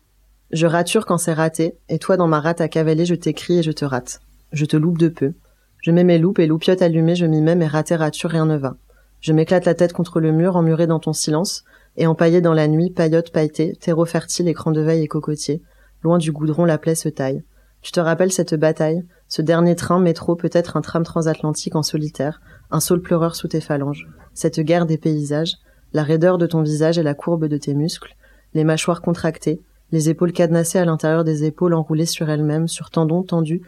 Je 0.52 0.66
rature 0.68 1.06
quand 1.06 1.18
c'est 1.18 1.34
raté, 1.34 1.76
et 1.90 2.00
toi, 2.00 2.18
dans 2.18 2.28
ma 2.28 2.40
rate 2.40 2.62
à 2.62 2.68
cavaler, 2.68 3.06
je 3.06 3.16
t'écris 3.16 3.60
et 3.60 3.64
je 3.64 3.72
te 3.72 3.86
rate. 3.86 4.22
Je 4.52 4.66
te 4.66 4.78
loupe 4.78 4.98
de 4.98 5.10
peu. 5.10 5.34
Je 5.82 5.92
mets 5.92 6.04
mes 6.04 6.18
loupes 6.18 6.40
et 6.40 6.48
loupiottes 6.48 6.82
allumées, 6.82 7.16
je 7.16 7.26
m'y 7.26 7.42
mets, 7.42 7.56
mais 7.56 7.68
raté, 7.68 7.96
rature, 7.96 8.30
rien 8.30 8.46
ne 8.46 8.58
va. 8.58 8.78
Je 9.22 9.34
m'éclate 9.34 9.66
la 9.66 9.74
tête 9.74 9.94
contre 9.94 10.20
le 10.20 10.32
mur, 10.32 10.56
emmuré 10.56 10.88
dans 10.88 11.00
ton 11.00 11.14
silence, 11.14 11.64
et 11.98 12.08
empaillé 12.08 12.42
dans 12.42 12.54
la 12.54 12.68
nuit, 12.68 12.90
paillote 12.90 13.32
pailleté, 13.32 13.76
terreau 13.76 14.06
fertile, 14.06 14.48
écran 14.48 14.72
de 14.72 14.82
veille 14.82 15.04
et 15.04 15.08
cocotier, 15.08 15.62
Loin 16.06 16.20
du 16.20 16.32
goudron, 16.32 16.66
la 16.66 16.78
plaie 16.78 16.94
se 16.94 17.10
taille. 17.10 17.44
Tu 17.82 17.92
te 17.92 18.00
rappelles 18.00 18.32
cette 18.32 18.54
bataille, 18.54 19.04
ce 19.28 19.42
dernier 19.42 19.76
train 19.76 20.00
métro, 20.00 20.36
peut-être 20.36 20.78
un 20.78 20.82
tram 20.82 21.02
transatlantique 21.02 21.76
en 21.76 21.82
solitaire, 21.82 22.42
un 22.70 22.80
saule 22.80 23.02
pleureur 23.02 23.36
sous 23.36 23.48
tes 23.48 23.60
phalanges, 23.60 24.08
cette 24.36 24.60
guerre 24.60 24.86
des 24.86 25.00
paysages, 25.00 25.56
la 25.94 26.04
raideur 26.04 26.38
de 26.38 26.46
ton 26.46 26.62
visage 26.62 27.00
et 27.00 27.04
la 27.04 27.16
courbe 27.16 27.48
de 27.48 27.58
tes 27.58 27.74
muscles, 27.74 28.16
les 28.54 28.64
mâchoires 28.64 29.02
contractées, 29.02 29.64
les 29.92 30.08
épaules 30.08 30.32
cadenassées 30.32 30.78
à 30.78 30.86
l'intérieur 30.86 31.24
des 31.24 31.44
épaules 31.44 31.74
enroulées 31.74 32.06
sur 32.06 32.30
elles-mêmes, 32.30 32.68
sur 32.68 32.92
tendons 32.92 33.24
tendus, 33.24 33.64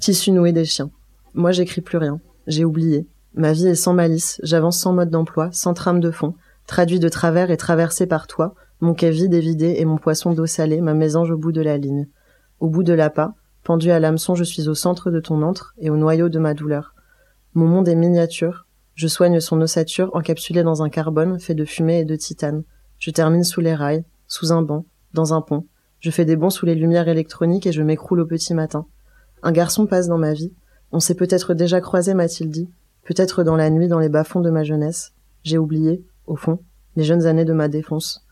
tissu 0.00 0.32
noué 0.32 0.50
des 0.50 0.64
chiens. 0.64 0.90
Moi, 1.34 1.52
j'écris 1.52 1.82
plus 1.82 1.98
rien. 1.98 2.18
J'ai 2.48 2.64
oublié. 2.64 3.06
Ma 3.34 3.52
vie 3.52 3.68
est 3.68 3.76
sans 3.76 3.94
malice, 3.94 4.40
j'avance 4.42 4.80
sans 4.80 4.92
mode 4.92 5.10
d'emploi, 5.10 5.50
sans 5.52 5.74
trame 5.74 6.00
de 6.00 6.10
fond, 6.10 6.34
traduit 6.66 6.98
de 6.98 7.08
travers 7.08 7.52
et 7.52 7.56
traversé 7.56 8.08
par 8.08 8.26
toi, 8.26 8.56
mon 8.80 8.94
quai 8.94 9.10
vide 9.10 9.34
et 9.34 9.40
vidé 9.40 9.74
et 9.78 9.84
mon 9.84 9.98
poisson 9.98 10.32
d'eau 10.32 10.46
salée, 10.46 10.80
ma 10.80 10.94
mésange 10.94 11.30
au 11.30 11.36
bout 11.36 11.52
de 11.52 11.60
la 11.60 11.76
ligne. 11.76 12.08
Au 12.60 12.68
bout 12.68 12.82
de 12.82 12.92
l'appât, 12.92 13.34
pendu 13.62 13.90
à 13.90 14.00
l'hameçon, 14.00 14.34
je 14.34 14.44
suis 14.44 14.68
au 14.68 14.74
centre 14.74 15.10
de 15.10 15.20
ton 15.20 15.42
antre 15.42 15.74
et 15.78 15.90
au 15.90 15.96
noyau 15.96 16.28
de 16.28 16.38
ma 16.38 16.54
douleur. 16.54 16.94
Mon 17.54 17.66
monde 17.66 17.88
est 17.88 17.94
miniature. 17.94 18.66
Je 18.94 19.06
soigne 19.06 19.40
son 19.40 19.60
ossature 19.60 20.10
encapsulée 20.14 20.62
dans 20.62 20.82
un 20.82 20.88
carbone 20.88 21.38
fait 21.38 21.54
de 21.54 21.64
fumée 21.64 22.00
et 22.00 22.04
de 22.04 22.16
titane. 22.16 22.64
Je 22.98 23.10
termine 23.10 23.44
sous 23.44 23.60
les 23.60 23.74
rails, 23.74 24.04
sous 24.28 24.52
un 24.52 24.62
banc, 24.62 24.86
dans 25.14 25.34
un 25.34 25.40
pont. 25.40 25.66
Je 26.00 26.10
fais 26.10 26.24
des 26.24 26.36
bonds 26.36 26.50
sous 26.50 26.64
les 26.64 26.74
lumières 26.74 27.08
électroniques 27.08 27.66
et 27.66 27.72
je 27.72 27.82
m'écroule 27.82 28.20
au 28.20 28.26
petit 28.26 28.54
matin. 28.54 28.86
Un 29.42 29.52
garçon 29.52 29.86
passe 29.86 30.08
dans 30.08 30.18
ma 30.18 30.32
vie. 30.32 30.52
On 30.92 31.00
s'est 31.00 31.14
peut-être 31.14 31.54
déjà 31.54 31.80
croisé, 31.80 32.14
m'a-t-il 32.14 32.50
dit. 32.50 32.68
Peut-être 33.04 33.42
dans 33.42 33.56
la 33.56 33.70
nuit, 33.70 33.88
dans 33.88 33.98
les 33.98 34.08
bas-fonds 34.08 34.40
de 34.40 34.50
ma 34.50 34.64
jeunesse. 34.64 35.12
J'ai 35.42 35.58
oublié, 35.58 36.04
au 36.26 36.36
fond, 36.36 36.60
les 36.96 37.04
jeunes 37.04 37.26
années 37.26 37.44
de 37.44 37.52
ma 37.52 37.68
défonce. 37.68 38.26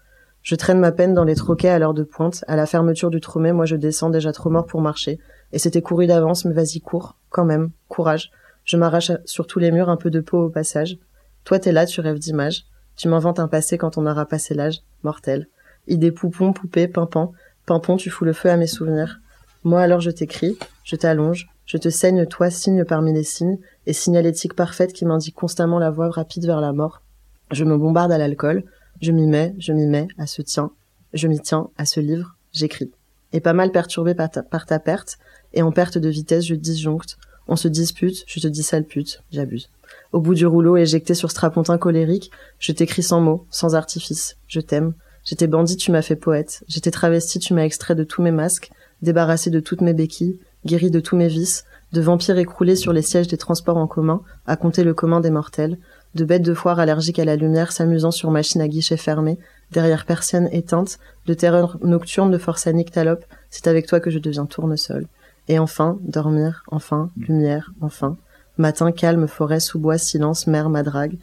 Je 0.49 0.55
traîne 0.55 0.81
ma 0.81 0.93
peine 0.93 1.13
dans 1.13 1.25
les 1.25 1.35
troquets 1.35 1.69
à 1.69 1.79
l'heure 1.79 1.93
de 1.93 2.03
pointe. 2.03 2.43
À 2.49 2.57
la 2.57 2.65
fermeture 2.65 3.11
du 3.11 3.21
tromé, 3.21 3.53
moi 3.53 3.67
je 3.67 3.77
descends 3.77 4.09
déjà 4.09 4.33
trop 4.33 4.49
mort 4.49 4.65
pour 4.65 4.81
marcher. 4.81 5.19
Et 5.53 5.59
c'était 5.59 5.83
couru 5.83 6.07
d'avance, 6.07 6.47
mais 6.47 6.55
vas-y, 6.55 6.81
cours, 6.81 7.17
quand 7.29 7.45
même, 7.45 7.69
courage. 7.89 8.31
Je 8.65 8.79
m'arrache 8.79 9.13
sur 9.27 9.47
tous 9.47 9.59
les 9.59 9.71
murs 9.71 9.91
un 9.91 9.99
peu 9.99 10.09
de 10.09 10.21
peau 10.21 10.45
au 10.45 10.49
passage. 10.49 10.97
Toi, 11.45 11.59
t'es 11.59 11.71
là, 11.71 11.85
tu 11.85 12.01
rêves 12.01 12.19
d'images. 12.19 12.65
Tu 12.97 13.09
m'inventes 13.09 13.41
un 13.41 13.47
passé 13.47 13.77
quand 13.77 13.99
on 13.99 14.07
aura 14.07 14.25
passé 14.25 14.55
l'âge. 14.55 14.81
Mortel. 15.03 15.49
Idée 15.87 16.13
poupon, 16.13 16.55
poupée, 16.55 16.89
pimpant. 16.89 17.33
Pimpon, 17.67 17.99
tu 17.99 18.09
fous 18.09 18.25
le 18.25 18.33
feu 18.33 18.49
à 18.49 18.57
mes 18.57 18.67
souvenirs. 18.67 19.19
Moi 19.65 19.83
alors 19.83 20.01
je 20.01 20.11
t'écris, 20.11 20.59
je 20.83 20.97
t'allonge, 20.97 21.47
je 21.67 21.77
te 21.77 21.91
saigne 21.91 22.25
toi 22.25 22.49
signe 22.49 22.87
parmi 22.87 23.13
les 23.13 23.23
signes, 23.23 23.59
et 23.85 23.93
signalétique 23.93 24.55
parfaite 24.55 24.95
qui 24.95 25.05
m'indique 25.05 25.35
constamment 25.35 25.79
la 25.79 25.91
voie 25.91 26.09
rapide 26.09 26.47
vers 26.47 26.63
la 26.63 26.73
mort. 26.73 27.03
Je 27.51 27.65
me 27.65 27.77
bombarde 27.77 28.13
à 28.13 28.17
l'alcool, 28.17 28.65
je 29.01 29.13
m'y 29.13 29.27
mets, 29.27 29.55
je 29.59 29.73
m'y 29.73 29.87
mets, 29.87 30.09
à 30.19 30.27
ce 30.27 30.43
tien, 30.43 30.71
je 31.13 31.29
m'y 31.29 31.41
tiens, 31.41 31.71
à 31.77 31.85
ce 31.85 32.01
livre, 32.01 32.37
j'écris. 32.53 32.91
Et 33.33 33.41
pas 33.41 33.53
mal 33.53 33.73
perturbé 33.73 34.15
par 34.15 34.31
ta, 34.31 34.79
perte, 34.79 35.19
et 35.53 35.63
en 35.63 35.73
perte 35.73 35.99
de 35.99 36.09
vitesse, 36.09 36.47
je 36.47 36.55
disjoncte, 36.55 37.19
on 37.47 37.57
se 37.57 37.69
dispute, 37.69 38.25
je 38.27 38.41
te 38.41 38.49
dis 38.49 38.63
sale 38.63 38.87
j'abuse. 39.31 39.71
Au 40.13 40.21
bout 40.21 40.35
du 40.35 40.47
rouleau, 40.47 40.77
éjecté 40.77 41.15
sur 41.15 41.31
strapontin 41.31 41.79
colérique, 41.79 42.31
je 42.59 42.73
t'écris 42.73 43.03
sans 43.03 43.21
mots, 43.21 43.47
sans 43.51 43.75
artifice. 43.75 44.37
Je 44.47 44.61
t'aime. 44.61 44.95
J'étais 45.25 45.47
bandit, 45.47 45.77
tu 45.77 45.91
m'as 45.91 46.03
fait 46.03 46.17
poète. 46.17 46.63
J'étais 46.69 46.91
travesti, 46.91 47.39
tu 47.39 47.55
m'as 47.55 47.65
extrait 47.65 47.95
de 47.95 48.05
tous 48.05 48.23
mes 48.23 48.31
masques, 48.31 48.71
débarrassé 49.03 49.51
de 49.51 49.61
toutes 49.61 49.83
mes 49.83 49.95
béquilles, 49.95 50.39
guéri 50.65 50.91
de 50.91 51.01
tous 51.01 51.17
mes 51.17 51.29
vices, 51.29 51.65
de 51.93 52.01
vampires 52.01 52.39
écroulés 52.39 52.77
sur 52.77 52.93
les 52.93 53.03
sièges 53.03 53.29
des 53.29 53.37
transports 53.37 53.77
en 53.77 53.87
commun, 53.87 54.23
à 54.47 54.57
compter 54.57 54.85
le 54.85 54.95
commun 54.95 55.21
des 55.21 55.31
mortels, 55.31 55.79
de 56.15 56.25
bêtes 56.25 56.43
de 56.43 56.55
foire 56.55 56.79
allergiques 56.79 57.19
à 57.19 57.25
la 57.25 57.37
lumière 57.37 57.73
s'amusant 57.73 58.11
sur 58.11 58.31
machine 58.31 58.61
à 58.61 58.69
guichet 58.69 58.97
fermé, 58.97 59.39
derrière 59.73 60.05
persiennes 60.05 60.49
éteintes, 60.53 60.99
de 61.27 61.35
terreur 61.35 61.79
nocturne 61.83 62.31
de 62.31 62.39
force 62.39 62.67
nyctalope, 62.67 63.25
c'est 63.51 63.67
avec 63.67 63.87
toi 63.87 64.01
que 64.01 64.11
je 64.11 64.19
deviens 64.19 64.47
tournesol. 64.47 65.07
Et 65.49 65.59
enfin, 65.59 65.99
dormir, 66.03 66.63
enfin, 66.71 67.11
lumière, 67.17 67.73
enfin. 67.81 68.17
Matin, 68.59 68.93
calme, 68.93 69.29
forêt, 69.29 69.61
sous-bois, 69.61 69.99
silence, 69.99 70.47
mer, 70.47 70.69
madrague. 70.69 71.17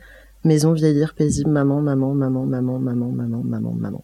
Maison, 0.43 0.73
vieillir, 0.73 1.13
paisible, 1.13 1.49
maman, 1.49 1.81
maman, 1.81 2.13
maman, 2.13 2.45
maman, 2.45 2.79
maman, 2.79 3.09
maman, 3.09 3.41
maman, 3.43 3.73
maman. 3.77 4.03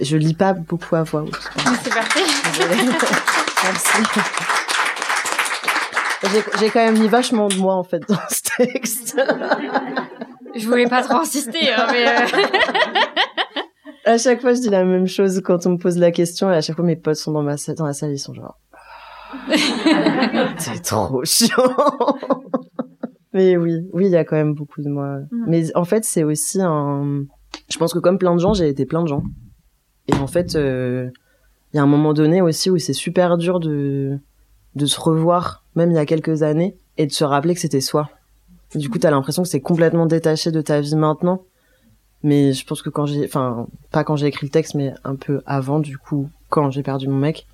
Je 0.00 0.16
lis 0.16 0.34
pas 0.34 0.54
beaucoup 0.54 0.96
à 0.96 1.02
voix 1.02 1.22
haute. 1.22 1.50
C'est 1.82 1.94
parfait. 1.94 2.20
Merci. 3.62 4.46
J'ai 6.58 6.70
quand 6.70 6.84
même 6.84 6.98
mis 6.98 7.08
vachement 7.08 7.48
de 7.48 7.56
moi, 7.56 7.74
en 7.74 7.84
fait, 7.84 8.02
dans 8.08 8.16
ce 8.28 8.42
texte. 8.56 9.20
Je 10.54 10.66
voulais 10.66 10.86
pas 10.86 11.02
trop 11.02 11.18
insister, 11.18 11.72
hein, 11.72 11.86
mais... 11.92 12.06
Euh... 12.06 12.46
à 14.04 14.18
chaque 14.18 14.40
fois, 14.40 14.52
je 14.52 14.60
dis 14.60 14.68
la 14.68 14.84
même 14.84 15.06
chose 15.06 15.40
quand 15.44 15.66
on 15.66 15.70
me 15.70 15.78
pose 15.78 15.96
la 15.96 16.10
question, 16.10 16.50
et 16.50 16.56
à 16.56 16.60
chaque 16.60 16.76
fois, 16.76 16.84
mes 16.84 16.96
potes 16.96 17.16
sont 17.16 17.32
dans, 17.32 17.42
ma, 17.42 17.56
dans 17.76 17.86
la 17.86 17.92
salle, 17.92 18.12
ils 18.12 18.18
sont 18.18 18.34
genre... 18.34 18.58
c'est 20.58 20.82
trop 20.82 21.24
chiant. 21.24 21.74
Mais 23.32 23.56
oui, 23.56 23.88
oui, 23.92 24.06
il 24.06 24.10
y 24.10 24.16
a 24.16 24.24
quand 24.24 24.36
même 24.36 24.54
beaucoup 24.54 24.82
de 24.82 24.88
moi. 24.88 25.18
Mm. 25.30 25.44
Mais 25.46 25.76
en 25.76 25.84
fait, 25.84 26.04
c'est 26.04 26.24
aussi 26.24 26.60
un. 26.60 27.24
Je 27.70 27.78
pense 27.78 27.92
que 27.92 27.98
comme 27.98 28.18
plein 28.18 28.34
de 28.34 28.40
gens, 28.40 28.54
j'ai 28.54 28.68
été 28.68 28.86
plein 28.86 29.02
de 29.02 29.08
gens. 29.08 29.22
Et 30.08 30.14
en 30.14 30.26
fait, 30.26 30.56
euh, 30.56 31.08
il 31.72 31.76
y 31.76 31.80
a 31.80 31.82
un 31.82 31.86
moment 31.86 32.12
donné 32.12 32.42
aussi 32.42 32.70
où 32.70 32.78
c'est 32.78 32.92
super 32.92 33.38
dur 33.38 33.60
de 33.60 34.18
de 34.74 34.86
se 34.86 35.00
revoir, 35.00 35.64
même 35.74 35.90
il 35.90 35.94
y 35.94 35.98
a 35.98 36.06
quelques 36.06 36.42
années, 36.42 36.76
et 36.96 37.06
de 37.06 37.12
se 37.12 37.24
rappeler 37.24 37.54
que 37.54 37.60
c'était 37.60 37.80
soi. 37.80 38.10
du 38.74 38.88
coup, 38.88 38.98
t'as 38.98 39.10
l'impression 39.10 39.42
que 39.42 39.48
c'est 39.48 39.60
complètement 39.60 40.06
détaché 40.06 40.50
de 40.50 40.60
ta 40.60 40.80
vie 40.80 40.96
maintenant. 40.96 41.42
Mais 42.22 42.52
je 42.52 42.66
pense 42.66 42.82
que 42.82 42.90
quand 42.90 43.06
j'ai, 43.06 43.24
enfin, 43.24 43.66
pas 43.90 44.04
quand 44.04 44.16
j'ai 44.16 44.26
écrit 44.26 44.46
le 44.46 44.50
texte, 44.50 44.74
mais 44.74 44.92
un 45.04 45.16
peu 45.16 45.40
avant, 45.46 45.80
du 45.80 45.96
coup, 45.96 46.28
quand 46.50 46.70
j'ai 46.70 46.82
perdu 46.82 47.08
mon 47.08 47.16
mec, 47.16 47.46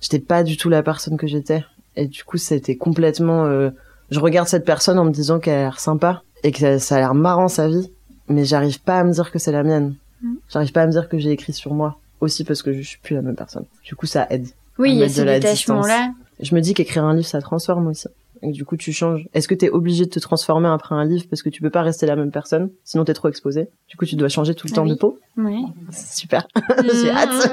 j'étais 0.00 0.18
pas 0.18 0.42
du 0.42 0.56
tout 0.56 0.68
la 0.68 0.82
personne 0.82 1.16
que 1.16 1.26
j'étais. 1.26 1.64
Et 1.96 2.06
du 2.06 2.24
coup, 2.24 2.36
c'était 2.36 2.76
complètement. 2.76 3.44
Euh, 3.44 3.70
je 4.10 4.18
regarde 4.18 4.48
cette 4.48 4.64
personne 4.64 4.98
en 4.98 5.04
me 5.04 5.10
disant 5.10 5.38
qu'elle 5.38 5.54
a 5.54 5.62
l'air 5.62 5.80
sympa 5.80 6.22
et 6.42 6.50
que 6.50 6.78
ça, 6.78 6.96
a 6.96 6.98
l'air 6.98 7.14
marrant 7.14 7.48
sa 7.48 7.68
vie, 7.68 7.90
mais 8.28 8.44
j'arrive 8.44 8.80
pas 8.80 9.00
à 9.00 9.04
me 9.04 9.12
dire 9.12 9.30
que 9.30 9.38
c'est 9.38 9.52
la 9.52 9.62
mienne. 9.62 9.94
Mm. 10.22 10.34
J'arrive 10.48 10.72
pas 10.72 10.82
à 10.82 10.86
me 10.86 10.92
dire 10.92 11.08
que 11.08 11.18
j'ai 11.18 11.30
écrit 11.30 11.52
sur 11.52 11.74
moi 11.74 11.98
aussi 12.20 12.42
parce 12.44 12.62
que 12.62 12.72
je 12.72 12.82
suis 12.82 12.98
plus 12.98 13.14
la 13.14 13.22
même 13.22 13.36
personne. 13.36 13.64
Du 13.84 13.94
coup, 13.94 14.06
ça 14.06 14.26
aide. 14.30 14.48
Oui, 14.78 14.92
il 14.92 14.98
y 14.98 15.04
a 15.04 15.08
ce 15.08 15.22
détachement-là. 15.22 16.12
Je 16.40 16.54
me 16.54 16.60
dis 16.60 16.74
qu'écrire 16.74 17.04
un 17.04 17.14
livre, 17.14 17.26
ça 17.26 17.40
transforme 17.40 17.88
aussi. 17.88 18.08
Et 18.42 18.52
du 18.52 18.64
coup, 18.64 18.76
tu 18.76 18.92
changes. 18.92 19.28
Est-ce 19.34 19.48
que 19.48 19.54
t'es 19.54 19.68
obligé 19.68 20.04
de 20.04 20.10
te 20.10 20.20
transformer 20.20 20.68
après 20.68 20.94
un 20.94 21.04
livre 21.04 21.24
parce 21.28 21.42
que 21.42 21.48
tu 21.48 21.60
peux 21.60 21.70
pas 21.70 21.82
rester 21.82 22.06
la 22.06 22.16
même 22.16 22.30
personne, 22.30 22.70
sinon 22.84 23.04
t'es 23.04 23.14
trop 23.14 23.28
exposé. 23.28 23.68
Du 23.88 23.96
coup, 23.96 24.06
tu 24.06 24.16
dois 24.16 24.28
changer 24.28 24.54
tout 24.54 24.68
le 24.68 24.72
temps 24.72 24.86
de 24.86 24.94
peau. 24.94 25.18
Oui. 25.36 25.64
Super. 25.90 26.46
J'ai 26.92 27.10
hâte. 27.10 27.30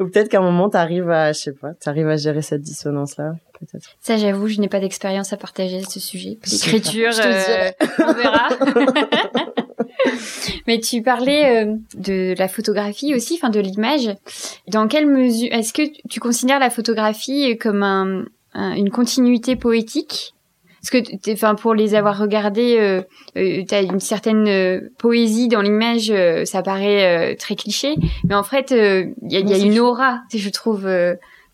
Ou 0.00 0.06
peut-être 0.06 0.28
qu'à 0.28 0.38
un 0.38 0.42
moment, 0.42 0.68
t'arrives 0.68 1.10
à, 1.10 1.32
je 1.32 1.38
sais 1.38 1.52
pas, 1.52 1.72
t'arrives 1.74 2.08
à 2.08 2.16
gérer 2.16 2.42
cette 2.42 2.62
dissonance-là, 2.62 3.34
peut-être. 3.60 3.90
Ça, 4.00 4.16
j'avoue, 4.16 4.48
je 4.48 4.60
n'ai 4.60 4.68
pas 4.68 4.80
d'expérience 4.80 5.32
à 5.32 5.36
partager 5.36 5.78
à 5.78 5.84
ce 5.84 6.00
sujet. 6.00 6.38
L'écriture, 6.50 7.12
euh, 7.24 7.70
on 8.00 8.12
verra. 8.12 8.48
Mais 10.66 10.80
tu 10.80 11.02
parlais 11.02 11.64
euh, 11.64 11.76
de 11.94 12.34
la 12.38 12.48
photographie 12.48 13.14
aussi, 13.14 13.34
enfin 13.34 13.50
de 13.50 13.60
l'image. 13.60 14.10
Dans 14.68 14.88
quelle 14.88 15.06
mesure, 15.06 15.52
est-ce 15.52 15.72
que 15.72 15.82
tu 16.08 16.20
considères 16.20 16.58
la 16.58 16.70
photographie 16.70 17.56
comme 17.58 17.82
un, 17.82 18.24
une 18.54 18.90
continuité 18.90 19.56
poétique? 19.56 20.34
Parce 20.84 21.02
que 21.02 21.32
enfin 21.32 21.54
pour 21.54 21.74
les 21.74 21.94
avoir 21.94 22.18
regardés 22.18 22.76
euh, 22.78 23.00
euh 23.38 23.62
tu 23.66 23.74
as 23.74 23.80
une 23.80 24.00
certaine 24.00 24.46
euh, 24.46 24.80
poésie 24.98 25.48
dans 25.48 25.62
l'image 25.62 26.10
euh, 26.10 26.44
ça 26.44 26.62
paraît 26.62 27.34
très 27.36 27.56
cliché. 27.56 27.94
Mais 28.24 28.34
en 28.34 28.42
fait 28.42 28.70
il 28.70 29.32
y 29.32 29.36
a, 29.36 29.40
y 29.40 29.54
a 29.54 29.56
une 29.56 29.78
aura 29.78 30.20
je 30.32 30.48
trouve 30.50 30.86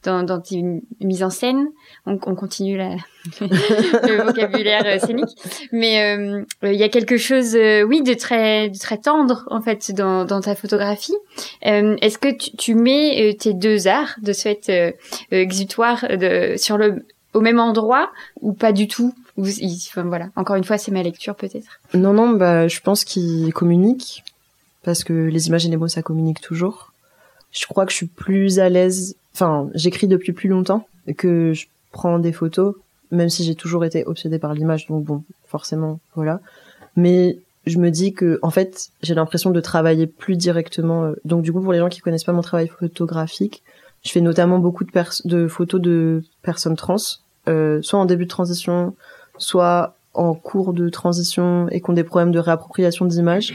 dans, 0.04 0.22
dans 0.22 0.40
tes 0.40 0.62
mises 1.00 1.22
en 1.22 1.30
scène 1.30 1.68
on, 2.06 2.18
on 2.26 2.34
continue 2.34 2.76
le 3.40 4.24
vocabulaire 4.24 5.00
scénique 5.00 5.36
mais 5.72 6.18
il 6.62 6.74
y 6.74 6.82
a 6.82 6.88
quelque 6.88 7.16
chose 7.16 7.56
oui 7.86 8.02
de 8.02 8.14
très 8.14 8.70
tendre 9.02 9.44
en 9.50 9.60
fait 9.60 9.92
dans, 9.92 10.26
ta 10.40 10.54
photographie 10.54 11.16
est-ce 11.62 12.18
que 12.18 12.28
tu, 12.56 12.74
mets 12.74 13.36
tes 13.38 13.52
deux 13.52 13.88
arts 13.88 14.16
de 14.22 14.32
ce 14.32 14.42
fait 14.42 14.96
exutoire 15.30 16.06
sur 16.56 16.78
le 16.78 17.04
au 17.32 17.40
même 17.40 17.60
endroit 17.60 18.10
ou 18.40 18.52
pas 18.52 18.72
du 18.72 18.88
tout 18.88 19.14
voilà. 19.36 20.30
Encore 20.36 20.56
une 20.56 20.64
fois, 20.64 20.78
c'est 20.78 20.90
ma 20.90 21.02
lecture 21.02 21.34
peut-être. 21.34 21.80
Non, 21.94 22.12
non, 22.12 22.30
bah, 22.30 22.68
je 22.68 22.80
pense 22.80 23.04
qu'ils 23.04 23.52
communiquent 23.52 24.22
parce 24.82 25.04
que 25.04 25.12
les 25.12 25.48
images 25.48 25.66
et 25.66 25.68
les 25.68 25.76
mots, 25.76 25.88
ça 25.88 26.02
communique 26.02 26.40
toujours. 26.40 26.92
Je 27.52 27.66
crois 27.66 27.84
que 27.84 27.92
je 27.92 27.96
suis 27.96 28.06
plus 28.06 28.58
à 28.58 28.68
l'aise. 28.68 29.16
Enfin, 29.40 29.70
j'écris 29.74 30.07
depuis 30.07 30.35
plus 30.35 30.50
longtemps 30.50 30.87
que 31.16 31.55
je 31.55 31.66
prends 31.92 32.18
des 32.18 32.31
photos, 32.31 32.74
même 33.11 33.31
si 33.31 33.42
j'ai 33.42 33.55
toujours 33.55 33.87
été 33.87 34.05
obsédée 34.05 34.38
par 34.38 34.53
l'image. 34.53 34.87
Donc 34.87 35.03
bon, 35.03 35.24
forcément, 35.46 35.98
voilà. 36.14 36.40
Mais 36.94 37.38
je 37.64 37.79
me 37.79 37.90
dis 37.90 38.12
que, 38.12 38.38
en 38.42 38.50
fait, 38.50 38.90
j'ai 39.03 39.14
l'impression 39.14 39.50
de 39.50 39.61
travailler 39.61 40.07
plus 40.07 40.37
directement. 40.37 41.05
Euh, 41.05 41.14
donc 41.24 41.40
du 41.40 41.55
coup, 41.55 41.62
pour 41.62 41.72
les 41.72 41.79
gens 41.79 41.88
qui 41.88 42.00
connaissent 42.00 42.24
pas 42.24 42.35
mon 42.35 42.42
travail 42.42 42.68
photographique, 42.68 43.62
je 44.03 44.11
fais 44.12 44.20
notamment 44.20 44.59
beaucoup 44.59 44.85
de, 44.85 44.90
de 45.24 45.48
photos 45.48 45.81
de 45.81 46.22
personnes 46.42 46.76
trans, 46.76 46.96
euh, 47.48 47.81
soit 47.81 47.98
en 47.98 48.05
début 48.05 48.24
de 48.24 48.31
transition, 48.31 48.94
soit 49.38 49.96
en 50.12 50.35
cours 50.35 50.74
de 50.74 50.90
transition 50.90 51.66
et 51.70 51.81
qui 51.81 51.88
ont 51.88 51.94
des 51.94 52.05
problèmes 52.05 52.33
de 52.33 52.38
réappropriation 52.38 53.07
d'images. 53.07 53.55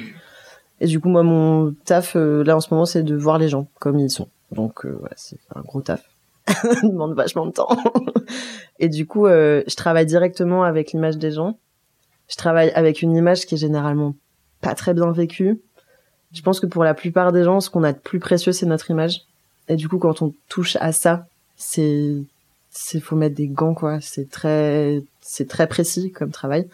Et 0.82 0.88
du 0.88 1.00
coup, 1.00 1.10
moi, 1.10 1.22
mon 1.22 1.76
taf, 1.86 2.16
euh, 2.16 2.44
là, 2.44 2.58
en 2.58 2.60
ce 2.60 2.74
moment, 2.74 2.88
c'est 2.88 3.04
de 3.04 3.16
voir 3.16 3.38
les 3.38 3.50
gens 3.50 3.68
comme 3.80 4.00
ils 4.00 4.10
sont. 4.10 4.30
Donc, 4.56 4.86
euh, 4.86 5.00
c'est 5.16 5.40
un 5.54 5.62
gros 5.62 5.82
taf. 5.82 6.04
Ça 6.48 6.82
demande 6.82 7.14
vachement 7.14 7.46
de 7.46 7.52
temps. 7.52 7.70
et 8.80 8.90
du 8.90 9.06
coup, 9.06 9.28
euh, 9.28 9.64
je 9.68 9.76
travaille 9.76 10.06
directement 10.06 10.64
avec 10.64 10.92
l'image 10.92 11.18
des 11.18 11.32
gens. 11.32 11.58
Je 12.30 12.36
travaille 12.36 12.72
avec 12.72 13.02
une 13.02 13.16
image 13.16 13.46
qui 13.46 13.56
est 13.56 13.60
généralement 13.60 14.16
pas 14.62 14.74
très 14.74 14.94
bien 14.94 15.12
vécue. 15.12 15.60
Je 16.34 16.42
pense 16.42 16.60
que 16.60 16.66
pour 16.66 16.84
la 16.84 16.94
plupart 16.94 17.32
des 17.32 17.44
gens, 17.44 17.60
ce 17.60 17.70
qu'on 17.70 17.84
a 17.84 17.94
de 17.94 18.00
plus 18.00 18.20
précieux, 18.20 18.52
c'est 18.52 18.66
notre 18.66 18.90
image. 18.90 19.22
Et 19.68 19.76
du 19.76 19.88
coup, 19.88 19.98
quand 19.98 20.22
on 20.22 20.34
touche 20.50 20.76
à 20.80 20.92
ça, 20.92 21.28
c'est, 21.56 22.14
c'est 22.70 23.00
faut 23.00 23.16
mettre 23.16 23.36
des 23.36 23.48
gants, 23.48 23.74
quoi. 23.74 24.00
C'est 24.02 24.30
très, 24.30 25.04
c'est 25.22 25.48
très 25.48 25.68
précis 25.68 26.12
comme 26.12 26.32
travail. 26.32 26.68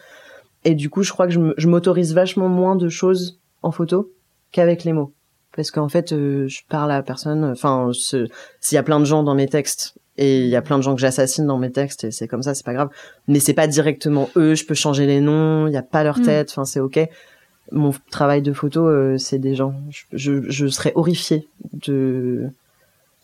Et 0.64 0.74
du 0.74 0.90
coup, 0.90 1.02
je 1.02 1.12
crois 1.12 1.26
que 1.26 1.32
je 1.32 1.68
m'autorise 1.68 2.14
vachement 2.14 2.48
moins 2.48 2.76
de 2.76 2.88
choses 2.88 3.38
en 3.62 3.72
photo 3.72 4.10
qu'avec 4.52 4.84
les 4.84 4.92
mots. 4.92 5.12
Parce 5.54 5.70
qu'en 5.70 5.88
fait, 5.88 6.12
euh, 6.12 6.48
je 6.48 6.60
parle 6.68 6.92
à 6.92 7.02
personne. 7.02 7.44
Enfin, 7.44 7.90
s'il 7.92 8.28
y 8.72 8.76
a 8.76 8.82
plein 8.82 9.00
de 9.00 9.04
gens 9.04 9.22
dans 9.22 9.34
mes 9.34 9.48
textes 9.48 9.94
et 10.18 10.40
il 10.40 10.48
y 10.48 10.56
a 10.56 10.62
plein 10.62 10.78
de 10.78 10.82
gens 10.82 10.94
que 10.94 11.00
j'assassine 11.00 11.46
dans 11.46 11.58
mes 11.58 11.70
textes 11.70 12.04
et 12.04 12.10
c'est 12.10 12.28
comme 12.28 12.42
ça, 12.42 12.54
c'est 12.54 12.64
pas 12.64 12.74
grave. 12.74 12.88
Mais 13.28 13.40
c'est 13.40 13.54
pas 13.54 13.66
directement 13.66 14.30
eux. 14.36 14.54
Je 14.54 14.64
peux 14.64 14.74
changer 14.74 15.06
les 15.06 15.20
noms. 15.20 15.66
Il 15.66 15.72
y 15.72 15.76
a 15.76 15.82
pas 15.82 16.04
leur 16.04 16.18
mm. 16.18 16.22
tête. 16.22 16.50
Enfin, 16.50 16.64
c'est 16.64 16.80
ok. 16.80 17.00
Mon 17.70 17.92
travail 18.10 18.42
de 18.42 18.52
photo, 18.52 18.86
euh, 18.86 19.18
c'est 19.18 19.38
des 19.38 19.54
gens. 19.54 19.74
Je, 20.12 20.42
je, 20.48 20.66
serais 20.66 20.92
horrifiée 20.94 21.48
de 21.72 22.48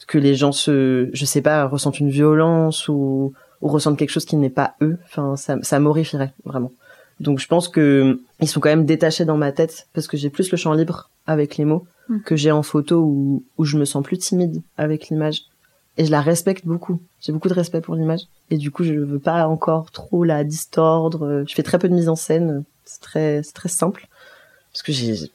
que 0.06 0.16
les 0.16 0.34
gens 0.34 0.52
se, 0.52 1.10
je 1.12 1.24
sais 1.24 1.42
pas, 1.42 1.66
ressentent 1.66 2.00
une 2.00 2.10
violence 2.10 2.88
ou 2.88 3.32
ou 3.60 3.68
ressentent 3.68 3.98
quelque 3.98 4.10
chose 4.10 4.24
qui 4.24 4.36
n'est 4.36 4.48
pas 4.48 4.74
eux. 4.80 4.98
Enfin, 5.04 5.36
ça, 5.36 5.56
ça 5.62 5.80
m'horrifierait 5.80 6.32
vraiment. 6.44 6.72
Donc 7.20 7.40
je 7.40 7.48
pense 7.48 7.68
que 7.68 8.20
ils 8.40 8.48
sont 8.48 8.60
quand 8.60 8.68
même 8.68 8.86
détachés 8.86 9.24
dans 9.24 9.36
ma 9.36 9.52
tête 9.52 9.88
parce 9.92 10.06
que 10.06 10.16
j'ai 10.16 10.30
plus 10.30 10.50
le 10.50 10.56
champ 10.56 10.72
libre 10.72 11.10
avec 11.26 11.56
les 11.56 11.64
mots 11.64 11.84
Mm. 12.08 12.20
que 12.20 12.36
j'ai 12.36 12.50
en 12.52 12.62
photo 12.62 13.00
où, 13.02 13.44
où 13.58 13.64
je 13.64 13.76
me 13.76 13.84
sens 13.84 14.02
plus 14.02 14.18
timide 14.18 14.62
avec 14.76 15.08
l'image. 15.08 15.42
Et 15.96 16.04
je 16.04 16.10
la 16.10 16.20
respecte 16.20 16.64
beaucoup. 16.64 17.00
J'ai 17.20 17.32
beaucoup 17.32 17.48
de 17.48 17.54
respect 17.54 17.80
pour 17.80 17.96
l'image. 17.96 18.20
Et 18.50 18.56
du 18.56 18.70
coup, 18.70 18.84
je 18.84 18.94
veux 18.94 19.18
pas 19.18 19.48
encore 19.48 19.90
trop 19.90 20.22
la 20.24 20.44
distordre. 20.44 21.44
Je 21.48 21.54
fais 21.54 21.64
très 21.64 21.78
peu 21.78 21.88
de 21.88 21.94
mise 21.94 22.08
en 22.08 22.14
scène. 22.16 22.64
C'est 22.84 23.00
très, 23.00 23.42
c'est 23.42 23.52
très 23.52 23.68
simple. 23.68 24.06
Parce 24.72 24.82
que 24.82 24.92
j'ai, 24.92 25.30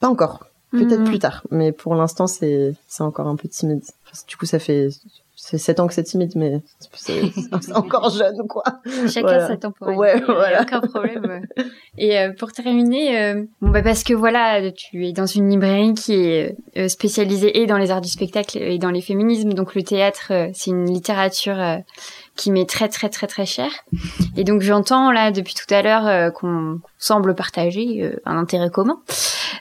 pas 0.00 0.08
encore. 0.08 0.46
Peut-être 0.72 1.00
Mhm. 1.00 1.06
plus 1.08 1.18
tard. 1.20 1.42
Mais 1.50 1.70
pour 1.72 1.94
l'instant, 1.94 2.26
c'est, 2.26 2.74
c'est 2.88 3.02
encore 3.02 3.26
un 3.28 3.36
peu 3.36 3.48
timide. 3.48 3.82
Enfin, 4.04 4.22
du 4.28 4.36
coup, 4.36 4.46
ça 4.46 4.58
fait, 4.58 4.88
c'est 5.42 5.56
sept 5.58 5.80
ans 5.80 5.86
que 5.86 5.94
c'est 5.94 6.02
timide, 6.02 6.32
mais 6.36 6.60
c'est, 6.92 7.22
encore 7.74 8.10
jeune, 8.10 8.46
quoi. 8.46 8.62
Chacun 9.08 9.22
Voilà. 9.22 9.48
sa 9.48 9.56
temporalité. 9.56 9.98
Ouais, 9.98 10.20
voilà. 10.26 10.62
aucun 10.62 10.80
problème. 10.80 11.46
Et 11.96 12.18
euh, 12.18 12.32
pour 12.38 12.52
terminer, 12.52 13.18
euh, 13.20 13.44
bon 13.62 13.70
bah 13.70 13.82
parce 13.82 14.04
que 14.04 14.12
voilà, 14.12 14.70
tu 14.70 15.06
es 15.06 15.12
dans 15.12 15.26
une 15.26 15.48
librairie 15.48 15.94
qui 15.94 16.12
est 16.14 16.56
euh, 16.76 16.88
spécialisée 16.88 17.58
et 17.62 17.66
dans 17.66 17.78
les 17.78 17.90
arts 17.90 18.02
du 18.02 18.10
spectacle 18.10 18.58
et 18.58 18.78
dans 18.78 18.90
les 18.90 19.00
féminismes, 19.00 19.54
donc 19.54 19.74
le 19.74 19.82
théâtre, 19.82 20.30
c'est 20.52 20.70
une 20.70 20.84
littérature 20.84 21.56
qui 22.36 22.50
m'est 22.52 22.68
très 22.68 22.88
très 22.88 23.08
très 23.08 23.26
très 23.26 23.46
chère. 23.46 23.72
Et 24.36 24.44
donc 24.44 24.60
j'entends 24.60 25.10
là 25.10 25.30
depuis 25.32 25.54
tout 25.54 25.72
à 25.74 25.82
l'heure 25.82 26.32
qu'on 26.34 26.80
semble 26.98 27.34
partager 27.34 28.14
un 28.26 28.36
intérêt 28.36 28.70
commun. 28.70 29.00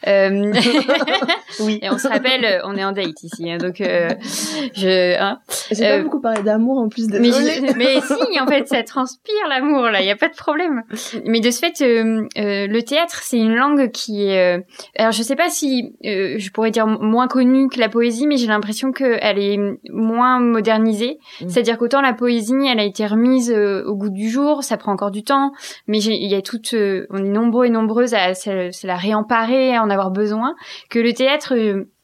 Euh, 0.08 0.54
Oui. 1.60 1.80
et 1.82 1.90
on 1.90 1.98
se 1.98 2.08
rappelle, 2.08 2.62
on 2.64 2.76
est 2.78 2.84
en 2.86 2.92
date 2.92 3.22
ici, 3.24 3.50
hein, 3.52 3.58
donc 3.58 3.82
euh, 3.82 4.10
je. 4.74 5.20
Hein, 5.20 5.40
J'ai 5.72 5.86
Euh, 5.88 5.98
pas 5.98 6.04
beaucoup 6.04 6.22
parlé 6.22 6.42
d'amour 6.44 6.78
en 6.80 6.90
plus. 6.90 7.08
mais, 7.10 7.20
Désolée. 7.20 7.68
je- 7.68 7.78
mais 7.78 8.00
si, 8.02 8.40
en 8.40 8.48
fait, 8.48 8.68
ça 8.68 8.84
transpire 8.84 9.48
l'amour, 9.50 9.84
là, 9.84 10.02
il 10.02 10.08
y 10.08 10.12
a 10.12 10.16
pas 10.16 10.28
de 10.30 10.36
problème. 10.36 10.84
Mais 11.26 11.40
de 11.40 11.52
ce 11.52 11.60
fait, 11.60 11.82
euh, 11.82 12.26
euh, 12.38 12.68
le 12.68 12.82
théâtre, 12.84 13.20
c'est 13.24 13.38
une 13.38 13.56
langue 13.56 13.92
qui 13.92 14.24
est... 14.26 14.58
euh, 14.58 14.62
alors, 14.98 15.12
je 15.12 15.22
sais 15.24 15.36
pas 15.36 15.50
si 15.50 15.96
euh, 16.06 16.36
je 16.38 16.52
pourrais 16.52 16.72
dire 16.72 16.88
moins 16.88 17.28
connue 17.28 17.68
que 17.70 17.80
la 17.80 17.90
poésie, 17.90 18.28
mais 18.28 18.38
j'ai 18.38 18.48
l'impression 18.48 18.92
qu'elle 18.92 19.40
est 19.40 19.60
moins 19.92 20.40
modernisée. 20.40 21.18
Mm. 21.42 21.50
C'est-à-dire 21.50 21.78
qu'autant 21.78 22.02
la 22.02 22.14
poésie, 22.14 22.54
elle 22.72 22.80
a 22.80 22.84
été 22.84 23.06
remise 23.06 23.52
euh, 23.52 23.84
au 23.86 23.96
goût 23.96 24.10
du 24.10 24.30
jour, 24.30 24.64
ça 24.64 24.78
prend 24.78 24.92
encore 24.92 25.12
du 25.12 25.24
temps, 25.24 25.52
mais 25.88 26.00
il 26.00 26.30
y 26.30 26.36
a 26.36 26.42
toutes... 26.42 26.74
euh, 26.74 27.06
on 27.10 27.18
est 27.18 27.30
nombreux 27.30 27.66
et 27.66 27.70
nombreuses 27.70 28.14
à 28.14 28.34
se, 28.34 28.72
se 28.72 28.88
la 28.88 28.96
réemparer, 28.96 29.76
à 29.76 29.84
en 29.84 29.90
avoir 29.90 30.12
besoin, 30.12 30.56
que 30.90 31.00
le 31.00 31.14
théâtre... 31.14 31.54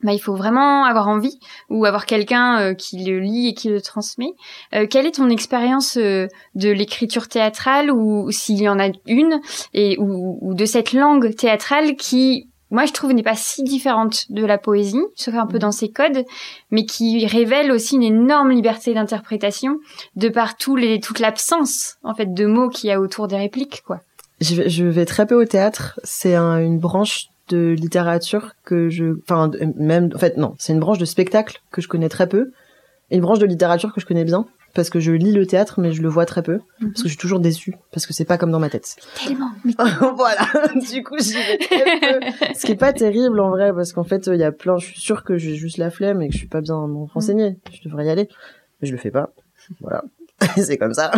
bah, 0.03 0.13
il 0.13 0.19
faut 0.19 0.35
vraiment 0.35 0.83
avoir 0.85 1.07
envie 1.07 1.39
ou 1.69 1.85
avoir 1.85 2.05
quelqu'un 2.05 2.59
euh, 2.59 2.73
qui 2.73 3.03
le 3.03 3.19
lit 3.19 3.49
et 3.49 3.53
qui 3.53 3.69
le 3.69 3.81
transmet. 3.81 4.33
Euh, 4.73 4.85
quelle 4.87 5.05
est 5.05 5.15
ton 5.15 5.29
expérience 5.29 5.97
euh, 5.97 6.27
de 6.53 6.69
l'écriture 6.69 7.27
théâtrale 7.27 7.89
ou 7.91 8.29
s'il 8.31 8.57
y 8.61 8.69
en 8.69 8.79
a 8.79 8.89
une 9.07 9.39
et 9.73 9.97
ou, 9.99 10.37
ou 10.41 10.53
de 10.53 10.65
cette 10.65 10.93
langue 10.93 11.33
théâtrale 11.35 11.95
qui 11.95 12.49
moi 12.71 12.85
je 12.85 12.91
trouve 12.93 13.13
n'est 13.13 13.23
pas 13.23 13.35
si 13.35 13.63
différente 13.63 14.25
de 14.31 14.43
la 14.43 14.57
poésie, 14.57 15.01
sauf 15.15 15.35
un 15.35 15.45
peu 15.47 15.59
dans 15.59 15.71
ses 15.71 15.89
codes, 15.89 16.25
mais 16.71 16.85
qui 16.85 17.25
révèle 17.25 17.71
aussi 17.71 17.95
une 17.95 18.03
énorme 18.03 18.51
liberté 18.51 18.93
d'interprétation 18.93 19.77
de 20.15 20.29
par 20.29 20.57
tous 20.57 20.75
les 20.75 20.99
toute 20.99 21.19
l'absence 21.19 21.95
en 22.03 22.13
fait 22.15 22.33
de 22.33 22.45
mots 22.45 22.69
qu'il 22.69 22.89
y 22.89 22.91
a 22.91 22.99
autour 22.99 23.27
des 23.27 23.37
répliques 23.37 23.81
quoi. 23.85 23.99
Je 24.41 24.55
vais, 24.55 24.69
je 24.69 24.83
vais 24.83 25.05
très 25.05 25.25
peu 25.25 25.35
au 25.41 25.45
théâtre. 25.45 25.97
C'est 26.03 26.35
un- 26.35 26.57
une 26.59 26.77
branche 26.79 27.27
de 27.49 27.75
littérature 27.77 28.53
que 28.63 28.89
je, 28.89 29.17
enfin 29.23 29.51
même, 29.77 30.09
en 30.15 30.17
fait 30.17 30.37
non, 30.37 30.55
c'est 30.57 30.73
une 30.73 30.79
branche 30.79 30.97
de 30.97 31.05
spectacle 31.05 31.61
que 31.71 31.81
je 31.81 31.87
connais 31.87 32.09
très 32.09 32.27
peu, 32.27 32.51
et 33.11 33.15
une 33.17 33.21
branche 33.21 33.39
de 33.39 33.45
littérature 33.45 33.93
que 33.93 34.01
je 34.01 34.05
connais 34.05 34.23
bien 34.25 34.45
parce 34.73 34.89
que 34.89 34.99
je 34.99 35.11
lis 35.13 35.31
le 35.31 35.45
théâtre 35.45 35.79
mais 35.79 35.93
je 35.93 36.01
le 36.01 36.09
vois 36.09 36.25
très 36.25 36.41
peu 36.43 36.59
Mhm. 36.81 36.89
parce 36.91 37.03
que 37.03 37.07
je 37.07 37.13
suis 37.13 37.17
toujours 37.17 37.39
déçue 37.39 37.75
parce 37.93 38.05
que 38.05 38.13
c'est 38.13 38.25
pas 38.25 38.37
comme 38.37 38.51
dans 38.51 38.59
ma 38.59 38.69
tête. 38.69 38.95
Tellement. 39.23 39.51
mais- 39.63 39.73
voilà. 40.17 40.41
du 40.91 41.03
coup, 41.03 41.15
j'y 41.19 41.33
vais 41.33 41.57
très 41.59 42.19
peu. 42.19 42.25
Ce 42.55 42.65
qui 42.65 42.73
est 42.73 42.75
pas 42.75 42.91
terrible 42.91 43.39
en 43.39 43.49
vrai 43.51 43.71
parce 43.73 43.93
qu'en 43.93 44.03
fait, 44.03 44.27
il 44.27 44.35
y 44.39 44.43
a 44.43 44.51
plein. 44.51 44.77
Je 44.77 44.87
suis 44.87 44.99
sûre 44.99 45.23
que 45.23 45.37
j'ai 45.37 45.55
juste 45.55 45.77
la 45.77 45.91
flemme 45.91 46.21
et 46.21 46.27
que 46.27 46.33
je 46.33 46.39
suis 46.39 46.47
pas 46.49 46.59
bien 46.61 46.75
renseignée. 47.13 47.57
Je 47.71 47.87
devrais 47.87 48.05
y 48.05 48.09
aller, 48.09 48.27
mais 48.81 48.87
je 48.87 48.91
le 48.91 48.97
fais 48.97 49.11
pas. 49.11 49.29
Voilà. 49.79 50.03
c'est 50.57 50.77
comme 50.77 50.93
ça. 50.93 51.11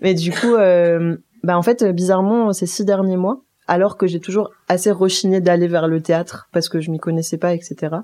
mais 0.00 0.14
du 0.14 0.30
coup, 0.30 0.54
euh, 0.54 1.16
bah 1.42 1.58
en 1.58 1.62
fait, 1.62 1.84
bizarrement, 1.84 2.52
ces 2.54 2.64
six 2.66 2.86
derniers 2.86 3.18
mois, 3.18 3.42
alors 3.70 3.96
que 3.96 4.08
j'ai 4.08 4.18
toujours 4.18 4.50
assez 4.66 4.90
rechigné 4.90 5.40
d'aller 5.40 5.68
vers 5.68 5.86
le 5.86 6.02
théâtre 6.02 6.48
parce 6.50 6.68
que 6.68 6.80
je 6.80 6.90
m'y 6.90 6.98
connaissais 6.98 7.38
pas, 7.38 7.54
etc. 7.54 7.98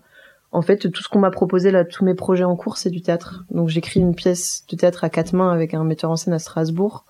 En 0.53 0.62
fait, 0.62 0.89
tout 0.93 1.03
ce 1.03 1.09
qu'on 1.09 1.19
m'a 1.19 1.33
proposé 1.33 1.73
là, 1.73 1.85
tous 1.85 2.05
mes 2.05 2.14
projets 2.14 2.45
en 2.45 2.55
cours, 2.55 2.77
c'est 2.77 2.89
du 2.89 3.03
théâtre. 3.03 3.45
Donc, 3.51 3.69
j'écris 3.69 3.99
une 3.99 4.14
pièce 4.14 4.62
de 4.71 4.77
théâtre 4.77 5.03
à 5.03 5.11
quatre 5.11 5.33
mains 5.33 5.51
avec 5.51 5.75
un 5.75 5.83
metteur 5.83 6.12
en 6.12 6.17
scène 6.17 6.35
à 6.35 6.39
Strasbourg. 6.39 7.05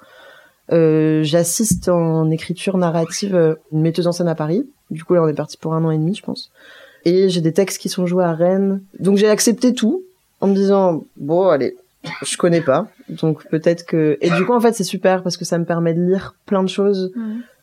Euh, 0.73 1.23
J'assiste 1.23 1.91
en 1.91 2.31
écriture 2.31 2.79
narrative 2.79 3.37
euh, 3.37 3.57
une 3.73 3.83
metteuse 3.83 4.07
en 4.07 4.13
scène 4.13 4.27
à 4.27 4.35
Paris. 4.35 4.67
Du 4.91 5.05
coup, 5.05 5.13
là, 5.13 5.23
on 5.23 5.29
est 5.29 5.35
parti 5.35 5.59
pour 5.59 5.75
un 5.75 5.85
an 5.85 5.91
et 5.91 5.99
demi, 5.99 6.15
je 6.15 6.23
pense. 6.23 6.51
Et 7.05 7.29
j'ai 7.29 7.43
des 7.43 7.53
textes 7.53 7.79
qui 7.79 7.91
sont 7.91 8.07
joués 8.07 8.25
à 8.25 8.33
Rennes. 8.33 8.81
Donc, 8.99 9.19
j'ai 9.19 9.29
accepté 9.29 9.75
tout 9.75 10.03
en 10.41 10.47
me 10.47 10.55
disant, 10.55 11.05
bon, 11.19 11.47
allez, 11.49 11.77
je 12.25 12.39
connais 12.39 12.63
pas. 12.63 12.89
Donc, 13.11 13.47
peut-être 13.51 13.85
que... 13.85 14.17
Et 14.23 14.31
du 14.31 14.47
coup, 14.47 14.55
en 14.55 14.61
fait, 14.61 14.73
c'est 14.73 14.83
super 14.83 15.23
parce 15.23 15.37
que 15.37 15.45
ça 15.45 15.59
me 15.59 15.67
permet 15.67 15.93
de 15.93 16.03
lire 16.03 16.35
plein 16.47 16.63
de 16.63 16.71
choses. 16.71 17.13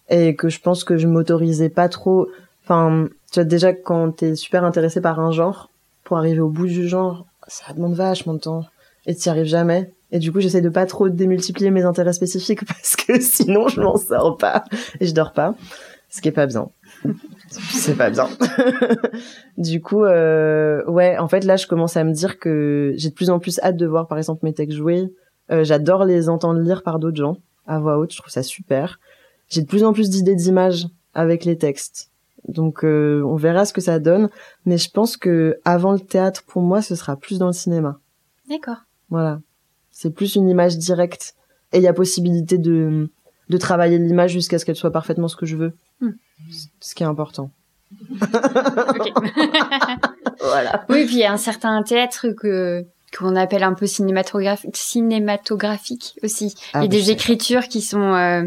Et 0.10 0.36
que 0.36 0.50
je 0.50 0.60
pense 0.60 0.84
que 0.84 0.98
je 0.98 1.08
m'autorisais 1.08 1.70
pas 1.70 1.90
trop. 1.90 2.28
Enfin, 2.64 3.08
tu 3.32 3.40
vois, 3.40 3.46
déjà, 3.46 3.74
quand 3.74 4.12
t'es 4.12 4.36
super 4.36 4.64
intéressé 4.64 5.02
par 5.02 5.20
un 5.20 5.32
genre, 5.32 5.70
pour 6.04 6.18
arriver 6.18 6.40
au 6.40 6.50
bout 6.50 6.68
du 6.68 6.88
genre, 6.88 7.26
ça 7.48 7.74
demande 7.74 7.96
vachement 7.96 8.34
de 8.34 8.40
temps. 8.40 8.66
Et 9.06 9.16
t'y 9.16 9.30
arrives 9.30 9.46
jamais. 9.46 9.92
Et 10.12 10.20
du 10.20 10.32
coup, 10.32 10.40
j'essaie 10.40 10.62
de 10.62 10.70
pas 10.70 10.86
trop 10.86 11.10
démultiplier 11.10 11.72
mes 11.72 11.84
intérêts 11.84 12.14
spécifiques 12.14 12.66
parce 12.68 12.96
que 12.96 13.20
sinon, 13.20 13.68
je 13.68 13.82
m'en 13.82 13.98
sors 13.98 14.38
pas. 14.38 14.64
Et 15.00 15.08
je 15.08 15.14
dors 15.14 15.34
pas. 15.34 15.56
Ce 16.10 16.22
qui 16.22 16.28
est 16.28 16.34
pas 16.34 16.46
bien. 16.46 16.70
C'est 17.50 17.98
pas 17.98 18.10
bien. 18.10 18.30
du 19.58 19.82
coup, 19.82 20.04
euh, 20.04 20.84
ouais, 20.86 21.18
en 21.18 21.28
fait, 21.28 21.44
là, 21.44 21.56
je 21.56 21.68
commence 21.68 21.98
à 21.98 22.04
me 22.04 22.14
dire 22.14 22.40
que 22.40 22.94
j'ai 22.96 23.10
de 23.10 23.14
plus 23.14 23.30
en 23.30 23.40
plus 23.40 23.60
hâte 23.60 23.78
de 23.78 23.86
voir, 23.86 24.08
par 24.08 24.18
exemple, 24.18 24.42
mes 24.44 24.54
textes 24.54 24.78
joués. 24.78 25.12
Euh, 25.52 25.64
J'adore 25.64 26.06
les 26.06 26.30
entendre 26.30 26.60
lire 26.60 26.84
par 26.84 27.00
d'autres 27.00 27.18
gens 27.18 27.38
à 27.66 27.80
voix 27.80 27.98
haute. 27.98 28.12
Je 28.12 28.18
trouve 28.18 28.32
ça 28.32 28.44
super. 28.44 29.00
J'ai 29.54 29.62
de 29.62 29.68
plus 29.68 29.84
en 29.84 29.94
plus 29.94 30.10
d'idées 30.10 30.34
d'images 30.34 30.88
avec 31.14 31.46
les 31.46 31.60
textes. 31.60 32.10
Donc, 32.48 32.84
euh, 32.84 33.22
on 33.24 33.36
verra 33.36 33.66
ce 33.66 33.74
que 33.74 33.82
ça 33.82 34.00
donne. 34.00 34.32
Mais 34.66 34.80
je 34.80 34.90
pense 34.90 35.16
que 35.16 35.60
avant 35.64 35.92
le 35.92 36.00
théâtre, 36.00 36.42
pour 36.48 36.64
moi, 36.64 36.82
ce 36.82 36.96
sera 36.96 37.16
plus 37.16 37.38
dans 37.38 37.46
le 37.46 37.54
cinéma. 37.54 38.00
D'accord. 38.50 38.78
Voilà. 39.12 39.42
C'est 39.92 40.10
plus 40.10 40.34
une 40.34 40.50
image 40.50 40.80
directe. 40.80 41.36
Et 41.72 41.78
il 41.78 41.84
y 41.84 41.88
a 41.88 41.94
possibilité 41.94 42.58
de, 42.58 43.12
de 43.50 43.58
travailler 43.58 44.00
l'image 44.00 44.32
jusqu'à 44.32 44.58
ce 44.58 44.66
qu'elle 44.66 44.76
soit 44.76 44.90
parfaitement 44.90 45.28
ce 45.28 45.36
que 45.36 45.46
je 45.46 45.56
veux. 45.56 45.74
Hmm. 46.02 46.14
Ce 46.80 46.96
qui 46.96 47.04
est 47.04 47.06
important. 47.06 47.52
Voilà. 50.42 50.86
Oui, 50.90 51.06
puis 51.06 51.16
il 51.16 51.20
y 51.20 51.24
a 51.24 51.32
un 51.32 51.38
certain 51.38 51.82
théâtre 51.84 52.28
que 52.30 52.86
qu'on 53.18 53.36
appelle 53.36 53.64
un 53.64 53.74
peu 53.74 53.86
cinématographique, 53.88 54.76
cinématographique 54.76 56.16
aussi. 56.24 56.54
Ah, 56.74 56.80
il 56.80 56.84
y 56.84 56.86
a 56.86 56.88
des 56.88 57.12
écritures 57.12 57.68
qui 57.68 57.82
sont 57.82 58.14
euh, 58.14 58.44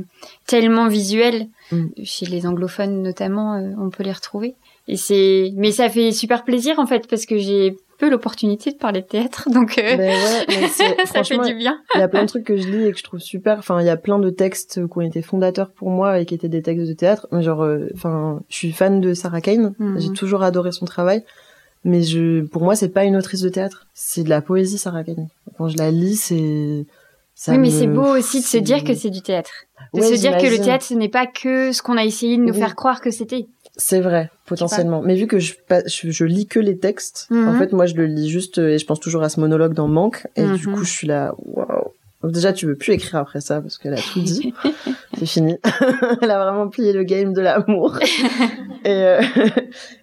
tellement 0.46 0.88
visuelles, 0.88 1.48
Mm. 1.72 1.86
chez 2.04 2.26
les 2.26 2.46
anglophones 2.46 3.02
notamment, 3.02 3.54
euh, 3.54 3.72
on 3.80 3.90
peut 3.90 4.04
les 4.04 4.12
retrouver. 4.12 4.54
Et 4.86 4.96
c'est, 4.96 5.50
mais 5.56 5.72
ça 5.72 5.88
fait 5.88 6.12
super 6.12 6.44
plaisir 6.44 6.78
en 6.78 6.86
fait 6.86 7.08
parce 7.08 7.26
que 7.26 7.38
j'ai 7.38 7.76
peu 7.98 8.08
l'opportunité 8.08 8.70
de 8.70 8.76
parler 8.76 9.00
de 9.00 9.06
théâtre, 9.06 9.48
donc 9.50 9.76
euh, 9.78 9.96
Mais 9.96 10.14
ouais, 10.14 10.44
mais 10.48 10.68
ça 11.06 11.24
fait 11.24 11.38
du 11.38 11.54
bien. 11.56 11.80
il 11.96 11.98
y 11.98 12.02
a 12.04 12.08
plein 12.08 12.22
de 12.22 12.28
trucs 12.28 12.44
que 12.44 12.56
je 12.56 12.68
lis 12.68 12.86
et 12.86 12.92
que 12.92 12.98
je 12.98 13.02
trouve 13.02 13.18
super. 13.18 13.58
Enfin, 13.58 13.80
il 13.80 13.86
y 13.86 13.90
a 13.90 13.96
plein 13.96 14.20
de 14.20 14.30
textes 14.30 14.74
qui 14.86 14.98
ont 14.98 15.00
été 15.00 15.22
fondateurs 15.22 15.70
pour 15.72 15.90
moi 15.90 16.20
et 16.20 16.24
qui 16.26 16.34
étaient 16.36 16.48
des 16.48 16.62
textes 16.62 16.86
de 16.86 16.92
théâtre. 16.92 17.26
Mais 17.32 17.42
Genre, 17.42 17.62
euh, 17.64 17.88
enfin, 17.96 18.42
je 18.48 18.54
suis 18.54 18.70
fan 18.70 19.00
de 19.00 19.12
Sarah 19.12 19.40
Kane. 19.40 19.74
Mhm. 19.80 19.98
J'ai 20.00 20.10
toujours 20.12 20.44
adoré 20.44 20.70
son 20.70 20.84
travail. 20.84 21.24
Mais 21.86 22.02
je, 22.02 22.42
pour 22.42 22.62
moi, 22.62 22.74
c'est 22.74 22.88
pas 22.88 23.04
une 23.04 23.16
autrice 23.16 23.40
de 23.40 23.48
théâtre. 23.48 23.86
C'est 23.94 24.24
de 24.24 24.28
la 24.28 24.40
poésie, 24.42 24.76
Sarah 24.76 25.04
Kane. 25.04 25.28
Quand 25.56 25.68
je 25.68 25.78
la 25.78 25.90
lis, 25.90 26.16
c'est, 26.16 26.84
ça 27.34 27.52
oui, 27.52 27.58
mais 27.58 27.68
me- 27.68 27.72
c'est 27.78 27.86
beau 27.86 28.16
aussi 28.16 28.40
de 28.40 28.44
se 28.46 28.56
dire 28.58 28.82
que 28.84 28.92
c'est 28.94 29.10
du 29.10 29.22
théâtre. 29.22 29.50
De 29.94 30.00
Ouais, 30.00 30.06
se 30.08 30.14
dire 30.20 30.36
que 30.36 30.46
le 30.46 30.58
théâtre, 30.58 30.84
ce 30.84 30.94
n'est 30.94 31.08
pas 31.08 31.26
que 31.26 31.70
ce 31.72 31.80
qu'on 31.82 31.96
a 31.96 32.04
essayé 32.04 32.36
de 32.38 32.42
nous 32.42 32.52
Oui. 32.52 32.58
faire 32.58 32.74
croire 32.74 33.00
que 33.00 33.10
c'était. 33.10 33.46
C'est 33.76 34.00
vrai, 34.00 34.30
potentiellement. 34.46 35.00
Mais 35.02 35.14
vu 35.14 35.26
que 35.26 35.38
je, 35.38 35.54
je, 35.86 36.10
je 36.10 36.24
lis 36.24 36.46
que 36.46 36.58
les 36.58 36.76
textes, 36.78 37.26
Mhm. 37.30 37.48
en 37.48 37.54
fait, 37.58 37.72
moi, 37.72 37.86
je 37.86 37.94
le 37.94 38.06
lis 38.06 38.28
juste 38.30 38.58
euh, 38.58 38.70
et 38.70 38.78
je 38.78 38.86
pense 38.86 39.00
toujours 39.00 39.22
à 39.22 39.28
ce 39.28 39.38
monologue 39.38 39.74
dans 39.74 39.86
Manque. 39.86 40.26
Et 40.34 40.42
du 40.44 40.66
Mhm. 40.66 40.74
coup, 40.74 40.84
je 40.84 40.90
suis 40.90 41.06
là, 41.06 41.34
waouh. 41.38 41.92
Donc 42.26 42.34
déjà, 42.34 42.52
tu 42.52 42.66
veux 42.66 42.74
plus 42.74 42.92
écrire 42.94 43.20
après 43.20 43.40
ça 43.40 43.60
parce 43.60 43.78
qu'elle 43.78 43.94
a 43.94 43.98
tout 44.00 44.20
dit. 44.20 44.52
C'est 45.16 45.26
fini. 45.26 45.56
Elle 46.22 46.30
a 46.32 46.42
vraiment 46.44 46.66
plié 46.68 46.92
le 46.92 47.04
game 47.04 47.32
de 47.32 47.40
l'amour. 47.40 47.96
et 48.84 48.88
euh, 48.90 49.20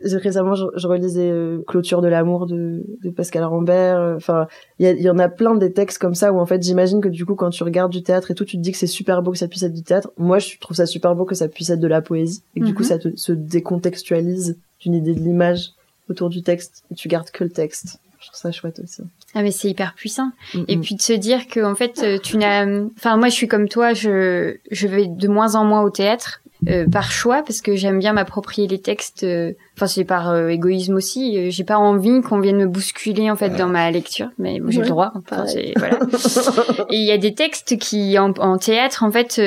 récemment, 0.04 0.56
je, 0.56 0.64
je 0.78 0.88
relisais 0.88 1.30
euh, 1.30 1.62
Clôture 1.68 2.02
de 2.02 2.08
l'amour 2.08 2.46
de, 2.48 2.86
de 3.04 3.10
Pascal 3.10 3.44
Rambert. 3.44 4.14
Enfin, 4.16 4.48
il 4.80 4.86
y, 4.86 4.88
a- 4.88 4.94
il 4.94 5.02
y 5.02 5.10
en 5.10 5.20
a 5.20 5.28
plein 5.28 5.56
des 5.56 5.74
textes 5.74 5.98
comme 5.98 6.16
ça 6.16 6.32
où 6.32 6.40
en 6.40 6.46
fait, 6.46 6.64
j'imagine 6.64 7.02
que 7.02 7.10
du 7.10 7.26
coup, 7.26 7.36
quand 7.36 7.50
tu 7.50 7.64
regardes 7.64 7.92
du 7.92 8.04
théâtre 8.04 8.32
et 8.32 8.36
tout, 8.36 8.46
tu 8.46 8.56
te 8.56 8.62
dis 8.62 8.72
que 8.72 8.78
c'est 8.78 8.88
super 8.88 9.22
beau 9.22 9.32
que 9.34 9.38
ça 9.38 9.50
puisse 9.50 9.64
être 9.64 9.74
du 9.74 9.84
théâtre. 9.84 10.12
Moi, 10.18 10.40
je 10.40 10.58
trouve 10.60 10.78
ça 10.78 10.86
super 10.86 11.14
beau 11.14 11.26
que 11.26 11.36
ça 11.36 11.50
puisse 11.50 11.70
être 11.72 11.82
de 11.82 11.88
la 11.88 12.02
poésie 12.02 12.42
et 12.56 12.62
que 12.62 12.66
du 12.66 12.74
coup, 12.74 12.84
Mhm. 12.84 12.88
ça 12.88 12.98
te, 13.00 13.10
se 13.18 13.34
décontextualise 13.34 14.58
d'une 14.80 14.94
idée 14.94 15.14
de 15.14 15.20
l'image 15.20 15.72
autour 16.10 16.30
du 16.30 16.42
texte 16.44 16.84
et 16.92 16.96
tu 16.96 17.10
gardes 17.10 17.30
que 17.32 17.44
le 17.44 17.50
texte. 17.50 18.00
Je 18.22 18.28
trouve 18.28 18.40
ça 18.40 18.52
chouette 18.54 18.80
aussi. 18.82 19.02
Ah 19.36 19.42
mais 19.42 19.52
c'est 19.52 19.70
hyper 19.70 19.94
puissant. 19.96 20.32
Et 20.68 20.78
puis 20.78 20.96
de 20.96 21.02
se 21.02 21.14
dire 21.14 21.48
que 21.48 21.64
en 21.64 21.76
fait 21.76 22.02
euh, 22.04 22.20
tu 22.20 22.38
n'as, 22.38 22.66
enfin 22.98 23.18
moi 23.18 23.30
je 23.30 23.34
suis 23.34 23.48
comme 23.48 23.68
toi, 23.68 23.94
je 23.94 24.58
je 24.72 24.88
vais 24.88 25.08
de 25.08 25.28
moins 25.28 25.56
en 25.56 25.66
moins 25.66 25.82
au 25.82 25.90
théâtre. 25.90 26.42
Euh, 26.70 26.86
par 26.88 27.12
choix 27.12 27.44
parce 27.44 27.62
que 27.62 27.76
j'aime 27.76 28.00
bien 28.00 28.14
m'approprier 28.14 28.68
les 28.68 28.80
textes 28.80 29.24
euh, 29.24 29.52
enfin 29.76 29.88
c'est 29.88 30.06
par 30.06 30.30
euh, 30.30 30.48
égoïsme 30.48 30.96
aussi 30.96 31.52
j'ai 31.52 31.64
pas 31.64 31.78
envie 31.78 32.22
qu'on 32.22 32.40
vienne 32.40 32.58
me 32.58 32.68
bousculer 32.68 33.30
en 33.30 33.36
fait 33.36 33.50
dans 33.50 33.68
ma 33.68 33.92
lecture 33.92 34.30
mais 34.38 34.62
j'ai 34.70 34.82
le 34.82 34.88
droit 34.88 35.12
enfin, 35.16 35.46
voilà. 35.76 36.00
et 36.90 36.96
il 36.96 37.06
y 37.06 37.12
a 37.12 37.18
des 37.18 37.34
textes 37.34 37.78
qui 37.80 38.18
en, 38.18 38.32
en 38.40 38.58
théâtre 38.58 39.04
en 39.04 39.12
fait 39.12 39.42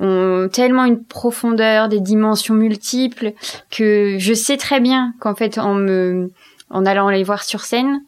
ont 0.00 0.48
tellement 0.52 0.84
une 0.84 1.02
profondeur 1.02 1.88
des 1.88 2.00
dimensions 2.00 2.54
multiples 2.54 3.32
que 3.70 4.16
je 4.18 4.34
sais 4.34 4.58
très 4.58 4.80
bien 4.80 5.14
qu'en 5.20 5.34
fait 5.34 5.56
en 5.56 5.74
me 5.74 6.30
en 6.68 6.84
allant 6.84 7.08
les 7.08 7.22
voir 7.22 7.42
sur 7.42 7.62
scène 7.62 8.00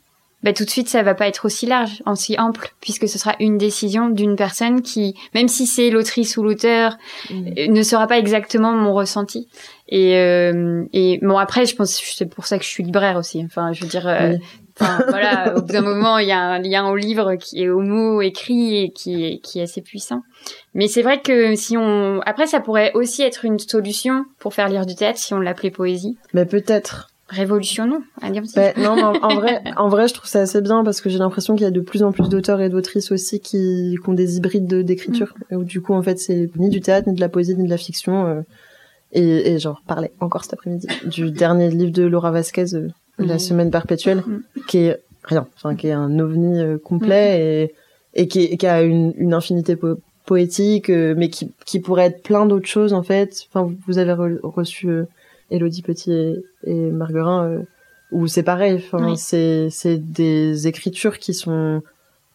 bah, 0.42 0.52
tout 0.52 0.64
de 0.64 0.70
suite 0.70 0.88
ça 0.88 1.02
va 1.02 1.14
pas 1.14 1.28
être 1.28 1.44
aussi 1.44 1.66
large, 1.66 2.02
aussi 2.06 2.36
ample, 2.38 2.74
puisque 2.80 3.08
ce 3.08 3.18
sera 3.18 3.34
une 3.38 3.58
décision 3.58 4.08
d'une 4.08 4.36
personne 4.36 4.82
qui, 4.82 5.14
même 5.34 5.48
si 5.48 5.66
c'est 5.66 5.90
l'autrice 5.90 6.36
ou 6.36 6.42
l'auteur, 6.42 6.96
mm. 7.30 7.46
euh, 7.58 7.66
ne 7.68 7.82
sera 7.82 8.06
pas 8.06 8.18
exactement 8.18 8.72
mon 8.72 8.92
ressenti. 8.92 9.48
Et, 9.88 10.16
euh, 10.16 10.84
et 10.92 11.18
bon 11.22 11.36
après, 11.36 11.66
je 11.66 11.76
pense 11.76 11.92
c'est 11.92 12.26
pour 12.26 12.46
ça 12.46 12.58
que 12.58 12.64
je 12.64 12.70
suis 12.70 12.82
libraire 12.82 13.16
aussi. 13.16 13.42
Enfin, 13.44 13.72
je 13.72 13.82
veux 13.82 13.88
dire, 13.88 14.08
euh, 14.08 14.32
enfin 14.80 15.04
voilà, 15.08 15.54
au 15.56 15.60
bout 15.60 15.72
d'un 15.72 15.82
moment, 15.82 16.18
il 16.18 16.28
y 16.28 16.32
a 16.32 16.40
un 16.40 16.58
lien 16.58 16.88
au 16.88 16.96
livre 16.96 17.34
qui 17.34 17.62
est 17.62 17.68
au 17.68 17.80
mot 17.80 18.22
écrit 18.22 18.78
et 18.78 18.90
qui 18.90 19.24
est 19.24 19.38
qui 19.40 19.60
est 19.60 19.62
assez 19.62 19.82
puissant. 19.82 20.22
Mais 20.74 20.88
c'est 20.88 21.02
vrai 21.02 21.20
que 21.20 21.54
si 21.56 21.76
on, 21.76 22.20
après, 22.24 22.46
ça 22.46 22.60
pourrait 22.60 22.92
aussi 22.94 23.22
être 23.22 23.44
une 23.44 23.58
solution 23.58 24.24
pour 24.38 24.54
faire 24.54 24.68
lire 24.68 24.86
du 24.86 24.94
théâtre 24.94 25.18
si 25.18 25.34
on 25.34 25.40
l'appelait 25.40 25.70
poésie. 25.70 26.16
Mais 26.32 26.46
peut-être 26.46 27.11
révolutionnons 27.32 28.02
ben, 28.20 28.72
non, 28.76 29.12
en, 29.22 29.34
vrai, 29.34 29.62
en 29.76 29.88
vrai, 29.88 30.06
je 30.08 30.14
trouve 30.14 30.28
ça 30.28 30.40
assez 30.40 30.60
bien 30.60 30.84
parce 30.84 31.00
que 31.00 31.08
j'ai 31.08 31.18
l'impression 31.18 31.54
qu'il 31.54 31.64
y 31.64 31.66
a 31.66 31.70
de 31.70 31.80
plus 31.80 32.02
en 32.02 32.12
plus 32.12 32.28
d'auteurs 32.28 32.60
et 32.60 32.68
d'autrices 32.68 33.10
aussi 33.10 33.40
qui, 33.40 33.96
qui, 34.02 34.08
ont 34.08 34.12
des 34.12 34.36
hybrides 34.36 34.66
d'écriture. 34.66 35.34
Mm. 35.50 35.56
Où 35.56 35.64
du 35.64 35.80
coup, 35.80 35.94
en 35.94 36.02
fait, 36.02 36.18
c'est 36.18 36.50
ni 36.56 36.68
du 36.68 36.80
théâtre, 36.80 37.08
ni 37.08 37.14
de 37.14 37.20
la 37.20 37.28
poésie, 37.28 37.56
ni 37.56 37.64
de 37.64 37.70
la 37.70 37.78
fiction. 37.78 38.26
Euh, 38.26 38.40
et, 39.12 39.52
et 39.52 39.58
genre, 39.58 39.82
parlais 39.86 40.12
encore 40.20 40.44
cet 40.44 40.54
après-midi 40.54 40.86
du 41.06 41.30
dernier 41.32 41.70
livre 41.70 41.92
de 41.92 42.02
Laura 42.02 42.30
Vasquez, 42.30 42.74
euh, 42.74 42.88
La 43.18 43.38
Semaine 43.38 43.70
Perpétuelle, 43.70 44.22
mm. 44.26 44.42
qui 44.68 44.78
est 44.78 44.98
rien, 45.24 45.46
enfin, 45.56 45.74
qui 45.74 45.88
est 45.88 45.92
un 45.92 46.18
ovni 46.18 46.60
euh, 46.60 46.78
complet 46.78 47.38
mm. 47.38 47.40
et, 47.40 48.22
et 48.22 48.28
qui, 48.28 48.56
qui 48.58 48.66
a 48.66 48.82
une, 48.82 49.14
une 49.16 49.32
infinité 49.32 49.76
poétique, 50.26 50.90
mais 50.90 51.30
qui, 51.30 51.50
qui 51.64 51.80
pourrait 51.80 52.06
être 52.06 52.22
plein 52.22 52.44
d'autres 52.44 52.68
choses, 52.68 52.92
en 52.92 53.02
fait. 53.02 53.46
Enfin, 53.48 53.72
vous 53.86 53.98
avez 53.98 54.12
reçu 54.42 54.88
Elodie 55.52 55.82
Petit 55.82 56.12
et, 56.12 56.44
et 56.64 56.90
Marguerin, 56.90 57.44
euh, 57.44 57.62
où 58.10 58.26
c'est 58.26 58.42
pareil. 58.42 58.74
Enfin, 58.76 59.14
c'est 59.16 59.68
c'est 59.70 59.98
des 59.98 60.66
écritures 60.66 61.18
qui 61.18 61.34
sont 61.34 61.82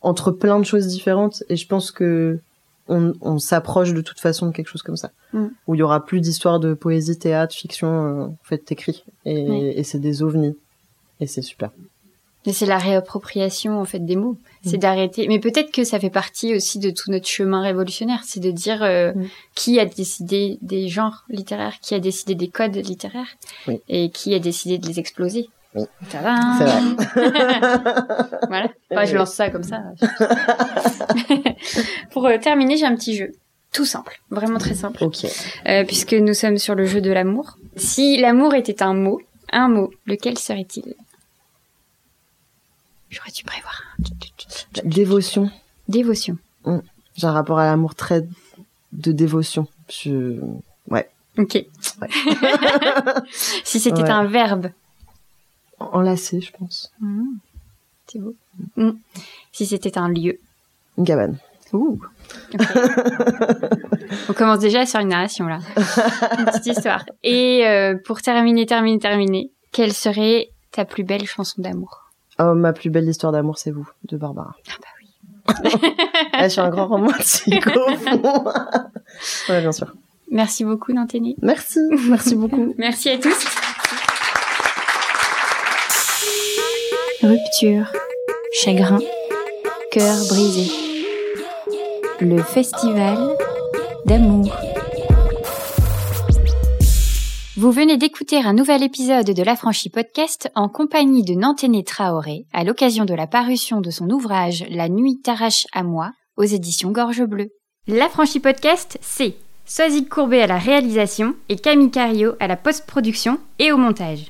entre 0.02 0.32
plein 0.32 0.60
de 0.60 0.66
choses 0.66 0.88
différentes, 0.88 1.44
et 1.50 1.56
je 1.56 1.68
pense 1.68 1.92
que 1.92 2.40
on, 2.88 3.14
on 3.22 3.38
s'approche 3.38 3.94
de 3.94 4.02
toute 4.02 4.20
façon 4.20 4.48
de 4.48 4.52
quelque 4.54 4.70
chose 4.70 4.84
comme 4.84 4.96
ça, 4.96 5.12
mm. 5.34 5.48
où 5.68 5.76
il 5.76 5.80
y 5.80 5.84
aura 5.84 6.06
plus 6.06 6.22
d'histoire 6.22 6.60
de 6.60 6.74
poésie, 6.74 7.18
théâtre, 7.18 7.54
fiction, 7.54 7.90
euh, 7.90 8.24
en 8.26 8.38
fait, 8.44 8.72
écrit, 8.72 9.04
et, 9.26 9.80
et 9.80 9.84
c'est 9.84 10.00
des 10.00 10.24
ovnis, 10.24 10.56
et 11.20 11.28
c'est 11.28 11.42
super. 11.42 11.72
Mais 12.48 12.54
c'est 12.54 12.66
la 12.66 12.78
réappropriation 12.78 13.78
en 13.78 13.84
fait 13.84 14.00
des 14.00 14.16
mots. 14.16 14.38
C'est 14.64 14.78
mm. 14.78 14.80
d'arrêter. 14.80 15.28
Mais 15.28 15.38
peut-être 15.38 15.70
que 15.72 15.84
ça 15.84 16.00
fait 16.00 16.10
partie 16.10 16.56
aussi 16.56 16.80
de 16.80 16.90
tout 16.90 17.12
notre 17.12 17.28
chemin 17.28 17.62
révolutionnaire, 17.62 18.22
c'est 18.24 18.40
de 18.40 18.52
dire 18.52 18.82
euh, 18.84 19.12
mm. 19.14 19.28
qui 19.54 19.80
a 19.82 19.86
décidé 19.86 20.58
des 20.62 20.88
genres 20.88 21.26
littéraires, 21.30 21.76
qui 21.82 21.94
a 21.94 22.00
décidé 22.00 22.36
des 22.36 22.48
codes 22.48 22.78
littéraires, 22.78 23.36
et 23.90 24.10
qui 24.10 24.34
a 24.34 24.40
décidé 24.40 24.78
de 24.78 24.88
les 24.88 24.98
exploser. 24.98 25.50
Oui. 25.76 25.84
Ça 26.08 26.22
va. 26.22 26.36
Hein 26.36 26.58
c'est 26.58 26.64
vrai. 26.64 27.40
voilà. 28.48 28.70
Enfin, 28.92 29.04
je 29.04 29.16
lance 29.16 29.34
ça 29.34 29.50
comme 29.50 29.64
ça. 29.64 29.84
Pour 32.12 32.26
euh, 32.28 32.38
terminer, 32.38 32.78
j'ai 32.78 32.86
un 32.86 32.96
petit 32.96 33.16
jeu. 33.16 33.34
Tout 33.74 33.86
simple, 33.86 34.22
vraiment 34.32 34.60
très 34.60 34.74
simple. 34.74 35.04
Ok. 35.04 35.26
Euh, 35.68 35.84
puisque 35.84 36.14
nous 36.14 36.34
sommes 36.34 36.58
sur 36.58 36.76
le 36.76 36.86
jeu 36.86 37.02
de 37.02 37.12
l'amour. 37.12 37.58
Si 37.76 38.16
l'amour 38.16 38.56
était 38.56 38.82
un 38.82 38.94
mot, 38.94 39.20
un 39.52 39.68
mot, 39.68 39.92
lequel 40.06 40.38
serait-il? 40.38 40.96
J'aurais 43.10 43.32
dû 43.32 43.44
prévoir. 43.44 43.84
Dévotion. 44.84 45.50
Dévotion. 45.88 46.38
Mmh. 46.66 46.80
J'ai 47.16 47.28
un 47.28 47.32
rapport 47.32 47.60
à 47.60 47.66
l'amour 47.66 47.96
très 47.96 48.28
de 48.92 49.12
dévotion. 49.12 49.68
Je... 49.90 50.40
Ouais. 50.90 51.10
Ok. 51.38 51.56
Ouais. 51.56 52.10
si 53.32 53.80
c'était 53.80 54.10
un 54.10 54.26
verbe. 54.26 54.72
Enlacer, 55.80 56.42
je 56.42 56.52
pense. 56.52 56.92
Mmh. 57.00 57.38
C'est 58.08 58.20
beau. 58.20 58.36
Mmh. 58.76 58.92
Si 59.52 59.66
c'était 59.66 59.98
un 59.98 60.10
lieu. 60.10 60.40
Une 60.98 61.06
cabane. 61.06 61.38
Ouh. 61.74 62.00
On 64.30 64.34
commence 64.34 64.60
déjà 64.60 64.86
sur 64.86 65.00
une 65.00 65.10
narration 65.10 65.48
là. 65.48 65.60
Une 66.38 66.46
petite 66.46 66.68
histoire. 66.68 67.06
Et 67.24 67.68
euh, 67.68 67.96
pour 68.06 68.22
terminer, 68.22 68.66
terminer, 68.66 69.00
terminer, 69.00 69.52
quelle 69.72 69.94
serait 69.94 70.50
ta 70.72 70.86
plus 70.86 71.04
belle 71.04 71.26
chanson 71.26 71.62
d'amour? 71.62 72.07
Oh, 72.40 72.54
ma 72.54 72.74
plus 72.74 72.90
belle 72.90 73.08
histoire 73.10 73.32
d'amour, 73.32 73.58
c'est 73.58 73.72
vous, 73.72 73.90
de 74.04 74.18
Barbara. 74.18 74.56
Ah 74.70 74.74
bah 74.80 74.88
oui. 75.02 75.72
je 76.44 76.50
suis 76.50 76.62
un 76.62 76.70
grand 76.70 76.88
romantique 76.88 77.66
au 77.68 77.96
fond. 77.96 78.44
ouais, 79.50 79.62
bien 79.62 79.72
sûr. 79.72 79.94
Merci 80.30 80.66
beaucoup, 80.66 80.94
Nanténé. 80.94 81.36
Merci, 81.42 81.80
merci 82.10 82.36
beaucoup. 82.36 82.76
merci 82.78 83.10
à 83.10 83.18
tous. 83.18 83.46
Rupture, 87.24 87.92
chagrin, 88.54 89.00
cœur 89.92 90.18
brisé. 90.30 90.72
Le 92.20 92.42
festival 92.44 93.18
d'amour. 94.06 94.52
Vous 97.58 97.72
venez 97.72 97.98
d'écouter 97.98 98.38
un 98.38 98.54
nouvel 98.54 98.84
épisode 98.84 99.32
de 99.32 99.42
l'Affranchi 99.42 99.90
Podcast 99.90 100.48
en 100.54 100.70
compagnie 100.70 101.24
de 101.24 101.34
Nanténé 101.34 101.84
Traoré 101.84 102.46
à 102.54 102.64
l'occasion 102.64 103.04
de 103.04 103.16
la 103.16 103.26
parution 103.26 103.82
de 103.82 103.90
son 103.90 104.12
ouvrage 104.12 104.64
La 104.70 104.90
nuit 104.90 105.20
t'arrache 105.24 105.66
à 105.74 105.82
moi 105.82 106.12
aux 106.36 106.44
éditions 106.44 106.92
Gorge 106.92 107.24
Bleue. 107.24 107.50
L'Affranchi 107.88 108.40
Podcast, 108.40 109.00
c'est 109.02 109.38
Soazic 109.66 110.08
Courbet 110.08 110.44
à 110.44 110.46
la 110.46 110.60
réalisation 110.60 111.34
et 111.50 111.56
Camille 111.56 111.90
Cario 111.90 112.34
à 112.40 112.46
la 112.46 112.58
post-production 112.58 113.40
et 113.58 113.72
au 113.72 113.78
montage. 113.78 114.30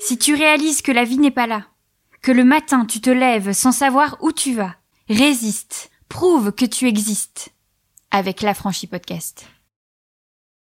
Si 0.00 0.16
tu 0.16 0.34
réalises 0.34 0.80
que 0.80 0.92
la 0.92 1.04
vie 1.04 1.18
n'est 1.18 1.30
pas 1.30 1.46
là, 1.46 1.66
que 2.22 2.32
le 2.32 2.44
matin 2.44 2.86
tu 2.86 3.02
te 3.02 3.10
lèves 3.10 3.52
sans 3.52 3.72
savoir 3.72 4.16
où 4.22 4.32
tu 4.32 4.54
vas, 4.54 4.76
résiste, 5.10 5.90
prouve 6.08 6.52
que 6.52 6.64
tu 6.64 6.88
existes 6.88 7.52
avec 8.16 8.40
l'Affranchi 8.40 8.86
Podcast. 8.86 9.46